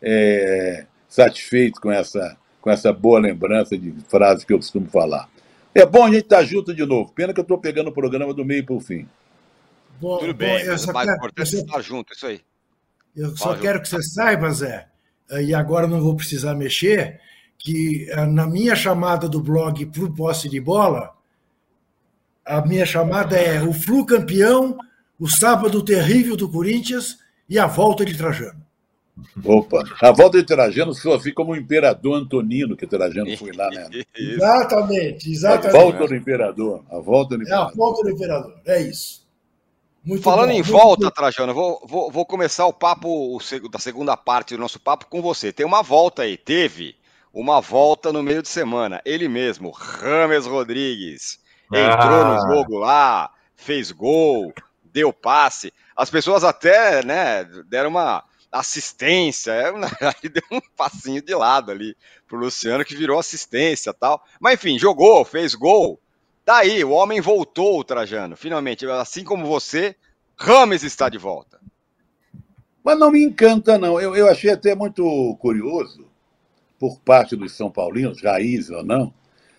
é, 0.01 0.87
satisfeito 1.09 1.81
com 1.81 1.91
essa, 1.91 2.37
com 2.61 2.71
essa 2.71 2.93
boa 2.93 3.19
lembrança 3.19 3.77
de 3.77 3.93
frases 4.09 4.45
que 4.45 4.53
eu 4.53 4.59
costumo 4.59 4.87
falar. 4.89 5.29
É 5.75 5.85
bom 5.85 6.05
a 6.05 6.09
gente 6.09 6.23
estar 6.23 6.45
junto 6.45 6.73
de 6.73 6.87
novo. 6.87 7.13
Pena 7.13 7.35
que 7.35 7.41
eu 7.41 7.43
estou 7.43 7.59
pegando 7.59 7.91
o 7.91 7.93
programa 7.93 8.33
do 8.33 8.45
meio 8.45 8.65
para 8.65 8.75
o 8.75 8.81
fim. 8.81 9.09
Bom, 10.01 10.19
Tudo 10.19 10.33
bem, 10.33 10.57
bom, 10.57 10.73
eu 10.73 10.93
mais 10.93 11.07
quero, 11.07 11.17
importante 11.17 11.57
é 11.57 11.61
estar 11.61 11.81
junto, 11.83 12.13
isso 12.13 12.27
aí. 12.27 12.41
Eu 13.17 13.37
só 13.37 13.55
quero 13.55 13.81
que 13.81 13.89
você 13.89 14.03
saiba, 14.03 14.51
Zé, 14.51 14.89
e 15.43 15.55
agora 15.55 15.87
não 15.87 16.01
vou 16.01 16.17
precisar 16.17 16.55
mexer, 16.55 17.21
que 17.59 18.07
eh, 18.11 18.27
na 18.27 18.47
minha 18.47 18.75
chamada 18.75 19.29
do 19.29 19.41
blog 19.41 19.85
para 19.87 20.05
o 20.05 20.15
posse 20.15 20.49
de 20.49 20.61
bola, 20.61 21.13
a 22.45 22.65
minha 22.67 22.87
chamada 22.87 23.37
é 23.37 23.63
o 23.63 23.73
Flu 23.73 24.07
campeão, 24.07 24.77
o 25.19 25.29
sábado 25.29 25.85
terrível 25.85 26.37
do 26.37 26.51
Corinthians 26.51 27.19
e 27.49 27.59
a 27.59 27.67
volta 27.67 28.05
de 28.05 28.17
Trajano. 28.17 28.61
Opa, 29.45 29.85
a 30.01 30.13
volta 30.13 30.39
de 30.39 30.45
Trajano 30.45 30.95
só 30.95 31.19
fica 31.21 31.37
como 31.37 31.53
o 31.53 31.57
imperador 31.57 32.15
Antonino, 32.15 32.77
que 32.77 32.87
Trajano 32.87 33.37
foi 33.37 33.53
lá, 33.53 33.69
né? 33.69 33.89
exatamente, 34.17 35.31
exatamente. 35.31 35.77
A 35.77 35.81
volta 35.81 36.07
do 36.07 36.17
imperador. 36.17 36.85
A 36.91 36.99
volta 36.99 37.37
do 37.37 37.43
imperador. 37.43 37.69
É 37.69 37.73
a 37.73 37.77
volta 37.77 38.03
do 38.03 38.11
imperador, 38.11 38.61
é 38.67 38.83
isso. 38.83 39.20
Muito 40.03 40.23
Falando 40.23 40.51
bom, 40.51 40.55
em 40.55 40.63
volta, 40.63 41.05
bom. 41.05 41.11
Trajano, 41.11 41.53
vou, 41.53 41.83
vou, 41.87 42.11
vou, 42.11 42.25
começar 42.25 42.67
o 42.67 42.73
papo 42.73 43.37
o, 43.37 43.69
da 43.69 43.79
segunda 43.79 44.17
parte 44.17 44.55
do 44.55 44.61
nosso 44.61 44.81
papo 44.81 45.07
com 45.07 45.21
você. 45.21 45.53
Tem 45.53 45.67
uma 45.67 45.83
volta 45.83 46.23
aí, 46.23 46.39
teve 46.39 46.97
uma 47.33 47.61
volta 47.61 48.13
no 48.13 48.23
meio 48.23 48.43
de 48.43 48.49
semana. 48.49 49.03
Ele 49.05 49.29
mesmo, 49.29 49.71
Rames 49.71 50.47
Rodrigues, 50.47 51.39
entrou 51.73 52.23
ah. 52.23 52.35
no 52.35 52.55
jogo 52.55 52.79
lá, 52.79 53.31
fez 53.55 53.93
gol, 53.93 54.53
deu 54.83 55.13
passe. 55.13 55.73
As 55.95 56.09
pessoas 56.09 56.45
até 56.45 57.05
né, 57.05 57.45
deram 57.69 57.91
uma 57.91 58.25
assistência, 58.51 59.53
é, 59.53 59.71
deu 60.29 60.43
um 60.51 60.61
passinho 60.77 61.23
de 61.23 61.35
lado 61.35 61.71
ali 61.71 61.95
pro 62.27 62.39
Luciano 62.39 62.85
que 62.85 62.97
virou 62.97 63.19
assistência 63.19 63.93
tal. 63.93 64.23
Mas 64.41 64.55
enfim, 64.55 64.79
jogou, 64.79 65.25
fez 65.25 65.55
gol. 65.55 66.01
Daí, 66.45 66.83
o 66.85 66.91
homem 66.91 67.21
voltou, 67.21 67.85
Trajano. 67.85 68.37
Finalmente, 68.37 68.87
assim 68.87 69.25
como 69.25 69.47
você, 69.47 69.95
Rames 70.37 70.83
está 70.83 71.09
de 71.09 71.19
volta. 71.19 71.61
Mas 72.83 72.99
não 72.99 73.11
me 73.11 73.23
encanta, 73.23 73.79
não. 73.79 74.01
Eu, 74.01 74.17
eu 74.17 74.29
achei 74.29 74.51
até 74.51 74.75
muito 74.75 75.37
curioso, 75.39 76.07
por 76.79 76.99
parte 77.01 77.37
dos 77.37 77.53
São 77.53 77.71
Paulinos, 77.71 78.23
raiz 78.23 78.71
ou 78.71 78.83
não, 78.83 79.13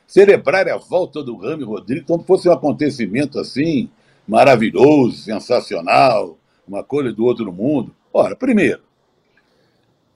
celebrar 0.08 0.68
a 0.68 0.78
volta 0.78 1.24
do 1.24 1.38
Rames 1.38 1.66
Rodrigues 1.66 2.08
como 2.08 2.24
fosse 2.24 2.50
um 2.50 2.52
acontecimento 2.52 3.40
assim, 3.40 3.90
maravilhoso, 4.28 5.18
sensacional, 5.18 6.38
uma 6.68 6.84
coisa 6.84 7.14
do 7.14 7.24
outro 7.24 7.52
mundo. 7.54 7.96
Ora, 8.12 8.36
primeiro, 8.36 8.82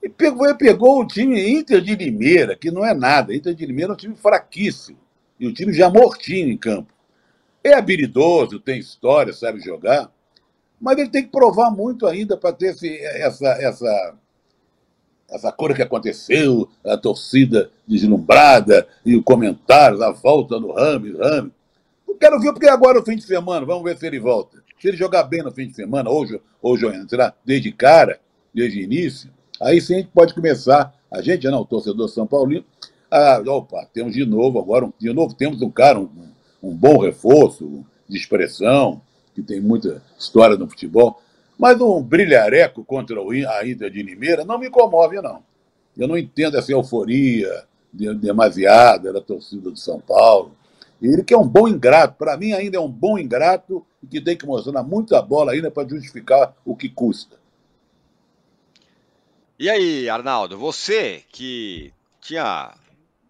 ele 0.02 0.12
pegou, 0.12 0.54
pegou 0.56 1.00
o 1.00 1.06
time 1.06 1.48
Inter 1.48 1.80
de 1.80 1.94
Limeira, 1.94 2.56
que 2.56 2.70
não 2.70 2.84
é 2.84 2.92
nada. 2.92 3.34
Inter 3.34 3.54
de 3.54 3.64
Limeira 3.64 3.92
é 3.92 3.94
um 3.94 3.96
time 3.96 4.16
fraquíssimo. 4.16 4.98
E 5.38 5.46
o 5.46 5.52
time 5.52 5.72
já 5.72 5.90
mortinho 5.90 6.48
em 6.48 6.56
campo. 6.56 6.92
É 7.62 7.74
habilidoso, 7.74 8.60
tem 8.60 8.78
história, 8.78 9.32
sabe 9.32 9.60
jogar, 9.60 10.10
mas 10.80 10.98
ele 10.98 11.10
tem 11.10 11.24
que 11.24 11.30
provar 11.30 11.70
muito 11.70 12.06
ainda 12.06 12.36
para 12.36 12.52
ter 12.52 12.66
esse, 12.66 12.96
essa, 12.98 13.48
essa, 13.60 14.14
essa 15.28 15.52
coisa 15.52 15.74
que 15.74 15.82
aconteceu, 15.82 16.68
a 16.84 16.96
torcida 16.96 17.70
deslumbrada 17.86 18.86
e 19.04 19.16
o 19.16 19.22
comentário, 19.22 20.02
a 20.02 20.12
volta 20.12 20.60
do 20.60 20.72
Rames, 20.72 21.18
Rames. 21.18 21.52
Não 22.06 22.16
quero 22.16 22.38
ver 22.40 22.52
porque 22.52 22.68
agora 22.68 22.98
é 22.98 23.00
o 23.00 23.04
fim 23.04 23.16
de 23.16 23.24
semana, 23.24 23.66
vamos 23.66 23.84
ver 23.84 23.98
se 23.98 24.06
ele 24.06 24.20
volta. 24.20 24.62
Se 24.80 24.88
ele 24.88 24.96
jogar 24.96 25.24
bem 25.24 25.42
no 25.42 25.50
fim 25.50 25.66
de 25.66 25.74
semana, 25.74 26.10
hoje, 26.10 26.40
hoje 26.60 26.86
será 27.08 27.34
desde 27.44 27.72
cara, 27.72 28.20
desde 28.54 28.80
início, 28.80 29.30
aí 29.60 29.80
sim 29.80 29.94
a 29.94 29.98
gente 29.98 30.10
pode 30.12 30.34
começar, 30.34 30.94
a 31.10 31.22
gente 31.22 31.48
não, 31.48 31.62
o 31.62 31.66
torcedor 31.66 32.08
São 32.08 32.26
Paulino, 32.26 32.64
ah, 33.10 33.42
opa, 33.46 33.88
temos 33.92 34.14
de 34.14 34.24
novo 34.24 34.58
agora, 34.58 34.88
de 34.98 35.12
novo 35.12 35.34
temos 35.34 35.62
um 35.62 35.70
cara, 35.70 35.98
um, 35.98 36.08
um 36.62 36.74
bom 36.74 36.98
reforço 36.98 37.84
de 38.08 38.16
expressão, 38.16 39.00
que 39.34 39.42
tem 39.42 39.60
muita 39.60 40.02
história 40.18 40.56
no 40.56 40.68
futebol, 40.68 41.20
mas 41.58 41.80
um 41.80 42.02
brilhareco 42.02 42.84
contra 42.84 43.16
a 43.20 43.68
Inter 43.68 43.90
de 43.90 44.02
Limeira 44.02 44.44
não 44.44 44.58
me 44.58 44.70
comove, 44.70 45.20
não. 45.20 45.42
Eu 45.96 46.06
não 46.06 46.18
entendo 46.18 46.58
essa 46.58 46.72
euforia 46.72 47.64
demasiada 47.92 49.12
da 49.12 49.20
torcida 49.20 49.70
do 49.70 49.78
São 49.78 49.98
Paulo. 49.98 50.54
Ele 51.00 51.22
que 51.22 51.32
é 51.32 51.38
um 51.38 51.46
bom 51.46 51.68
ingrato, 51.68 52.16
para 52.18 52.36
mim 52.36 52.52
ainda 52.52 52.76
é 52.76 52.80
um 52.80 52.90
bom 52.90 53.18
ingrato 53.18 53.84
e 54.02 54.06
que 54.06 54.20
tem 54.20 54.36
que 54.36 54.46
mostrar 54.46 54.82
muita 54.82 55.20
bola 55.22 55.52
ainda 55.52 55.70
para 55.70 55.88
justificar 55.88 56.54
o 56.64 56.76
que 56.76 56.88
custa. 56.88 57.36
E 59.58 59.70
aí, 59.70 60.08
Arnaldo, 60.08 60.58
você 60.58 61.22
que 61.32 61.92
tinha 62.20 62.74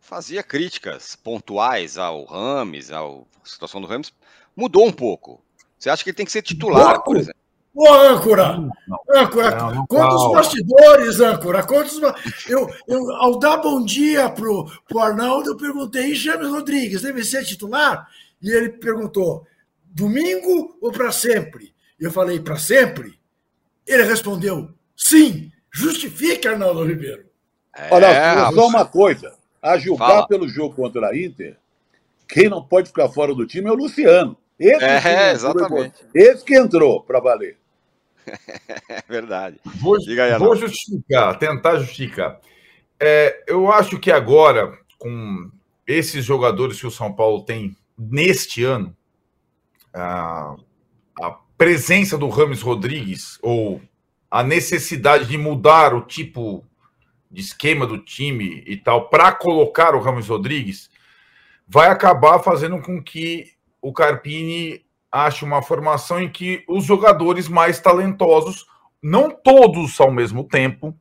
fazia 0.07 0.40
críticas 0.40 1.16
pontuais 1.16 1.99
ao 1.99 2.25
Rames, 2.25 2.92
à 2.92 3.01
situação 3.45 3.81
do 3.81 3.88
Rames, 3.88 4.12
mudou 4.55 4.87
um 4.87 4.92
pouco. 4.92 5.42
Você 5.77 5.90
acha 5.90 6.05
que 6.05 6.11
ele 6.11 6.16
tem 6.16 6.25
que 6.25 6.33
ser 6.33 6.42
titular, 6.42 7.03
por 7.03 7.16
exemplo? 7.16 7.40
Ô, 7.75 7.92
âncora! 7.92 8.57
âncora, 9.14 9.57
não, 9.57 9.75
não, 9.75 9.87
conta 9.87 10.14
os 10.14 10.33
bastidores, 10.33 11.21
âncora. 11.21 11.66
Conta 11.66 11.88
os... 11.88 12.47
eu, 12.49 12.66
eu, 12.87 13.16
ao 13.16 13.38
dar 13.38 13.59
bom 13.59 13.85
dia 13.85 14.31
pro, 14.31 14.71
pro 14.88 15.01
Arnaldo, 15.01 15.51
eu 15.51 15.57
perguntei, 15.57 16.12
e 16.12 16.14
James 16.14 16.49
Rodrigues, 16.49 17.03
deve 17.03 17.23
ser 17.25 17.45
titular? 17.45 18.09
E 18.40 18.51
ele 18.51 18.71
perguntou, 18.71 19.45
domingo 19.85 20.79
ou 20.81 20.92
para 20.92 21.11
sempre? 21.11 21.75
Eu 21.99 22.12
falei, 22.12 22.38
para 22.40 22.57
sempre? 22.57 23.19
Ele 23.85 24.05
respondeu, 24.05 24.71
sim, 24.97 25.51
justifique, 25.71 26.47
Arnaldo 26.47 26.85
Ribeiro. 26.85 27.27
É, 27.77 27.88
Olha, 27.90 28.50
só 28.52 28.67
uma 28.69 28.87
coisa. 28.87 29.35
A 29.67 29.79
julgar 29.79 30.08
Fala. 30.08 30.29
pelo 30.29 30.48
jogo 30.48 30.77
contra 30.77 31.08
a 31.08 31.17
Inter, 31.17 31.56
quem 32.29 32.48
não 32.48 32.62
pode 32.62 32.88
ficar 32.88 33.08
fora 33.08 33.35
do 33.35 33.46
time 33.46 33.69
é 33.69 33.73
o 33.73 33.77
Luciano. 33.77 34.37
Esse 34.58 34.85
é, 34.85 35.33
exatamente. 35.33 36.04
Esse 36.14 36.44
que 36.44 36.56
entrou 36.56 37.02
para 37.02 37.21
valer. 37.21 37.56
É 38.88 39.02
verdade. 39.08 39.60
Vou, 39.64 39.96
aí, 39.96 40.38
vou 40.38 40.56
justificar, 40.56 41.38
tentar 41.38 41.77
justificar. 41.77 42.40
É, 42.98 43.44
eu 43.46 43.71
acho 43.71 43.98
que 44.00 44.10
agora, 44.10 44.77
com 44.98 45.50
esses 45.87 46.25
jogadores 46.25 46.81
que 46.81 46.87
o 46.87 46.90
São 46.90 47.12
Paulo 47.12 47.44
tem 47.44 47.77
neste 47.96 48.64
ano, 48.64 48.96
a, 49.94 50.56
a 51.21 51.31
presença 51.56 52.19
do 52.19 52.29
Rames 52.29 52.62
Rodrigues, 52.62 53.38
ou 53.42 53.81
a 54.31 54.42
necessidade 54.42 55.27
de 55.27 55.38
mudar 55.38 55.94
o 55.94 56.02
tipo 56.02 56.64
de 57.37 57.42
esquema 57.42 57.87
do 57.87 57.98
time 57.98 58.64
e 58.66 58.78
tal, 58.78 59.10
para 59.10 59.30
colocar 59.30 59.94
o 59.94 60.00
Ramos 60.00 60.28
Rodrigues, 60.28 60.90
vai 61.68 61.88
acabar 61.90 62.38
fazendo 62.38 62.80
com 62.80 63.02
que 63.02 63.52
o 63.78 63.92
Carpini 63.92 64.82
ache 65.12 65.44
uma 65.44 65.60
formação 65.60 66.18
em 66.18 66.30
que 66.30 66.64
os 66.66 66.87
jogadores 66.87 67.46
mais 67.46 67.78
talentosos, 67.78 68.66
não 69.02 69.30
todos 69.30 70.00
ao 70.00 70.10
mesmo 70.10 70.44
tempo, 70.44 70.98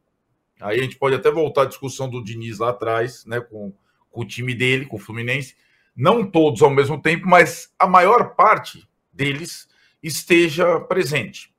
aí 0.60 0.78
a 0.78 0.84
gente 0.84 0.98
pode 0.98 1.16
até 1.16 1.32
voltar 1.32 1.62
à 1.62 1.66
discussão 1.66 2.10
do 2.10 2.22
Diniz 2.22 2.60
lá 2.60 2.72
atrás, 2.72 3.26
né, 3.26 3.40
com, 3.40 3.74
com 4.12 4.22
o 4.22 4.28
time 4.28 4.54
dele, 4.54 4.88
com 4.88 4.98
o 4.98 5.00
Fluminense, 5.00 5.56
não 5.96 6.30
todos 6.30 6.62
ao 6.62 6.70
mesmo 6.70 7.02
tempo, 7.02 7.26
mas 7.26 7.74
a 7.80 7.88
maior 7.88 8.36
parte 8.36 8.86
deles 9.14 9.70
esteja 10.04 10.82
presente. 10.82 11.50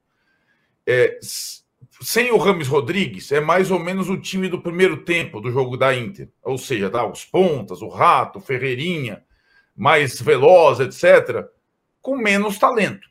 É, 0.86 1.18
sem 2.00 2.30
o 2.30 2.36
Rames 2.36 2.68
Rodrigues, 2.68 3.32
é 3.32 3.40
mais 3.40 3.70
ou 3.70 3.78
menos 3.78 4.08
o 4.08 4.18
time 4.18 4.48
do 4.48 4.60
primeiro 4.60 4.98
tempo 4.98 5.40
do 5.40 5.50
jogo 5.50 5.76
da 5.76 5.94
Inter. 5.94 6.28
Ou 6.42 6.58
seja, 6.58 6.90
tá, 6.90 7.06
os 7.06 7.24
pontas, 7.24 7.80
o 7.80 7.88
Rato, 7.88 8.40
Ferreirinha, 8.40 9.24
mais 9.74 10.20
veloz, 10.20 10.80
etc., 10.80 11.46
com 12.02 12.16
menos 12.16 12.58
talento. 12.58 13.08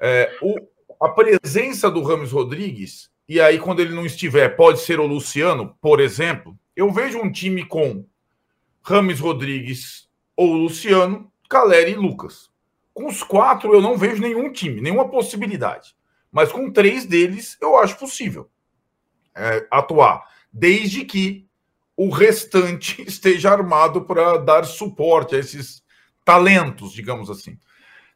É, 0.00 0.36
o, 0.40 0.56
a 1.00 1.08
presença 1.08 1.90
do 1.90 2.02
Rames 2.02 2.32
Rodrigues, 2.32 3.10
e 3.28 3.40
aí 3.40 3.58
quando 3.58 3.80
ele 3.80 3.94
não 3.94 4.06
estiver, 4.06 4.50
pode 4.50 4.80
ser 4.80 5.00
o 5.00 5.06
Luciano, 5.06 5.76
por 5.80 6.00
exemplo, 6.00 6.56
eu 6.74 6.92
vejo 6.92 7.18
um 7.18 7.32
time 7.32 7.64
com 7.64 8.06
Rames 8.82 9.18
Rodrigues 9.18 10.08
ou 10.36 10.52
Luciano, 10.52 11.32
Caleri 11.48 11.92
e 11.92 11.96
Lucas. 11.96 12.50
Com 12.94 13.08
os 13.08 13.22
quatro, 13.22 13.74
eu 13.74 13.80
não 13.80 13.96
vejo 13.96 14.22
nenhum 14.22 14.52
time, 14.52 14.80
nenhuma 14.80 15.08
possibilidade. 15.08 15.95
Mas 16.36 16.52
com 16.52 16.70
três 16.70 17.06
deles, 17.06 17.56
eu 17.62 17.78
acho 17.78 17.98
possível 17.98 18.50
é, 19.34 19.66
atuar, 19.70 20.22
desde 20.52 21.02
que 21.02 21.48
o 21.96 22.10
restante 22.10 23.00
esteja 23.08 23.50
armado 23.50 24.02
para 24.02 24.36
dar 24.36 24.66
suporte 24.66 25.34
a 25.34 25.38
esses 25.38 25.82
talentos, 26.22 26.92
digamos 26.92 27.30
assim. 27.30 27.58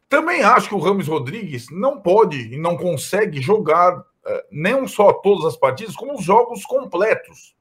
Também 0.07 0.43
acho 0.43 0.69
que 0.69 0.75
o 0.75 0.79
Ramos 0.79 1.07
Rodrigues 1.07 1.71
não 1.71 1.99
pode 1.99 2.37
e 2.53 2.59
não 2.59 2.77
consegue 2.77 3.41
jogar 3.41 3.99
é, 4.23 4.45
nem 4.51 4.87
só 4.87 5.11
todas 5.13 5.43
as 5.43 5.57
partidas, 5.57 5.95
como 5.95 6.13
os 6.13 6.23
jogos 6.23 6.63
completos. 6.63 7.55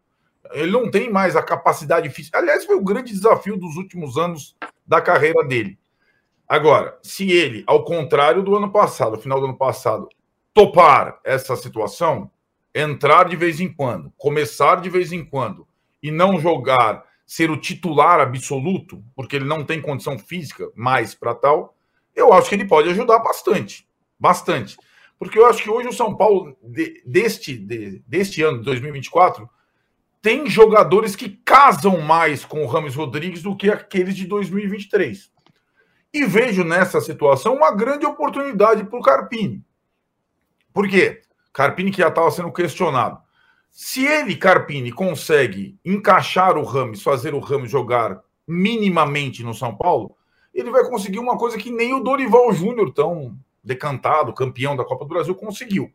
Ele 0.53 0.71
não 0.71 0.91
tem 0.91 1.11
mais 1.11 1.37
a 1.37 1.43
capacidade 1.43 2.11
física. 2.11 2.37
Aliás, 2.37 2.67
foi 2.67 2.77
o 2.77 2.85
grande 2.85 3.15
desafio 3.15 3.57
dos 3.57 3.77
últimos 3.77 4.19
anos 4.19 4.55
da 4.87 5.01
carreira 5.01 5.43
dele. 5.43 5.79
Agora, 6.47 6.99
se 7.03 7.33
ele, 7.33 7.65
ao 7.67 7.83
contrário 7.83 8.43
do 8.43 8.55
ano 8.55 8.71
passado, 8.71 9.17
final 9.17 9.41
do 9.41 9.47
ano 9.47 9.57
passado, 9.57 10.07
topar 10.53 11.21
essa 11.25 11.57
situação, 11.57 12.31
entrar 12.75 13.29
de 13.29 13.37
vez 13.37 13.61
em 13.61 13.73
quando, 13.73 14.13
começar 14.17 14.81
de 14.81 14.91
vez 14.91 15.13
em 15.13 15.25
quando 15.25 15.67
e 16.03 16.11
não 16.11 16.41
jogar, 16.41 17.05
ser 17.27 17.51
o 17.51 17.57
titular 17.57 18.21
absoluto, 18.21 19.03
porque 19.15 19.37
ele 19.37 19.45
não 19.45 19.65
tem 19.65 19.81
condição 19.81 20.19
física 20.19 20.71
mais 20.75 21.15
para 21.15 21.35
tal, 21.35 21.77
eu 22.15 22.33
acho 22.33 22.49
que 22.49 22.55
ele 22.55 22.67
pode 22.67 22.89
ajudar 22.89 23.19
bastante. 23.21 23.89
Bastante. 24.19 24.77
Porque 25.19 25.39
eu 25.39 25.47
acho 25.47 25.63
que 25.63 25.71
hoje 25.71 25.89
o 25.89 25.93
São 25.93 26.17
Paulo, 26.17 26.57
de, 26.63 27.03
deste, 27.07 27.57
de, 27.57 28.03
deste 28.07 28.43
ano, 28.43 28.63
2024, 28.63 29.49
tem 30.23 30.49
jogadores 30.49 31.15
que 31.15 31.29
casam 31.29 32.01
mais 32.01 32.45
com 32.45 32.63
o 32.63 32.67
Ramos 32.67 32.95
Rodrigues 32.95 33.43
do 33.43 33.57
que 33.57 33.71
aqueles 33.71 34.17
de 34.17 34.27
2023. 34.27 35.31
E 36.13 36.25
vejo 36.25 36.65
nessa 36.65 37.01
situação 37.01 37.55
uma 37.55 37.71
grande 37.71 38.05
oportunidade 38.05 38.85
para 38.85 38.99
o 38.99 39.03
Carpini. 39.03 39.65
Por 40.73 40.89
quê? 40.89 41.23
Carpini 41.53 41.91
que 41.91 41.99
já 41.99 42.09
estava 42.09 42.31
sendo 42.31 42.53
questionado. 42.53 43.19
Se 43.71 44.05
ele, 44.05 44.37
Carpini, 44.37 44.91
consegue 44.91 45.79
encaixar 45.85 46.57
o 46.57 46.65
Ramos, 46.65 47.03
fazer 47.03 47.35
o 47.35 47.39
Ramos 47.39 47.71
jogar 47.71 48.21
minimamente 48.47 49.43
no 49.45 49.55
São 49.55 49.77
Paulo, 49.77 50.17
ele 50.53 50.71
vai 50.71 50.85
conseguir 50.89 51.21
uma 51.21 51.39
coisa 51.39 51.57
que 51.57 51.71
nem 51.71 51.95
o 51.95 52.01
Dorival 52.01 52.53
Júnior, 52.53 52.93
tão 52.93 53.37
decantado, 53.63 54.35
campeão 54.35 54.75
da 54.75 54.85
Copa 54.85 55.05
do 55.05 55.09
Brasil, 55.09 55.35
conseguiu. 55.35 55.93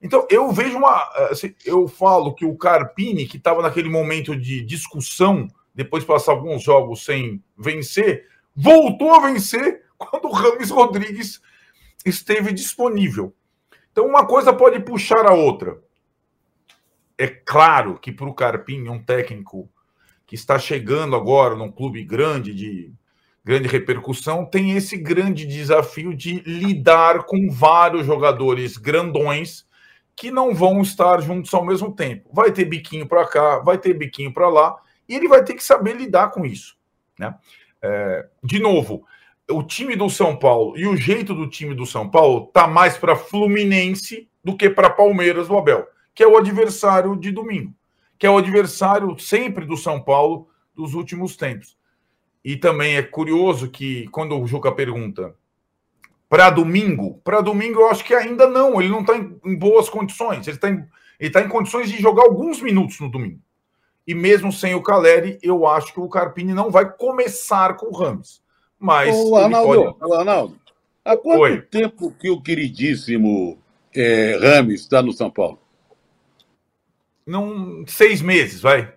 Então, 0.00 0.26
eu 0.30 0.52
vejo 0.52 0.78
uma. 0.78 1.02
Assim, 1.30 1.54
eu 1.64 1.88
falo 1.88 2.34
que 2.34 2.44
o 2.44 2.56
Carpini, 2.56 3.26
que 3.26 3.36
estava 3.36 3.62
naquele 3.62 3.88
momento 3.88 4.36
de 4.36 4.62
discussão, 4.62 5.48
depois 5.74 6.04
de 6.04 6.06
passar 6.06 6.32
alguns 6.32 6.62
jogos 6.62 7.04
sem 7.04 7.42
vencer, 7.56 8.26
voltou 8.54 9.12
a 9.12 9.20
vencer 9.20 9.82
quando 9.96 10.26
o 10.26 10.32
Rames 10.32 10.70
Rodrigues 10.70 11.40
esteve 12.06 12.52
disponível. 12.52 13.34
Então, 13.92 14.06
uma 14.06 14.26
coisa 14.26 14.52
pode 14.52 14.80
puxar 14.80 15.26
a 15.26 15.34
outra. 15.34 15.78
É 17.16 17.26
claro 17.26 17.98
que 17.98 18.12
para 18.12 18.28
o 18.28 18.34
Carpini, 18.34 18.88
um 18.88 19.02
técnico 19.02 19.68
que 20.26 20.34
está 20.34 20.58
chegando 20.58 21.16
agora 21.16 21.56
num 21.56 21.72
clube 21.72 22.04
grande, 22.04 22.54
de 22.54 22.92
grande 23.44 23.66
repercussão, 23.66 24.44
tem 24.44 24.72
esse 24.76 24.96
grande 24.96 25.46
desafio 25.46 26.14
de 26.14 26.40
lidar 26.40 27.24
com 27.24 27.50
vários 27.50 28.06
jogadores 28.06 28.76
grandões 28.76 29.66
que 30.14 30.30
não 30.30 30.54
vão 30.54 30.82
estar 30.82 31.20
juntos 31.22 31.54
ao 31.54 31.64
mesmo 31.64 31.94
tempo. 31.94 32.28
Vai 32.32 32.52
ter 32.52 32.66
biquinho 32.66 33.06
para 33.06 33.26
cá, 33.26 33.60
vai 33.60 33.78
ter 33.78 33.94
biquinho 33.94 34.34
para 34.34 34.48
lá, 34.48 34.76
e 35.08 35.14
ele 35.14 35.28
vai 35.28 35.42
ter 35.42 35.54
que 35.54 35.64
saber 35.64 35.96
lidar 35.96 36.30
com 36.30 36.44
isso. 36.44 36.76
Né? 37.18 37.34
É, 37.80 38.28
de 38.44 38.58
novo, 38.58 39.06
o 39.50 39.62
time 39.62 39.96
do 39.96 40.10
São 40.10 40.36
Paulo 40.36 40.76
e 40.76 40.86
o 40.86 40.96
jeito 40.96 41.34
do 41.34 41.48
time 41.48 41.74
do 41.74 41.86
São 41.86 42.08
Paulo 42.08 42.46
tá 42.52 42.66
mais 42.66 42.98
para 42.98 43.16
Fluminense 43.16 44.28
do 44.44 44.56
que 44.56 44.68
para 44.68 44.90
Palmeiras 44.90 45.48
do 45.48 45.56
Abel, 45.56 45.86
que 46.14 46.22
é 46.22 46.26
o 46.26 46.36
adversário 46.36 47.16
de 47.16 47.30
domingo, 47.30 47.72
que 48.18 48.26
é 48.26 48.30
o 48.30 48.36
adversário 48.36 49.18
sempre 49.18 49.64
do 49.64 49.76
São 49.76 50.00
Paulo 50.00 50.48
dos 50.74 50.94
últimos 50.94 51.36
tempos. 51.36 51.76
E 52.44 52.56
também 52.56 52.96
é 52.96 53.02
curioso 53.02 53.70
que 53.70 54.06
quando 54.08 54.38
o 54.38 54.46
Juca 54.46 54.70
pergunta 54.70 55.34
para 56.28 56.50
domingo, 56.50 57.20
para 57.24 57.40
domingo 57.40 57.80
eu 57.80 57.88
acho 57.88 58.04
que 58.04 58.14
ainda 58.14 58.46
não, 58.46 58.80
ele 58.80 58.90
não 58.90 59.00
está 59.00 59.16
em, 59.16 59.38
em, 59.44 59.56
boas 59.56 59.88
condições. 59.88 60.46
Ele 60.46 60.56
está 60.56 60.68
em, 60.68 61.30
tá 61.30 61.40
em 61.40 61.48
condições 61.48 61.90
de 61.90 62.00
jogar 62.00 62.24
alguns 62.24 62.60
minutos 62.60 63.00
no 63.00 63.10
domingo. 63.10 63.40
E 64.06 64.14
mesmo 64.14 64.52
sem 64.52 64.74
o 64.74 64.82
Caleri, 64.82 65.38
eu 65.42 65.66
acho 65.66 65.92
que 65.92 66.00
o 66.00 66.08
Carpini 66.08 66.54
não 66.54 66.70
vai 66.70 66.90
começar 66.90 67.76
com 67.76 67.86
o 67.86 67.96
Ramos. 67.96 68.42
Mas. 68.78 69.14
Ô, 69.14 69.36
Arnaldo, 69.36 69.94
pode... 69.94 70.12
Arnaldo, 70.14 70.60
há 71.04 71.16
quanto 71.16 71.40
Oi. 71.40 71.62
tempo 71.62 72.12
que 72.12 72.30
o 72.30 72.40
queridíssimo 72.40 73.58
é, 73.94 74.38
Rames 74.40 74.82
está 74.82 75.02
no 75.02 75.12
São 75.12 75.30
Paulo? 75.30 75.60
Não, 77.26 77.84
seis 77.86 78.22
meses, 78.22 78.60
vai. 78.60 78.94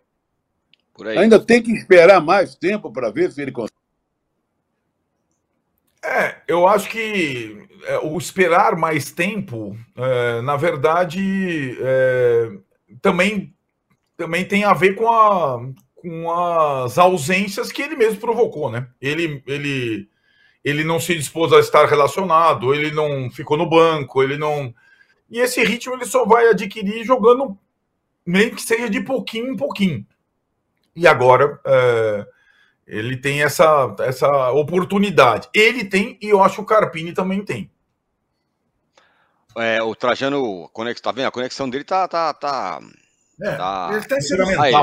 Ainda 1.18 1.40
tem 1.40 1.62
que 1.62 1.72
esperar 1.72 2.22
mais 2.22 2.56
tempo 2.56 2.92
para 2.92 3.10
ver 3.10 3.32
se 3.32 3.42
ele 3.42 3.52
consegue. 3.52 3.72
É, 6.04 6.42
eu 6.48 6.68
acho 6.68 6.90
que 6.90 7.68
é, 7.86 8.00
o 8.00 8.18
esperar 8.18 8.76
mais 8.76 9.12
tempo, 9.12 9.78
é, 9.96 10.42
na 10.42 10.58
verdade, 10.58 11.78
é, 11.80 12.52
também, 13.02 13.54
também 14.18 14.46
tem 14.46 14.64
a 14.64 14.74
ver 14.74 14.96
com, 14.96 15.08
a, 15.08 15.62
com 16.02 16.32
as 16.32 16.98
ausências 16.98 17.72
que 17.72 17.82
ele 17.82 17.96
mesmo 17.96 18.20
provocou, 18.20 18.72
né? 18.72 18.88
Ele, 19.00 19.44
ele, 19.46 20.10
ele 20.64 20.84
não 20.84 21.00
se 21.00 21.16
dispôs 21.16 21.54
a 21.54 21.60
estar 21.60 21.86
relacionado, 21.86 22.74
ele 22.74 22.92
não 22.92 23.30
ficou 23.30 23.58
no 23.58 23.70
banco, 23.70 24.24
ele 24.24 24.38
não. 24.38 24.74
E 25.30 25.40
esse 25.40 25.64
ritmo 25.64 25.94
ele 25.94 26.06
só 26.06 26.26
vai 26.26 26.48
adquirir 26.48 27.06
jogando, 27.06 27.58
nem 28.26 28.50
que 28.50 28.62
seja 28.62 28.90
de 28.90 29.02
pouquinho 29.02 29.54
em 29.54 29.56
pouquinho. 29.56 30.06
E 30.96 31.08
agora. 31.08 31.60
É, 31.66 32.26
ele 32.92 33.16
tem 33.16 33.42
essa, 33.42 33.96
essa 34.00 34.52
oportunidade. 34.52 35.48
Ele 35.54 35.86
tem 35.86 36.18
e 36.22 36.28
eu 36.28 36.44
acho 36.44 36.56
que 36.56 36.62
o 36.62 36.66
Carpini 36.66 37.14
também 37.14 37.44
tem. 37.44 37.72
É, 39.56 39.82
o 39.82 39.96
Trajano, 39.96 40.70
tá 41.02 41.12
vendo? 41.14 41.28
A 41.28 41.32
conexão 41.32 41.70
dele 41.70 41.86
tá. 41.86 42.06
tá, 42.06 42.34
tá, 42.34 42.82
é, 43.42 43.56
tá... 43.56 43.88
Ele 43.92 44.00
está 44.00 44.22
sendo. 44.22 44.62
Aí, 44.62 44.74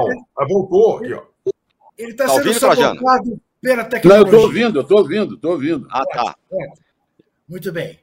voltou 0.49 0.99
aqui, 0.99 1.13
ó. 1.13 1.23
Ele 1.97 2.11
está 2.13 2.27
tá 2.27 2.31
sendo 2.31 2.47
ouvindo, 2.47 2.61
sabotado 2.61 3.41
pela 3.61 3.85
tecnologia. 3.85 4.09
Não, 4.09 4.17
eu 4.17 4.25
estou 4.25 4.41
ouvindo, 4.41 4.79
eu 4.79 4.83
estou 4.83 4.99
ouvindo, 4.99 5.35
estou 5.35 5.51
ouvindo. 5.53 5.89
Ah, 5.91 6.05
tá. 6.07 6.37
Muito 7.49 7.73
bem. 7.73 7.99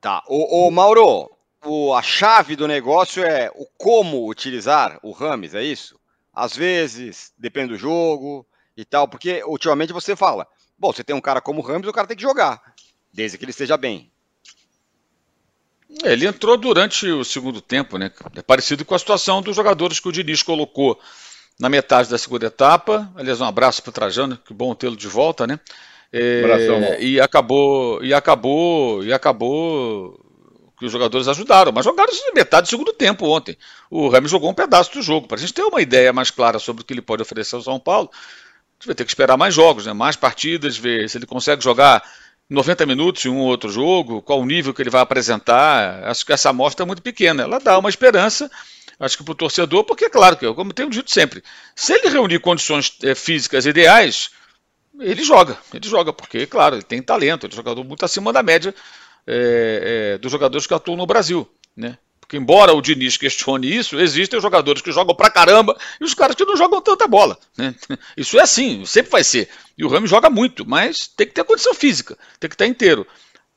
Tá. 0.00 0.22
O, 0.28 0.66
o 0.66 0.70
Mauro, 0.70 1.30
o, 1.64 1.94
a 1.94 2.02
chave 2.02 2.56
do 2.56 2.68
negócio 2.68 3.24
é 3.24 3.50
o 3.54 3.66
como 3.78 4.28
utilizar 4.28 4.98
o 5.02 5.12
Rames, 5.12 5.54
é 5.54 5.62
isso? 5.62 5.98
Às 6.32 6.54
vezes, 6.54 7.32
depende 7.38 7.68
do 7.68 7.78
jogo, 7.78 8.46
e 8.76 8.84
tal, 8.84 9.06
porque 9.06 9.42
ultimamente 9.44 9.92
você 9.92 10.16
fala, 10.16 10.46
bom, 10.78 10.92
você 10.92 11.04
tem 11.04 11.14
um 11.14 11.20
cara 11.20 11.40
como 11.40 11.60
o 11.60 11.64
Ramos, 11.64 11.88
o 11.88 11.92
cara 11.92 12.06
tem 12.06 12.16
que 12.16 12.22
jogar, 12.22 12.60
desde 13.12 13.38
que 13.38 13.44
ele 13.44 13.50
esteja 13.50 13.76
bem. 13.76 14.10
Ele 16.02 16.26
entrou 16.26 16.56
durante 16.56 17.06
o 17.06 17.24
segundo 17.24 17.60
tempo, 17.60 17.96
né? 17.98 18.10
É 18.34 18.42
parecido 18.42 18.84
com 18.84 18.94
a 18.94 18.98
situação 18.98 19.40
dos 19.40 19.54
jogadores 19.54 20.00
que 20.00 20.08
o 20.08 20.12
Diniz 20.12 20.42
colocou 20.42 20.98
na 21.58 21.68
metade 21.68 22.08
da 22.08 22.18
segunda 22.18 22.46
etapa. 22.46 23.10
Aliás, 23.14 23.40
um 23.40 23.44
abraço 23.44 23.82
para 23.82 23.90
o 23.90 23.92
Trajano, 23.92 24.38
que 24.44 24.52
bom 24.52 24.74
tê-lo 24.74 24.96
de 24.96 25.06
volta, 25.06 25.46
né? 25.46 25.60
É, 26.12 26.98
e 27.00 27.20
acabou, 27.20 28.02
e 28.02 28.14
acabou, 28.14 29.04
e 29.04 29.12
acabou 29.12 30.20
que 30.78 30.86
os 30.86 30.92
jogadores 30.92 31.28
ajudaram, 31.28 31.72
mas 31.72 31.84
jogaram 31.84 32.12
metade 32.34 32.66
do 32.66 32.70
segundo 32.70 32.92
tempo 32.92 33.26
ontem. 33.26 33.56
O 33.90 34.08
Ramos 34.08 34.30
jogou 34.30 34.50
um 34.50 34.54
pedaço 34.54 34.92
do 34.92 35.02
jogo. 35.02 35.26
Para 35.26 35.36
a 35.36 35.40
gente 35.40 35.54
ter 35.54 35.62
uma 35.62 35.80
ideia 35.80 36.12
mais 36.12 36.30
clara 36.30 36.58
sobre 36.58 36.82
o 36.82 36.84
que 36.84 36.92
ele 36.92 37.02
pode 37.02 37.22
oferecer 37.22 37.54
ao 37.56 37.62
São 37.62 37.78
Paulo, 37.78 38.10
gente 38.84 38.86
vai 38.86 38.94
ter 38.94 39.04
que 39.04 39.10
esperar 39.10 39.36
mais 39.36 39.54
jogos, 39.54 39.86
né? 39.86 39.92
mais 39.92 40.16
partidas, 40.16 40.76
ver 40.76 41.08
se 41.08 41.16
ele 41.16 41.26
consegue 41.26 41.62
jogar 41.62 42.02
90 42.48 42.86
minutos 42.86 43.24
em 43.24 43.28
um 43.28 43.38
ou 43.38 43.48
outro 43.48 43.70
jogo, 43.70 44.20
qual 44.22 44.40
o 44.40 44.46
nível 44.46 44.74
que 44.74 44.82
ele 44.82 44.90
vai 44.90 45.00
apresentar. 45.00 46.04
Acho 46.04 46.24
que 46.24 46.32
essa 46.32 46.50
amostra 46.50 46.84
é 46.84 46.86
muito 46.86 47.02
pequena. 47.02 47.42
Ela 47.42 47.58
dá 47.58 47.78
uma 47.78 47.88
esperança, 47.88 48.50
acho 48.98 49.16
que 49.16 49.24
para 49.24 49.32
o 49.32 49.36
torcedor, 49.36 49.84
porque, 49.84 50.06
é 50.06 50.10
claro, 50.10 50.36
que 50.36 50.52
como 50.54 50.72
tenho 50.72 50.90
dito 50.90 51.10
sempre, 51.10 51.42
se 51.74 51.92
ele 51.92 52.08
reunir 52.08 52.40
condições 52.40 52.96
é, 53.02 53.14
físicas 53.14 53.66
ideais, 53.66 54.30
ele 55.00 55.24
joga, 55.24 55.58
ele 55.72 55.88
joga, 55.88 56.12
porque, 56.12 56.46
claro, 56.46 56.76
ele 56.76 56.82
tem 56.82 57.02
talento, 57.02 57.46
ele 57.46 57.52
é 57.52 57.54
um 57.54 57.56
jogador 57.56 57.84
muito 57.84 58.04
acima 58.04 58.32
da 58.32 58.42
média 58.42 58.74
é, 59.26 60.14
é, 60.14 60.18
dos 60.18 60.30
jogadores 60.30 60.66
que 60.66 60.74
atuam 60.74 60.96
no 60.96 61.06
Brasil, 61.06 61.48
né? 61.76 61.98
Porque 62.24 62.38
embora 62.38 62.72
o 62.72 62.80
Diniz 62.80 63.18
questione 63.18 63.70
isso, 63.70 64.00
existem 64.00 64.40
jogadores 64.40 64.80
que 64.80 64.90
jogam 64.90 65.14
pra 65.14 65.28
caramba 65.28 65.76
e 66.00 66.04
os 66.04 66.14
caras 66.14 66.34
que 66.34 66.44
não 66.44 66.56
jogam 66.56 66.80
tanta 66.80 67.06
bola. 67.06 67.38
Né? 67.56 67.74
Isso 68.16 68.38
é 68.38 68.42
assim, 68.42 68.86
sempre 68.86 69.12
vai 69.12 69.22
ser. 69.22 69.48
E 69.76 69.84
o 69.84 69.88
Rami 69.88 70.06
joga 70.06 70.30
muito, 70.30 70.66
mas 70.66 71.06
tem 71.06 71.26
que 71.26 71.34
ter 71.34 71.44
condição 71.44 71.74
física, 71.74 72.16
tem 72.40 72.48
que 72.48 72.54
estar 72.54 72.66
inteiro. 72.66 73.06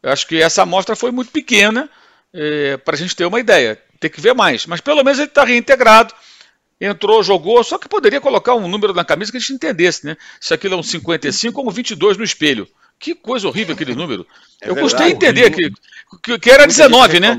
Eu 0.04 0.12
acho 0.12 0.28
que 0.28 0.42
essa 0.42 0.64
amostra 0.64 0.98
foi 0.98 1.12
muito 1.12 1.32
pequena 1.32 1.90
é, 2.34 2.76
para 2.76 2.96
a 2.96 2.98
gente 2.98 3.16
ter 3.16 3.26
uma 3.26 3.40
ideia. 3.40 3.82
Tem 4.02 4.12
que 4.12 4.20
ver 4.20 4.36
mais. 4.36 4.66
Mas 4.66 4.82
pelo 4.82 5.02
menos 5.02 5.18
ele 5.18 5.30
está 5.30 5.46
reintegrado. 5.46 6.14
Entrou, 6.80 7.24
jogou, 7.24 7.64
só 7.64 7.78
que 7.78 7.88
poderia 7.88 8.22
colocar 8.22 8.54
um 8.54 8.68
número 8.68 8.94
na 8.94 9.06
camisa 9.06 9.32
que 9.32 9.38
a 9.38 9.40
gente 9.40 9.54
entendesse, 9.54 10.06
né? 10.06 10.16
Se 10.40 10.54
aquilo 10.54 10.76
é 10.76 10.78
um 10.78 10.84
55 10.84 11.60
ou 11.60 11.68
um 11.68 11.72
22 11.72 12.18
no 12.18 12.24
espelho. 12.24 12.68
Que 13.00 13.16
coisa 13.16 13.48
horrível 13.48 13.74
aquele 13.74 13.96
número. 13.96 14.28
É 14.62 14.70
eu 14.70 14.76
verdade, 14.76 14.94
custei 14.94 15.12
entender 15.12 15.52
que, 15.52 15.72
que, 16.22 16.38
que 16.38 16.52
era 16.52 16.68
19, 16.68 17.20
né? 17.20 17.36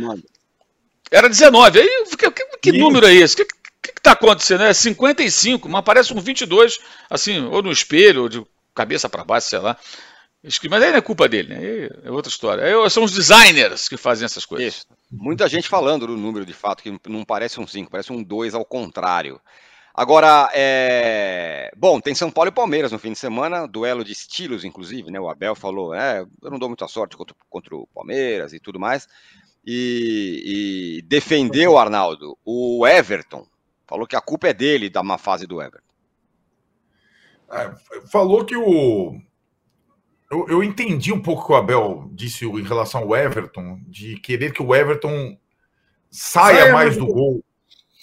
Era 1.11 1.29
19. 1.29 1.81
Aí, 1.81 2.05
que, 2.17 2.31
que, 2.31 2.45
que 2.63 2.73
número 2.73 3.07
é 3.07 3.15
esse? 3.15 3.35
O 3.35 3.47
que 3.47 3.91
está 3.97 4.13
acontecendo? 4.13 4.65
É 4.65 4.73
55, 4.73 5.69
mas 5.69 5.85
parece 5.85 6.13
um 6.13 6.21
22, 6.21 6.79
assim, 7.09 7.45
ou 7.47 7.63
no 7.63 7.73
espelho, 7.73 8.23
ou 8.23 8.29
de 8.29 8.45
cabeça 8.75 9.09
para 9.09 9.25
baixo, 9.25 9.49
sei 9.49 9.59
lá. 9.59 9.77
Mas 10.43 10.83
aí 10.83 10.91
não 10.91 10.99
é 10.99 11.03
culpa 11.03 11.29
dele, 11.29 11.55
né? 11.55 11.89
É 12.05 12.11
outra 12.11 12.31
história. 12.31 12.65
Aí 12.65 12.91
são 12.91 13.03
os 13.03 13.13
designers 13.13 13.89
que 13.89 13.97
fazem 13.97 14.25
essas 14.25 14.47
coisas. 14.47 14.77
Isso. 14.77 14.87
Muita 15.11 15.49
gente 15.49 15.69
falando 15.69 16.07
do 16.07 16.17
número 16.17 16.47
de 16.47 16.53
fato, 16.53 16.83
que 16.83 16.97
não 17.09 17.25
parece 17.25 17.61
um 17.61 17.67
5, 17.67 17.91
parece 17.91 18.13
um 18.13 18.23
2 18.23 18.55
ao 18.55 18.65
contrário. 18.65 19.41
Agora, 19.93 20.49
é... 20.55 21.73
bom, 21.77 22.01
tem 22.01 22.15
São 22.15 22.31
Paulo 22.31 22.51
e 22.51 22.55
Palmeiras 22.55 22.93
no 22.93 23.01
fim 23.01 23.11
de 23.11 23.19
semana, 23.19 23.67
duelo 23.67 24.05
de 24.05 24.13
estilos, 24.13 24.65
inclusive, 24.65 25.11
né? 25.11 25.19
O 25.19 25.29
Abel 25.29 25.57
falou, 25.57 25.93
é, 25.93 26.21
eu 26.21 26.51
não 26.51 26.59
dou 26.59 26.69
muita 26.69 26.87
sorte 26.87 27.17
contra, 27.17 27.35
contra 27.51 27.75
o 27.75 27.89
Palmeiras 27.89 28.53
e 28.53 28.61
tudo 28.61 28.79
mais 28.79 29.09
e, 29.65 30.99
e 30.99 31.03
defendeu, 31.03 31.77
Arnaldo, 31.77 32.37
o 32.45 32.87
Everton. 32.87 33.47
Falou 33.87 34.07
que 34.07 34.17
a 34.17 34.21
culpa 34.21 34.49
é 34.49 34.55
dele 34.55 34.91
da 34.91 35.03
má 35.03 35.17
fase 35.17 35.47
do 35.47 35.63
Everton. 35.63 35.89
É, 37.51 37.73
falou 38.11 38.45
que 38.45 38.57
o. 38.57 39.19
Eu, 40.31 40.47
eu, 40.49 40.63
entendi 40.63 41.11
um 41.11 41.23
pouco 41.23 41.43
o 41.43 41.47
que 41.47 41.53
o 41.53 41.57
Abel 41.57 42.11
disse 42.13 42.45
em 42.45 42.63
relação 42.63 43.03
ao 43.03 43.17
Everton, 43.17 43.81
de 43.87 44.17
querer 44.21 44.53
que 44.53 44.63
o 44.63 44.75
Everton 44.75 45.39
saia, 46.11 46.61
saia 46.61 46.73
mais 46.73 46.97
do 46.99 47.07
gol. 47.07 47.43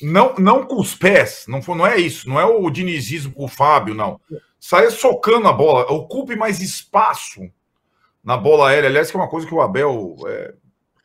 Não, 0.01 0.33
não 0.35 0.65
com 0.65 0.81
os 0.81 0.95
pés, 0.95 1.45
não, 1.47 1.61
não 1.75 1.85
é 1.85 1.97
isso, 1.97 2.27
não 2.27 2.39
é 2.39 2.45
o 2.45 2.69
dinizismo 2.69 3.31
com 3.31 3.45
o 3.45 3.47
Fábio, 3.47 3.93
não. 3.93 4.19
Saia 4.59 4.89
socando 4.89 5.47
a 5.47 5.53
bola, 5.53 5.89
ocupe 5.91 6.35
mais 6.35 6.59
espaço 6.59 7.41
na 8.23 8.35
bola 8.35 8.69
aérea. 8.69 8.89
Aliás, 8.89 9.11
que 9.11 9.15
é 9.15 9.19
uma 9.19 9.29
coisa 9.29 9.45
que 9.45 9.53
o 9.53 9.61
Abel 9.61 10.15
é, 10.27 10.53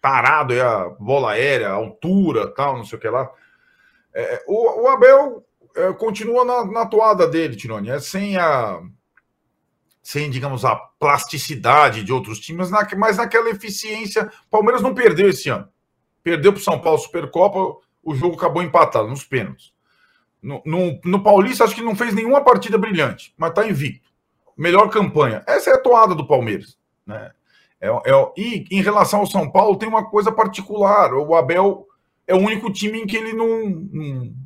tarado, 0.00 0.54
é 0.54 0.60
a 0.60 0.88
bola 0.98 1.32
aérea, 1.32 1.68
a 1.68 1.74
altura, 1.74 2.52
tal, 2.54 2.76
não 2.76 2.84
sei 2.84 2.98
o 2.98 3.00
que 3.00 3.08
lá. 3.08 3.30
É, 4.14 4.42
o, 4.46 4.82
o, 4.82 4.88
Abel 4.88 5.44
é, 5.76 5.92
continua 5.92 6.44
na, 6.44 6.64
na 6.64 6.86
toada 6.86 7.26
dele, 7.26 7.56
Tironi, 7.56 7.90
é 7.90 8.00
sem 8.00 8.36
a 8.36 8.80
sem, 10.02 10.30
digamos, 10.30 10.64
a 10.64 10.74
plasticidade 10.74 12.02
de 12.02 12.12
outros 12.12 12.40
times, 12.40 12.70
na, 12.70 12.86
mas 12.96 13.18
naquela 13.18 13.50
eficiência. 13.50 14.30
Palmeiras 14.50 14.82
não 14.82 14.94
perdeu 14.94 15.28
esse 15.28 15.48
ano. 15.48 15.68
Perdeu 16.22 16.52
para 16.52 16.58
o 16.58 16.62
São 16.62 16.80
Paulo 16.80 16.98
Supercopa, 16.98 17.78
o 18.02 18.14
jogo 18.14 18.34
acabou 18.34 18.62
empatado 18.62 19.08
nos 19.08 19.24
pênaltis. 19.24 19.72
No, 20.42 20.62
no, 20.64 20.98
no, 21.04 21.22
Paulista, 21.22 21.64
acho 21.64 21.74
que 21.74 21.82
não 21.82 21.94
fez 21.94 22.14
nenhuma 22.14 22.42
partida 22.42 22.78
brilhante, 22.78 23.34
mas 23.36 23.50
está 23.50 23.66
invicto. 23.66 24.10
Melhor 24.56 24.88
campanha. 24.88 25.44
Essa 25.46 25.70
é 25.70 25.74
a 25.74 25.80
toada 25.80 26.14
do 26.14 26.26
Palmeiras. 26.26 26.78
Né? 27.06 27.30
É, 27.80 27.88
é, 27.88 28.32
e 28.36 28.66
em 28.70 28.82
relação 28.82 29.20
ao 29.20 29.26
São 29.26 29.50
Paulo, 29.50 29.76
tem 29.76 29.88
uma 29.88 30.04
coisa 30.04 30.30
particular. 30.30 31.14
O 31.14 31.34
Abel 31.34 31.86
é 32.26 32.34
o 32.34 32.38
único 32.38 32.70
time 32.70 33.00
em 33.00 33.06
que 33.06 33.16
ele 33.16 33.32
não, 33.32 33.88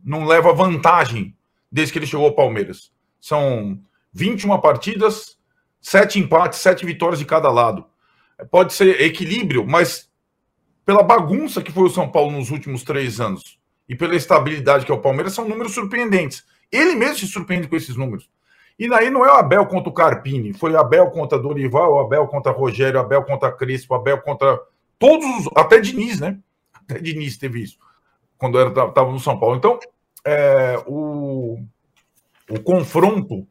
não, 0.05 0.25
leva 0.25 0.53
vantagem 0.53 1.35
desde 1.71 1.93
que 1.93 1.99
ele 1.99 2.07
chegou 2.07 2.27
ao 2.27 2.35
Palmeiras. 2.35 2.93
São 3.21 3.79
21 4.13 4.61
partidas, 4.61 5.37
sete 5.81 6.19
empates, 6.19 6.61
sete 6.61 6.87
vitórias 6.87 7.19
de 7.19 7.25
cada 7.25 7.51
lado. 7.51 7.85
Pode 8.51 8.73
ser 8.73 9.01
equilíbrio, 9.01 9.67
mas 9.67 10.09
pela 10.87 11.03
bagunça 11.03 11.63
que 11.63 11.73
foi 11.73 11.85
o 11.85 11.91
São 11.91 12.09
Paulo 12.09 12.31
nos 12.31 12.51
últimos 12.51 12.83
três 12.83 13.21
anos 13.21 13.59
e 13.89 13.95
pela 13.95 14.15
estabilidade 14.15 14.87
que 14.87 14.93
é 14.93 14.95
o 14.95 15.01
Palmeiras, 15.01 15.35
são 15.35 15.49
números 15.49 15.75
surpreendentes. 15.75 16.45
Ele 16.71 16.95
mesmo 16.95 17.19
se 17.19 17.27
surpreende 17.27 17.69
com 17.69 17.77
esses 17.77 17.97
números. 17.97 18.29
E 18.79 18.89
daí 18.89 19.09
não 19.09 19.25
é 19.25 19.29
o 19.29 19.37
Abel 19.37 19.67
contra 19.67 19.89
o 19.89 19.95
Carpini, 19.95 20.53
foi 20.53 20.73
o 20.73 20.79
Abel 20.79 21.11
contra 21.11 21.39
Dorival, 21.39 21.93
o 21.93 22.01
Abel 22.01 22.27
contra 22.27 22.51
Rogério, 22.51 22.99
o 22.99 23.03
Abel 23.03 23.23
contra 23.23 23.53
Crespo, 23.53 23.95
o 23.95 23.97
Abel 23.97 24.21
contra 24.21 24.61
todos 24.99 25.25
os. 25.25 25.53
Até 25.55 25.81
Diniz, 25.81 26.19
né? 26.21 26.39
Até 26.73 26.99
Diniz 26.99 27.37
teve 27.37 27.63
isso, 27.63 27.79
quando 28.37 28.61
estava 28.61 29.13
no 29.13 29.21
São 29.21 29.39
Paulo. 29.39 29.57
Então, 29.57 29.79
é, 30.25 30.83
o, 30.87 31.63
o 32.51 32.61
confronto 32.61 33.47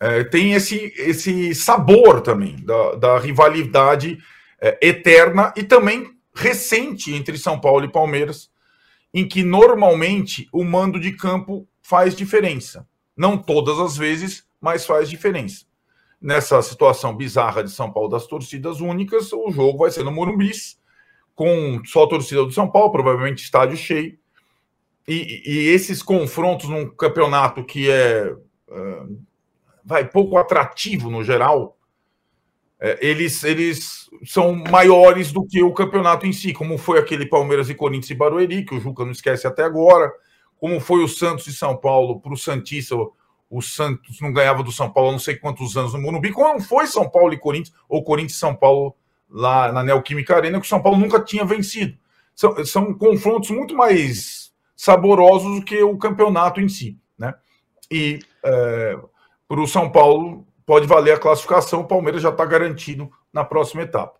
é, 0.00 0.24
tem 0.24 0.52
esse, 0.52 0.92
esse 0.96 1.54
sabor 1.54 2.20
também 2.20 2.56
da, 2.64 2.94
da 2.94 3.18
rivalidade 3.18 4.18
é, 4.60 4.78
eterna 4.80 5.52
e 5.56 5.62
também 5.62 6.10
recente 6.34 7.14
entre 7.14 7.38
São 7.38 7.60
Paulo 7.60 7.84
e 7.84 7.92
Palmeiras, 7.92 8.50
em 9.12 9.26
que 9.26 9.42
normalmente 9.42 10.48
o 10.52 10.64
mando 10.64 10.98
de 10.98 11.12
campo 11.12 11.68
faz 11.82 12.14
diferença. 12.14 12.86
Não 13.16 13.38
todas 13.38 13.78
as 13.78 13.96
vezes, 13.96 14.44
mas 14.64 14.86
faz 14.86 15.10
diferença. 15.10 15.66
Nessa 16.18 16.62
situação 16.62 17.14
bizarra 17.14 17.62
de 17.62 17.70
São 17.70 17.92
Paulo 17.92 18.08
das 18.08 18.26
torcidas 18.26 18.80
únicas, 18.80 19.30
o 19.30 19.50
jogo 19.50 19.76
vai 19.76 19.90
ser 19.90 20.02
no 20.02 20.10
Morumbi, 20.10 20.52
com 21.34 21.82
só 21.84 22.04
a 22.04 22.08
torcida 22.08 22.42
do 22.42 22.50
São 22.50 22.70
Paulo, 22.70 22.90
provavelmente 22.90 23.44
estádio 23.44 23.76
cheio. 23.76 24.18
E, 25.06 25.42
e 25.44 25.68
esses 25.68 26.02
confrontos 26.02 26.70
num 26.70 26.88
campeonato 26.88 27.62
que 27.62 27.90
é 27.90 28.32
uh, 28.32 29.22
vai 29.84 30.08
pouco 30.08 30.38
atrativo 30.38 31.10
no 31.10 31.22
geral, 31.22 31.76
é, 32.80 33.06
eles, 33.06 33.44
eles 33.44 34.08
são 34.24 34.54
maiores 34.54 35.30
do 35.30 35.46
que 35.46 35.62
o 35.62 35.74
campeonato 35.74 36.26
em 36.26 36.32
si, 36.32 36.54
como 36.54 36.78
foi 36.78 36.98
aquele 36.98 37.26
Palmeiras 37.26 37.68
e 37.68 37.74
Corinthians 37.74 38.08
e 38.08 38.14
Barueri, 38.14 38.64
que 38.64 38.74
o 38.74 38.80
Juca 38.80 39.04
não 39.04 39.12
esquece 39.12 39.46
até 39.46 39.62
agora, 39.62 40.10
como 40.56 40.80
foi 40.80 41.04
o 41.04 41.08
Santos 41.08 41.46
e 41.48 41.52
São 41.52 41.76
Paulo 41.76 42.18
para 42.18 42.32
o 42.32 42.36
Santista 42.36 42.96
o 43.56 43.62
Santos 43.62 44.20
não 44.20 44.32
ganhava 44.32 44.64
do 44.64 44.72
São 44.72 44.90
Paulo 44.90 45.10
há 45.10 45.12
não 45.12 45.18
sei 45.20 45.36
quantos 45.36 45.76
anos 45.76 45.92
no 45.92 46.00
Morumbi, 46.00 46.32
como 46.32 46.60
foi 46.60 46.88
São 46.88 47.08
Paulo 47.08 47.32
e 47.32 47.38
Corinthians, 47.38 47.72
ou 47.88 48.02
Corinthians 48.02 48.32
e 48.32 48.40
São 48.40 48.52
Paulo 48.52 48.96
lá 49.30 49.70
na 49.70 49.84
Neoquímica 49.84 50.34
Arena, 50.34 50.58
que 50.58 50.66
o 50.66 50.68
São 50.68 50.82
Paulo 50.82 50.98
nunca 50.98 51.20
tinha 51.20 51.44
vencido. 51.44 51.96
São, 52.34 52.64
são 52.64 52.92
confrontos 52.92 53.50
muito 53.50 53.76
mais 53.76 54.52
saborosos 54.76 55.60
do 55.60 55.64
que 55.64 55.80
o 55.84 55.96
campeonato 55.96 56.60
em 56.60 56.68
si, 56.68 56.98
né? 57.16 57.32
E 57.88 58.18
é, 58.44 58.98
para 59.46 59.60
o 59.60 59.68
São 59.68 59.88
Paulo 59.88 60.44
pode 60.66 60.88
valer 60.88 61.12
a 61.14 61.20
classificação, 61.20 61.82
o 61.82 61.86
Palmeiras 61.86 62.22
já 62.22 62.30
está 62.30 62.44
garantido 62.44 63.08
na 63.32 63.44
próxima 63.44 63.82
etapa. 63.82 64.18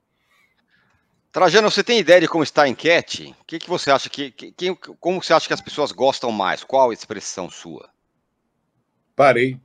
Trajano, 1.32 1.68
você 1.68 1.82
tem 1.82 1.99
ideia 1.99 2.20
de 2.20 2.28
como 2.28 2.45
está 2.45 2.62
a 2.62 2.68
enquete? 2.68 3.35
O 3.41 3.45
que, 3.45 3.59
que 3.59 3.68
você 3.68 3.91
acha 3.91 4.09
que, 4.09 4.30
que, 4.30 4.76
como 5.01 5.20
você 5.20 5.32
acha 5.32 5.49
que 5.49 5.55
as 5.55 5.61
pessoas 5.61 5.91
gostam 5.91 6.30
mais? 6.30 6.62
Qual 6.62 6.91
a 6.91 6.95
expressão 6.95 7.51
sua? 7.51 7.93
Parei. 9.15 9.59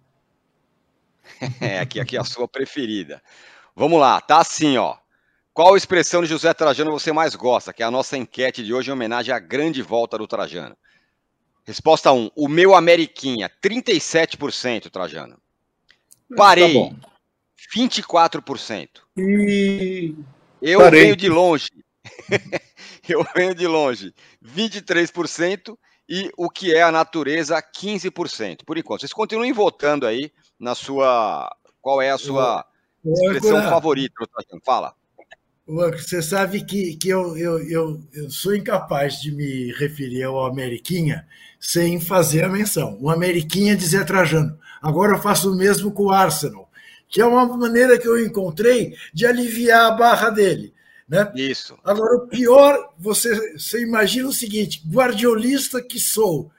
é, 1.61 1.79
aqui, 1.79 1.99
aqui 1.99 2.17
é 2.17 2.19
a 2.19 2.23
sua 2.23 2.47
preferida. 2.47 3.21
Vamos 3.75 3.99
lá, 3.99 4.19
tá 4.19 4.39
assim, 4.39 4.77
ó. 4.77 4.97
Qual 5.53 5.75
expressão 5.75 6.21
de 6.21 6.27
José 6.27 6.53
Trajano 6.53 6.91
você 6.91 7.11
mais 7.11 7.35
gosta? 7.35 7.73
Que 7.73 7.83
é 7.83 7.85
a 7.85 7.91
nossa 7.91 8.17
enquete 8.17 8.63
de 8.63 8.73
hoje 8.73 8.89
em 8.89 8.93
homenagem 8.93 9.33
à 9.33 9.39
grande 9.39 9.81
volta 9.81 10.17
do 10.17 10.27
Trajano. 10.27 10.77
Resposta 11.65 12.11
1. 12.11 12.31
O 12.35 12.47
meu 12.47 12.75
Ameriquinha, 12.75 13.51
37%, 13.61 14.89
Trajano. 14.89 15.37
Parei, 16.35 16.73
tá 16.73 17.09
24%. 17.75 18.89
E... 19.17 20.15
Eu 20.61 20.79
Parei. 20.79 21.01
venho 21.01 21.15
de 21.15 21.29
longe. 21.29 21.69
Eu 23.07 23.25
venho 23.35 23.55
de 23.55 23.67
longe, 23.67 24.13
23% 24.43 25.75
e 26.09 26.31
o 26.35 26.49
que 26.49 26.73
é 26.73 26.81
a 26.81 26.91
natureza, 26.91 27.61
15%. 27.61 28.65
Por 28.65 28.79
enquanto, 28.79 29.01
vocês 29.01 29.13
continuem 29.13 29.53
votando 29.53 30.07
aí 30.07 30.31
na 30.59 30.73
sua. 30.73 31.55
Qual 31.79 32.01
é 32.01 32.09
a 32.09 32.17
sua 32.17 32.65
expressão 33.05 33.57
Agora, 33.57 33.69
favorita? 33.69 34.13
Fala. 34.65 34.93
Você 35.67 36.21
sabe 36.23 36.65
que, 36.65 36.97
que 36.97 37.09
eu, 37.09 37.37
eu, 37.37 37.59
eu, 37.69 38.01
eu 38.11 38.29
sou 38.31 38.55
incapaz 38.55 39.21
de 39.21 39.31
me 39.31 39.71
referir 39.73 40.23
ao 40.23 40.43
Ameriquinha 40.43 41.27
sem 41.59 42.01
fazer 42.01 42.43
a 42.43 42.49
menção. 42.49 42.97
O 42.99 43.09
Ameriquinha 43.09 43.77
dizia 43.77 44.03
Trajano. 44.03 44.57
Agora 44.81 45.13
eu 45.13 45.21
faço 45.21 45.51
o 45.51 45.55
mesmo 45.55 45.91
com 45.91 46.05
o 46.05 46.11
Arsenal, 46.11 46.69
que 47.07 47.21
é 47.21 47.25
uma 47.25 47.45
maneira 47.45 47.99
que 47.99 48.07
eu 48.07 48.19
encontrei 48.19 48.95
de 49.13 49.27
aliviar 49.27 49.91
a 49.91 49.91
barra 49.91 50.31
dele. 50.31 50.73
Né? 51.09 51.31
Isso. 51.35 51.75
Agora, 51.83 52.17
o 52.17 52.27
pior, 52.27 52.93
você, 52.97 53.57
você 53.57 53.81
imagina 53.81 54.29
o 54.29 54.33
seguinte: 54.33 54.83
guardiolista 54.87 55.81
que 55.81 55.99
sou, 55.99 56.51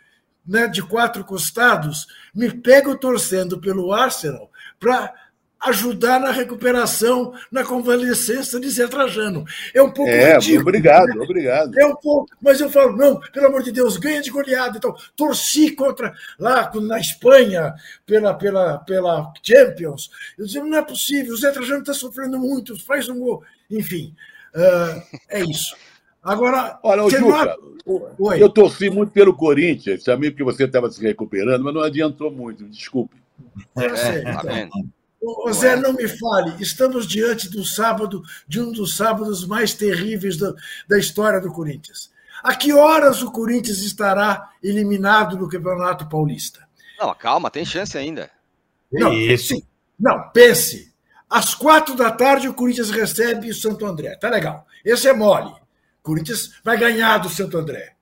né, 0.47 0.67
de 0.67 0.83
quatro 0.83 1.25
costados, 1.25 2.07
me 2.35 2.51
pego 2.51 2.99
torcendo 2.99 3.61
pelo 3.61 3.93
Arsenal 3.93 4.51
para 4.81 5.15
ajudar 5.61 6.19
na 6.19 6.31
recuperação, 6.31 7.35
na 7.53 7.63
convalescença 7.63 8.59
de 8.59 8.69
Zé 8.71 8.89
Trajano. 8.89 9.45
É 9.75 9.83
um 9.83 9.91
pouco 9.91 10.11
é, 10.11 10.35
ridículo. 10.35 10.63
Obrigado, 10.63 11.09
né? 11.09 11.23
obrigado. 11.23 11.79
É 11.79 11.85
um 11.85 11.95
pouco, 11.95 12.35
mas 12.41 12.61
eu 12.61 12.71
falo, 12.71 12.97
não, 12.97 13.21
pelo 13.31 13.47
amor 13.47 13.63
de 13.63 13.71
Deus, 13.71 13.99
ganha 13.99 14.23
de 14.23 14.31
goleada. 14.31 14.79
Então, 14.79 14.97
torci 15.15 15.73
contra 15.73 16.15
lá 16.39 16.73
na 16.77 16.99
Espanha 16.99 17.75
pela, 18.07 18.33
pela, 18.33 18.79
pela 18.79 19.33
Champions. 19.43 20.11
Eu 20.39 20.47
disse, 20.47 20.61
não 20.61 20.79
é 20.79 20.83
possível, 20.83 21.35
o 21.35 21.37
Zé 21.37 21.51
Trajano 21.51 21.81
está 21.81 21.93
sofrendo 21.93 22.39
muito, 22.39 22.79
faz 22.83 23.09
um 23.09 23.19
gol. 23.19 23.45
Enfim, 23.71 24.17
uh, 24.55 25.03
é 25.29 25.41
isso. 25.45 25.77
Agora, 26.23 26.79
olha, 26.83 27.05
o 27.05 27.11
Juca, 27.11 27.57
não... 27.87 28.35
eu 28.35 28.49
torci 28.51 28.91
muito 28.91 29.11
pelo 29.11 29.35
Corinthians, 29.35 30.05
também 30.05 30.31
porque 30.31 30.45
você 30.45 30.65
estava 30.65 30.91
se 30.91 31.01
recuperando, 31.01 31.65
mas 31.65 31.75
não 31.75 31.81
adiantou 31.81 32.31
muito, 32.31 32.65
desculpe. 32.65 33.17
Eu 33.77 33.97
sei, 33.97 34.19
é, 34.19 34.33
tá 34.35 34.61
então. 34.61 34.85
O 35.23 35.53
Zé, 35.53 35.77
não 35.77 35.93
me 35.93 36.09
fale, 36.09 36.63
estamos 36.63 37.07
diante 37.07 37.51
do 37.51 37.65
sábado, 37.65 38.23
de 38.49 38.61
um 38.61 38.73
dos 38.73 38.97
sábados 38.97 39.47
mais 39.47 39.75
terríveis 39.75 40.39
da, 40.39 40.55
da 40.89 40.99
história 40.99 41.41
do 41.41 41.53
Corinthians. 41.53 42.11
A 42.43 42.55
que 42.55 42.73
horas 42.73 43.23
o 43.23 43.31
Corinthians 43.31 43.81
estará 43.81 44.51
eliminado 44.63 45.37
do 45.37 45.49
Campeonato 45.49 46.09
Paulista? 46.09 46.67
Não, 46.99 47.15
calma, 47.15 47.51
tem 47.51 47.65
chance 47.67 47.97
ainda. 47.99 48.31
Não, 48.91 49.13
Isso. 49.13 49.63
Não, 49.99 50.31
pense. 50.31 50.90
Às 51.31 51.55
quatro 51.55 51.95
da 51.95 52.11
tarde 52.11 52.49
o 52.49 52.55
Corinthians 52.55 52.91
recebe 52.91 53.49
o 53.49 53.55
Santo 53.55 53.87
André. 53.87 54.17
Tá 54.17 54.29
legal. 54.29 54.67
Esse 54.85 55.09
é 55.09 55.13
mole. 55.13 55.53
O 55.53 56.03
Corinthians 56.03 56.61
vai 56.65 56.77
ganhar 56.77 57.19
do 57.19 57.31
Santo 57.31 57.57
André. 57.57 57.95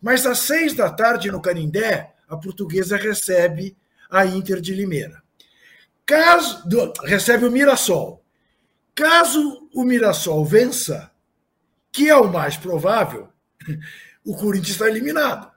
Mas 0.00 0.26
às 0.26 0.40
seis 0.40 0.74
da 0.74 0.90
tarde 0.90 1.30
no 1.30 1.40
Canindé, 1.40 2.12
a 2.28 2.36
portuguesa 2.36 2.96
recebe 2.96 3.76
a 4.10 4.26
Inter 4.26 4.60
de 4.60 4.74
Limeira. 4.74 5.22
Caso 6.04 6.64
recebe 7.04 7.46
o 7.46 7.50
Mirassol. 7.52 8.24
Caso 8.94 9.70
o 9.72 9.84
Mirassol 9.84 10.44
vença, 10.44 11.10
que 11.92 12.10
é 12.10 12.16
o 12.16 12.30
mais 12.30 12.56
provável, 12.56 13.28
o 14.26 14.36
Corinthians 14.36 14.72
está 14.72 14.88
eliminado. 14.88 15.50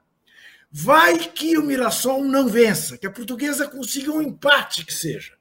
Vai 0.70 1.18
que 1.18 1.58
o 1.58 1.64
Mirassol 1.64 2.22
não 2.24 2.48
vença, 2.48 2.96
que 2.96 3.06
a 3.06 3.10
portuguesa 3.10 3.66
consiga 3.66 4.12
um 4.12 4.22
empate 4.22 4.84
que 4.84 4.94
seja, 4.94 5.35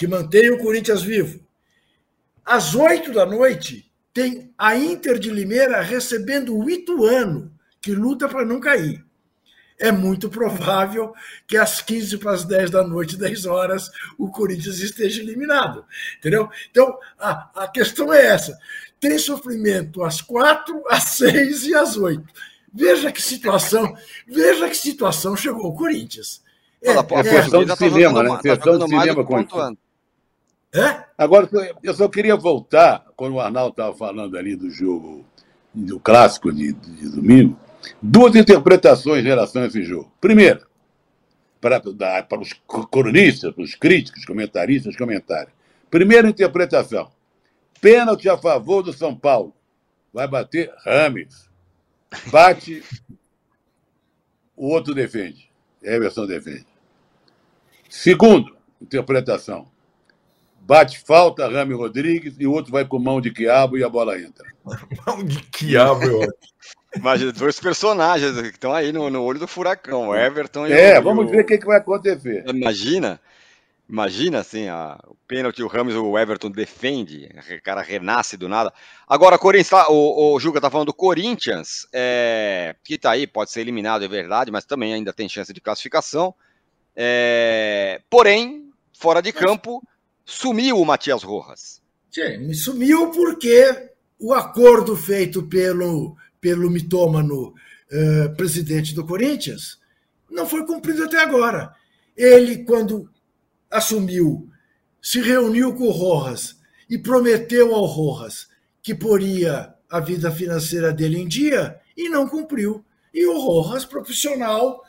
que 0.00 0.06
mantenha 0.06 0.54
o 0.54 0.58
Corinthians 0.58 1.02
vivo. 1.02 1.46
Às 2.42 2.74
oito 2.74 3.12
da 3.12 3.26
noite, 3.26 3.92
tem 4.14 4.50
a 4.56 4.74
Inter 4.74 5.18
de 5.18 5.30
Limeira 5.30 5.82
recebendo 5.82 6.56
o 6.56 6.70
Ituano, 6.70 7.52
que 7.82 7.92
luta 7.92 8.26
para 8.26 8.42
não 8.42 8.58
cair 8.58 9.04
é 9.80 9.90
muito 9.90 10.28
provável 10.28 11.14
que 11.46 11.56
às 11.56 11.80
15 11.80 12.18
para 12.18 12.32
as 12.32 12.44
10 12.44 12.70
da 12.70 12.86
noite, 12.86 13.16
10 13.16 13.46
horas, 13.46 13.90
o 14.18 14.30
Corinthians 14.30 14.78
esteja 14.78 15.22
eliminado. 15.22 15.84
Entendeu? 16.18 16.50
Então, 16.70 16.98
a, 17.18 17.64
a 17.64 17.68
questão 17.68 18.12
é 18.12 18.26
essa. 18.26 18.58
Tem 19.00 19.16
sofrimento 19.18 20.04
às 20.04 20.20
4, 20.20 20.84
às 20.86 21.04
6 21.14 21.64
e 21.64 21.74
às 21.74 21.96
8. 21.96 22.22
Veja 22.72 23.10
que 23.10 23.22
situação, 23.22 23.96
veja 24.28 24.68
que 24.68 24.76
situação 24.76 25.34
chegou 25.34 25.68
o 25.68 25.74
Corinthians. 25.74 26.42
É, 26.82 26.94
Fala, 26.94 27.06
é, 27.10 27.20
é 27.20 27.42
questão 27.42 27.64
de 27.64 27.76
cinema, 27.76 28.22
né? 28.22 28.38
Questão 28.40 28.78
de 28.78 28.84
cinema 28.84 29.24
com 29.24 29.46
é? 30.74 31.04
Agora, 31.18 31.48
eu 31.82 31.94
só 31.94 32.08
queria 32.08 32.36
voltar, 32.36 33.04
quando 33.16 33.34
o 33.34 33.40
Arnaldo 33.40 33.70
estava 33.70 33.96
falando 33.96 34.36
ali 34.36 34.54
do 34.54 34.70
jogo, 34.70 35.24
do 35.74 35.98
clássico 36.00 36.52
de, 36.52 36.72
de 36.72 37.08
domingo, 37.08 37.58
Duas 38.00 38.34
interpretações 38.34 39.24
em 39.24 39.28
relação 39.28 39.62
a 39.62 39.66
esse 39.66 39.82
jogo. 39.82 40.12
Primeira, 40.20 40.66
para, 41.60 41.80
para 41.80 42.40
os 42.40 42.52
cronistas, 42.90 43.52
para 43.54 43.64
os 43.64 43.74
críticos, 43.74 44.24
comentaristas, 44.24 44.96
comentários. 44.96 45.52
Primeira 45.90 46.28
interpretação: 46.28 47.10
pênalti 47.80 48.28
a 48.28 48.36
favor 48.36 48.82
do 48.82 48.92
São 48.92 49.14
Paulo. 49.14 49.54
Vai 50.12 50.26
bater 50.26 50.72
Rames. 50.84 51.48
Bate, 52.26 52.82
o 54.56 54.68
outro 54.68 54.94
defende. 54.94 55.48
Everson 55.82 56.26
defende. 56.26 56.66
Segundo, 57.88 58.56
interpretação. 58.80 59.69
Bate 60.70 61.00
falta, 61.00 61.48
Rami 61.48 61.74
Rodrigues, 61.74 62.36
e 62.38 62.46
o 62.46 62.52
outro 62.52 62.70
vai 62.70 62.84
com 62.84 62.96
mão 62.96 63.20
de 63.20 63.32
quiabo 63.32 63.76
e 63.76 63.82
a 63.82 63.88
bola 63.88 64.16
entra. 64.16 64.46
mão 65.04 65.24
de 65.24 65.42
quiabo, 65.42 66.04
eu 66.04 66.32
Imagina, 66.94 67.32
dois 67.32 67.58
personagens 67.58 68.40
que 68.40 68.48
estão 68.50 68.72
aí 68.72 68.92
no, 68.92 69.10
no 69.10 69.20
olho 69.24 69.40
do 69.40 69.48
furacão, 69.48 70.10
o 70.10 70.14
Everton 70.14 70.68
e 70.68 70.72
é, 70.72 70.74
o. 70.74 70.78
É, 70.78 71.00
vamos 71.00 71.28
ver 71.28 71.40
o 71.40 71.46
que, 71.46 71.58
que 71.58 71.66
vai 71.66 71.78
acontecer. 71.78 72.44
Imagina, 72.46 73.20
imagina 73.88 74.38
assim, 74.38 74.68
a, 74.68 74.96
o 75.08 75.16
pênalti, 75.26 75.60
o 75.60 75.66
Ramos, 75.66 75.96
o 75.96 76.16
Everton 76.16 76.52
defende, 76.52 77.28
o 77.36 77.62
cara 77.64 77.82
renasce 77.82 78.36
do 78.36 78.48
nada. 78.48 78.72
Agora, 79.08 79.36
Corinthians, 79.36 79.70
tá, 79.70 79.90
o, 79.90 80.34
o 80.34 80.38
Juca 80.38 80.60
tá 80.60 80.70
falando 80.70 80.86
do 80.86 80.94
Corinthians, 80.94 81.88
é, 81.92 82.76
que 82.84 82.96
tá 82.96 83.10
aí, 83.10 83.26
pode 83.26 83.50
ser 83.50 83.62
eliminado, 83.62 84.04
é 84.04 84.08
verdade, 84.08 84.52
mas 84.52 84.64
também 84.64 84.94
ainda 84.94 85.12
tem 85.12 85.28
chance 85.28 85.52
de 85.52 85.60
classificação. 85.60 86.32
É, 86.94 88.00
porém, 88.08 88.70
fora 88.92 89.20
de 89.20 89.32
campo, 89.32 89.82
sumiu 90.30 90.78
o 90.78 90.84
Matias 90.84 91.22
Rojas. 91.22 91.80
Sim, 92.10 92.52
sumiu 92.54 93.10
porque 93.10 93.90
o 94.18 94.32
acordo 94.34 94.96
feito 94.96 95.42
pelo 95.48 96.16
pelo 96.40 96.70
mitômano 96.70 97.48
uh, 97.48 98.36
presidente 98.36 98.94
do 98.94 99.06
Corinthians, 99.06 99.78
não 100.30 100.46
foi 100.46 100.64
cumprido 100.64 101.04
até 101.04 101.18
agora. 101.18 101.74
Ele, 102.16 102.64
quando 102.64 103.10
assumiu, 103.70 104.48
se 105.02 105.20
reuniu 105.20 105.74
com 105.74 105.84
o 105.84 105.90
Rojas 105.90 106.56
e 106.88 106.98
prometeu 106.98 107.74
ao 107.74 107.84
Rojas 107.84 108.48
que 108.82 108.94
poria 108.94 109.74
a 109.88 110.00
vida 110.00 110.30
financeira 110.30 110.92
dele 110.92 111.18
em 111.18 111.28
dia 111.28 111.78
e 111.96 112.08
não 112.08 112.26
cumpriu. 112.26 112.84
E 113.12 113.26
o 113.26 113.38
Rojas, 113.38 113.84
profissional, 113.84 114.82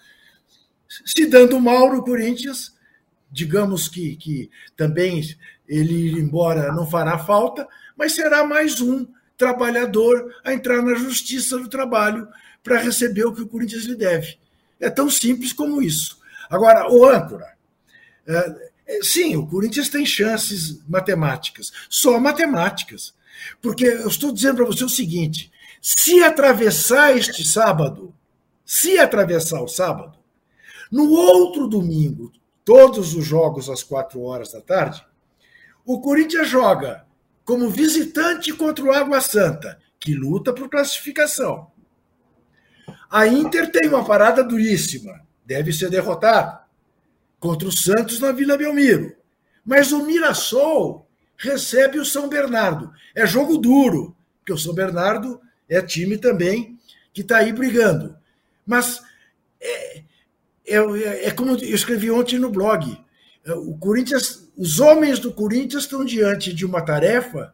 se 1.05 1.25
dando 1.25 1.59
mal 1.59 1.93
no 1.93 2.03
Corinthians, 2.03 2.73
digamos 3.31 3.87
que, 3.87 4.15
que 4.15 4.51
também 4.75 5.23
ele 5.67 5.93
ir 5.93 6.17
embora 6.17 6.71
não 6.73 6.85
fará 6.85 7.17
falta, 7.17 7.67
mas 7.95 8.13
será 8.13 8.43
mais 8.43 8.81
um 8.81 9.07
trabalhador 9.37 10.35
a 10.43 10.53
entrar 10.53 10.81
na 10.81 10.93
justiça 10.95 11.57
do 11.57 11.69
trabalho 11.69 12.27
para 12.63 12.79
receber 12.79 13.25
o 13.25 13.33
que 13.33 13.41
o 13.41 13.47
Corinthians 13.47 13.85
lhe 13.85 13.95
deve. 13.95 14.37
É 14.79 14.89
tão 14.89 15.09
simples 15.09 15.53
como 15.53 15.81
isso. 15.81 16.19
Agora, 16.49 16.91
o 16.91 17.05
âncora. 17.05 17.53
É, 18.27 18.71
é, 18.87 19.03
sim, 19.03 19.35
o 19.35 19.47
Corinthians 19.47 19.89
tem 19.89 20.05
chances 20.05 20.81
matemáticas, 20.87 21.71
só 21.89 22.19
matemáticas. 22.19 23.13
Porque 23.61 23.85
eu 23.85 24.07
estou 24.07 24.31
dizendo 24.31 24.57
para 24.57 24.65
você 24.65 24.83
o 24.83 24.89
seguinte: 24.89 25.51
se 25.81 26.23
atravessar 26.23 27.15
este 27.17 27.47
sábado, 27.47 28.13
se 28.65 28.99
atravessar 28.99 29.61
o 29.61 29.67
sábado, 29.67 30.17
no 30.91 31.09
outro 31.09 31.67
domingo, 31.67 32.31
todos 32.63 33.15
os 33.15 33.25
jogos 33.25 33.69
às 33.69 33.83
quatro 33.83 34.21
horas 34.21 34.51
da 34.51 34.61
tarde, 34.61 35.05
o 35.85 35.99
Corinthians 35.99 36.47
joga 36.47 37.05
como 37.43 37.69
visitante 37.69 38.53
contra 38.53 38.85
o 38.85 38.91
Água 38.91 39.19
Santa, 39.19 39.79
que 39.99 40.13
luta 40.13 40.53
por 40.53 40.69
classificação. 40.69 41.71
A 43.09 43.27
Inter 43.27 43.71
tem 43.71 43.89
uma 43.89 44.05
parada 44.05 44.43
duríssima, 44.43 45.21
deve 45.45 45.73
ser 45.73 45.89
derrotada 45.89 46.61
contra 47.39 47.67
o 47.67 47.71
Santos 47.71 48.19
na 48.19 48.31
Vila 48.31 48.57
Belmiro. 48.57 49.15
Mas 49.65 49.91
o 49.91 50.05
Mirassol 50.05 51.07
recebe 51.37 51.99
o 51.99 52.05
São 52.05 52.29
Bernardo. 52.29 52.91
É 53.15 53.25
jogo 53.25 53.57
duro, 53.57 54.15
porque 54.39 54.53
o 54.53 54.57
São 54.57 54.73
Bernardo 54.73 55.41
é 55.67 55.81
time 55.81 56.17
também 56.17 56.79
que 57.13 57.21
está 57.21 57.37
aí 57.37 57.51
brigando. 57.51 58.15
Mas 58.65 59.01
é, 59.59 60.03
é, 60.65 61.27
é, 61.27 61.31
como 61.31 61.51
eu 61.51 61.75
escrevi 61.75 62.11
ontem 62.11 62.39
no 62.39 62.49
blog. 62.49 62.97
O 63.45 63.77
Corinthians 63.77 64.51
os 64.57 64.79
homens 64.79 65.17
do 65.17 65.33
Corinthians 65.33 65.83
estão 65.83 66.05
diante 66.05 66.53
de 66.53 66.65
uma 66.65 66.83
tarefa 66.83 67.53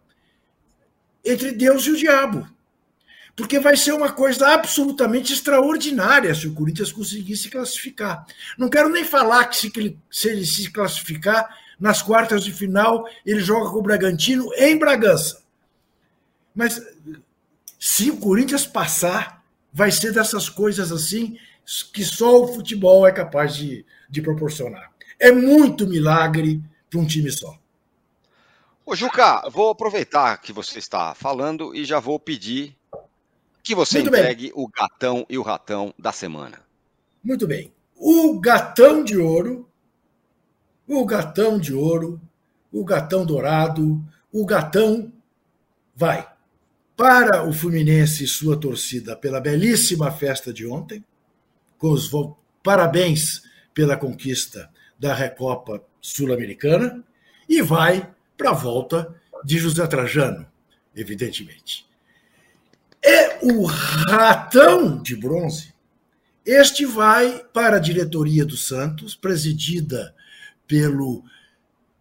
entre 1.24 1.54
Deus 1.54 1.86
e 1.86 1.92
o 1.92 1.96
diabo. 1.98 2.46
Porque 3.34 3.60
vai 3.60 3.78
ser 3.78 3.94
uma 3.94 4.12
coisa 4.12 4.50
absolutamente 4.50 5.32
extraordinária 5.32 6.36
se 6.36 6.48
o 6.48 6.54
Corinthians 6.54 6.92
conseguir 6.92 7.38
se 7.38 7.50
classificar. 7.50 8.26
Não 8.58 8.70
quero 8.70 8.90
nem 8.90 9.06
falar 9.06 9.46
que 9.46 9.56
se, 9.56 9.72
se 10.12 10.28
ele 10.28 10.46
se 10.46 10.70
classificar, 10.70 11.48
nas 11.80 12.02
quartas 12.02 12.44
de 12.44 12.52
final, 12.52 13.08
ele 13.26 13.40
joga 13.40 13.70
com 13.70 13.78
o 13.78 13.84
Bragantino 13.84 14.52
em 14.56 14.78
Bragança. 14.78 15.44
Mas 16.54 16.82
se 17.80 18.10
o 18.10 18.18
Corinthians 18.18 18.66
passar, 18.66 19.44
vai 19.72 19.92
ser 19.92 20.12
dessas 20.12 20.50
coisas 20.50 20.92
assim 20.92 21.38
que 21.94 22.04
só 22.04 22.44
o 22.44 22.48
futebol 22.48 23.06
é 23.08 23.12
capaz 23.12 23.56
de, 23.56 23.86
de 24.10 24.22
proporcionar. 24.22 24.92
É 25.20 25.32
muito 25.32 25.88
milagre 25.88 26.62
para 26.90 27.00
um 27.00 27.06
time 27.06 27.32
só. 27.32 27.58
Ô, 28.86 28.96
Juca, 28.96 29.50
vou 29.50 29.70
aproveitar 29.70 30.38
que 30.38 30.54
você 30.54 30.80
está 30.80 31.14
falando 31.14 31.76
e 31.76 31.84
já 31.84 32.00
vou 32.00 32.20
pedir 32.20 32.76
que 33.62 33.76
você 33.76 34.00
Muito 34.00 34.16
entregue 34.16 34.44
bem. 34.44 34.54
o 34.56 34.68
gatão 34.68 35.26
e 35.30 35.38
o 35.38 35.42
ratão 35.42 35.94
da 36.00 36.14
semana. 36.14 36.62
Muito 37.22 37.46
bem. 37.46 37.74
O 37.96 38.40
gatão 38.40 39.04
de 39.04 39.18
ouro, 39.18 39.68
o 40.88 41.06
gatão 41.06 41.60
de 41.60 41.74
ouro 41.74 42.22
o 42.72 42.84
gatão 42.84 43.26
dourado, 43.26 44.04
o 44.32 44.46
gatão 44.46 45.12
vai 45.96 46.28
para 46.96 47.48
o 47.48 47.54
Fluminense 47.54 48.24
e 48.24 48.28
sua 48.28 48.58
torcida 48.58 49.16
pela 49.16 49.40
belíssima 49.40 50.12
festa 50.12 50.52
de 50.52 50.66
ontem, 50.66 51.04
os 51.82 52.10
parabéns 52.64 53.42
pela 53.74 53.96
conquista 53.96 54.70
da 55.00 55.14
Recopa 55.14 55.84
Sul-Americana, 56.02 57.04
e 57.48 57.62
vai 57.62 58.10
para 58.38 58.50
a 58.50 58.54
volta 58.54 59.16
de 59.44 59.58
José 59.58 59.86
Trajano, 59.88 60.46
evidentemente. 60.96 61.86
É 63.04 63.40
o 63.46 63.66
ratão 63.66 65.02
de 65.02 65.16
bronze. 65.16 65.74
Este 66.46 66.86
vai 66.86 67.44
para 67.54 67.78
a 67.78 67.80
diretoria 67.80 68.46
do 68.46 68.58
Santos, 68.58 69.16
presidida 69.16 70.16
pelo 70.68 71.24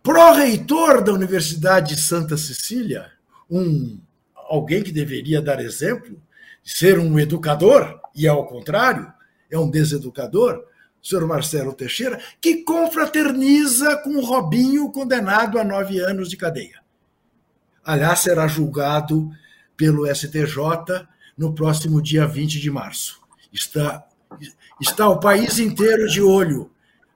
pró-reitor 0.02 1.02
da 1.02 1.12
Universidade 1.12 1.94
de 1.94 2.02
Santa 2.02 2.36
Cecília, 2.36 3.12
um 3.50 3.98
alguém 4.34 4.82
que 4.82 4.92
deveria 4.92 5.42
dar 5.42 5.60
exemplo, 5.60 6.20
ser 6.62 6.98
um 6.98 7.18
educador, 7.18 8.00
e 8.14 8.26
ao 8.26 8.46
contrário, 8.46 9.12
é 9.50 9.58
um 9.58 9.70
deseducador, 9.70 10.64
o 11.02 11.06
senhor 11.06 11.26
Marcelo 11.26 11.72
Teixeira, 11.72 12.20
que 12.40 12.64
confraterniza 12.64 13.96
com 13.98 14.16
o 14.16 14.24
Robinho 14.24 14.90
condenado 14.90 15.58
a 15.58 15.64
nove 15.64 16.00
anos 16.00 16.28
de 16.28 16.36
cadeia. 16.36 16.80
Aliás, 17.84 18.20
será 18.20 18.48
julgado 18.48 19.30
pelo 19.76 20.12
STJ 20.12 21.06
no 21.36 21.54
próximo 21.54 22.02
dia 22.02 22.26
20 22.26 22.60
de 22.60 22.70
março. 22.70 23.20
Está, 23.52 24.06
está 24.80 25.08
o 25.08 25.20
país 25.20 25.58
inteiro 25.58 26.08
de 26.08 26.20
olho 26.20 26.70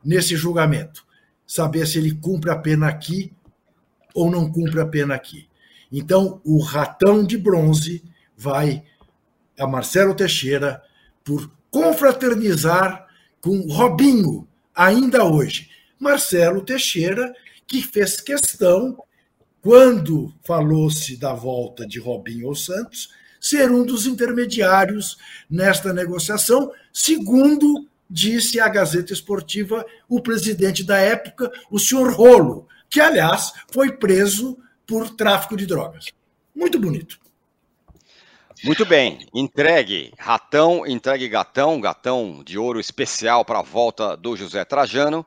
nesse 0.04 0.36
julgamento, 0.36 1.04
saber 1.46 1.86
se 1.86 1.98
ele 1.98 2.14
cumpre 2.14 2.50
a 2.50 2.56
pena 2.56 2.86
aqui 2.86 3.32
ou 4.14 4.30
não 4.30 4.50
cumpre 4.50 4.80
a 4.80 4.86
pena 4.86 5.14
aqui. 5.14 5.48
Então, 5.90 6.40
o 6.44 6.60
ratão 6.62 7.24
de 7.24 7.36
bronze 7.36 8.04
vai 8.36 8.84
a 9.58 9.66
Marcelo 9.66 10.14
Teixeira 10.14 10.82
por 11.24 11.50
confraternizar 11.70 13.06
com 13.40 13.60
Robinho, 13.72 14.46
ainda 14.74 15.24
hoje. 15.24 15.70
Marcelo 15.98 16.62
Teixeira, 16.62 17.32
que 17.66 17.82
fez 17.82 18.20
questão, 18.20 18.98
quando 19.62 20.34
falou-se 20.42 21.16
da 21.16 21.32
volta 21.34 21.86
de 21.86 21.98
Robinho 21.98 22.48
aos 22.48 22.64
Santos, 22.64 23.10
ser 23.40 23.70
um 23.70 23.84
dos 23.84 24.06
intermediários 24.06 25.16
nesta 25.48 25.92
negociação, 25.92 26.72
segundo 26.92 27.86
disse 28.08 28.58
a 28.58 28.68
Gazeta 28.68 29.12
Esportiva 29.12 29.86
o 30.08 30.20
presidente 30.20 30.82
da 30.82 30.98
época, 30.98 31.50
o 31.70 31.78
senhor 31.78 32.12
Rolo, 32.12 32.66
que, 32.88 33.00
aliás, 33.00 33.52
foi 33.72 33.92
preso 33.92 34.58
por 34.86 35.10
tráfico 35.10 35.56
de 35.56 35.64
drogas. 35.64 36.06
Muito 36.54 36.78
bonito. 36.78 37.18
Muito 38.62 38.84
bem, 38.84 39.26
entregue 39.32 40.12
ratão, 40.18 40.86
entregue 40.86 41.26
gatão, 41.28 41.80
gatão 41.80 42.42
de 42.44 42.58
ouro 42.58 42.78
especial 42.78 43.42
para 43.42 43.60
a 43.60 43.62
volta 43.62 44.14
do 44.14 44.36
José 44.36 44.66
Trajano. 44.66 45.26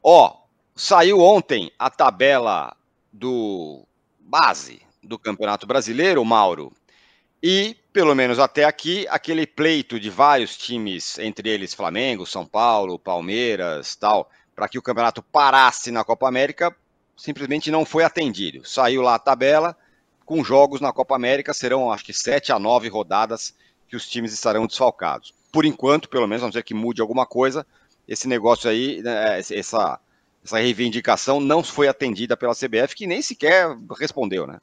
Ó, 0.00 0.36
saiu 0.76 1.18
ontem 1.18 1.72
a 1.76 1.90
tabela 1.90 2.76
do 3.12 3.84
base 4.20 4.80
do 5.02 5.18
Campeonato 5.18 5.66
Brasileiro, 5.66 6.24
Mauro. 6.24 6.72
E, 7.42 7.76
pelo 7.92 8.14
menos 8.14 8.38
até 8.38 8.64
aqui, 8.64 9.04
aquele 9.10 9.48
pleito 9.48 9.98
de 9.98 10.08
vários 10.08 10.56
times, 10.56 11.18
entre 11.18 11.48
eles 11.48 11.74
Flamengo, 11.74 12.24
São 12.24 12.46
Paulo, 12.46 13.00
Palmeiras, 13.00 13.96
tal, 13.96 14.30
para 14.54 14.68
que 14.68 14.78
o 14.78 14.82
campeonato 14.82 15.24
parasse 15.24 15.90
na 15.90 16.04
Copa 16.04 16.28
América, 16.28 16.72
simplesmente 17.16 17.68
não 17.68 17.84
foi 17.84 18.04
atendido. 18.04 18.64
Saiu 18.64 19.02
lá 19.02 19.16
a 19.16 19.18
tabela, 19.18 19.76
com 20.30 20.44
jogos 20.44 20.80
na 20.80 20.92
Copa 20.92 21.16
América, 21.16 21.52
serão 21.52 21.90
acho 21.90 22.04
que 22.04 22.12
sete 22.12 22.52
a 22.52 22.58
nove 22.60 22.86
rodadas 22.86 23.52
que 23.88 23.96
os 23.96 24.08
times 24.08 24.32
estarão 24.32 24.64
desfalcados. 24.64 25.34
Por 25.50 25.64
enquanto, 25.64 26.08
pelo 26.08 26.28
menos, 26.28 26.44
a 26.44 26.46
não 26.46 26.52
ser 26.52 26.62
que 26.62 26.72
mude 26.72 27.00
alguma 27.00 27.26
coisa, 27.26 27.66
esse 28.06 28.28
negócio 28.28 28.70
aí, 28.70 29.02
né, 29.02 29.40
essa, 29.40 29.98
essa 30.44 30.58
reivindicação 30.58 31.40
não 31.40 31.64
foi 31.64 31.88
atendida 31.88 32.36
pela 32.36 32.54
CBF, 32.54 32.94
que 32.94 33.08
nem 33.08 33.20
sequer 33.20 33.76
respondeu, 33.98 34.46
né? 34.46 34.60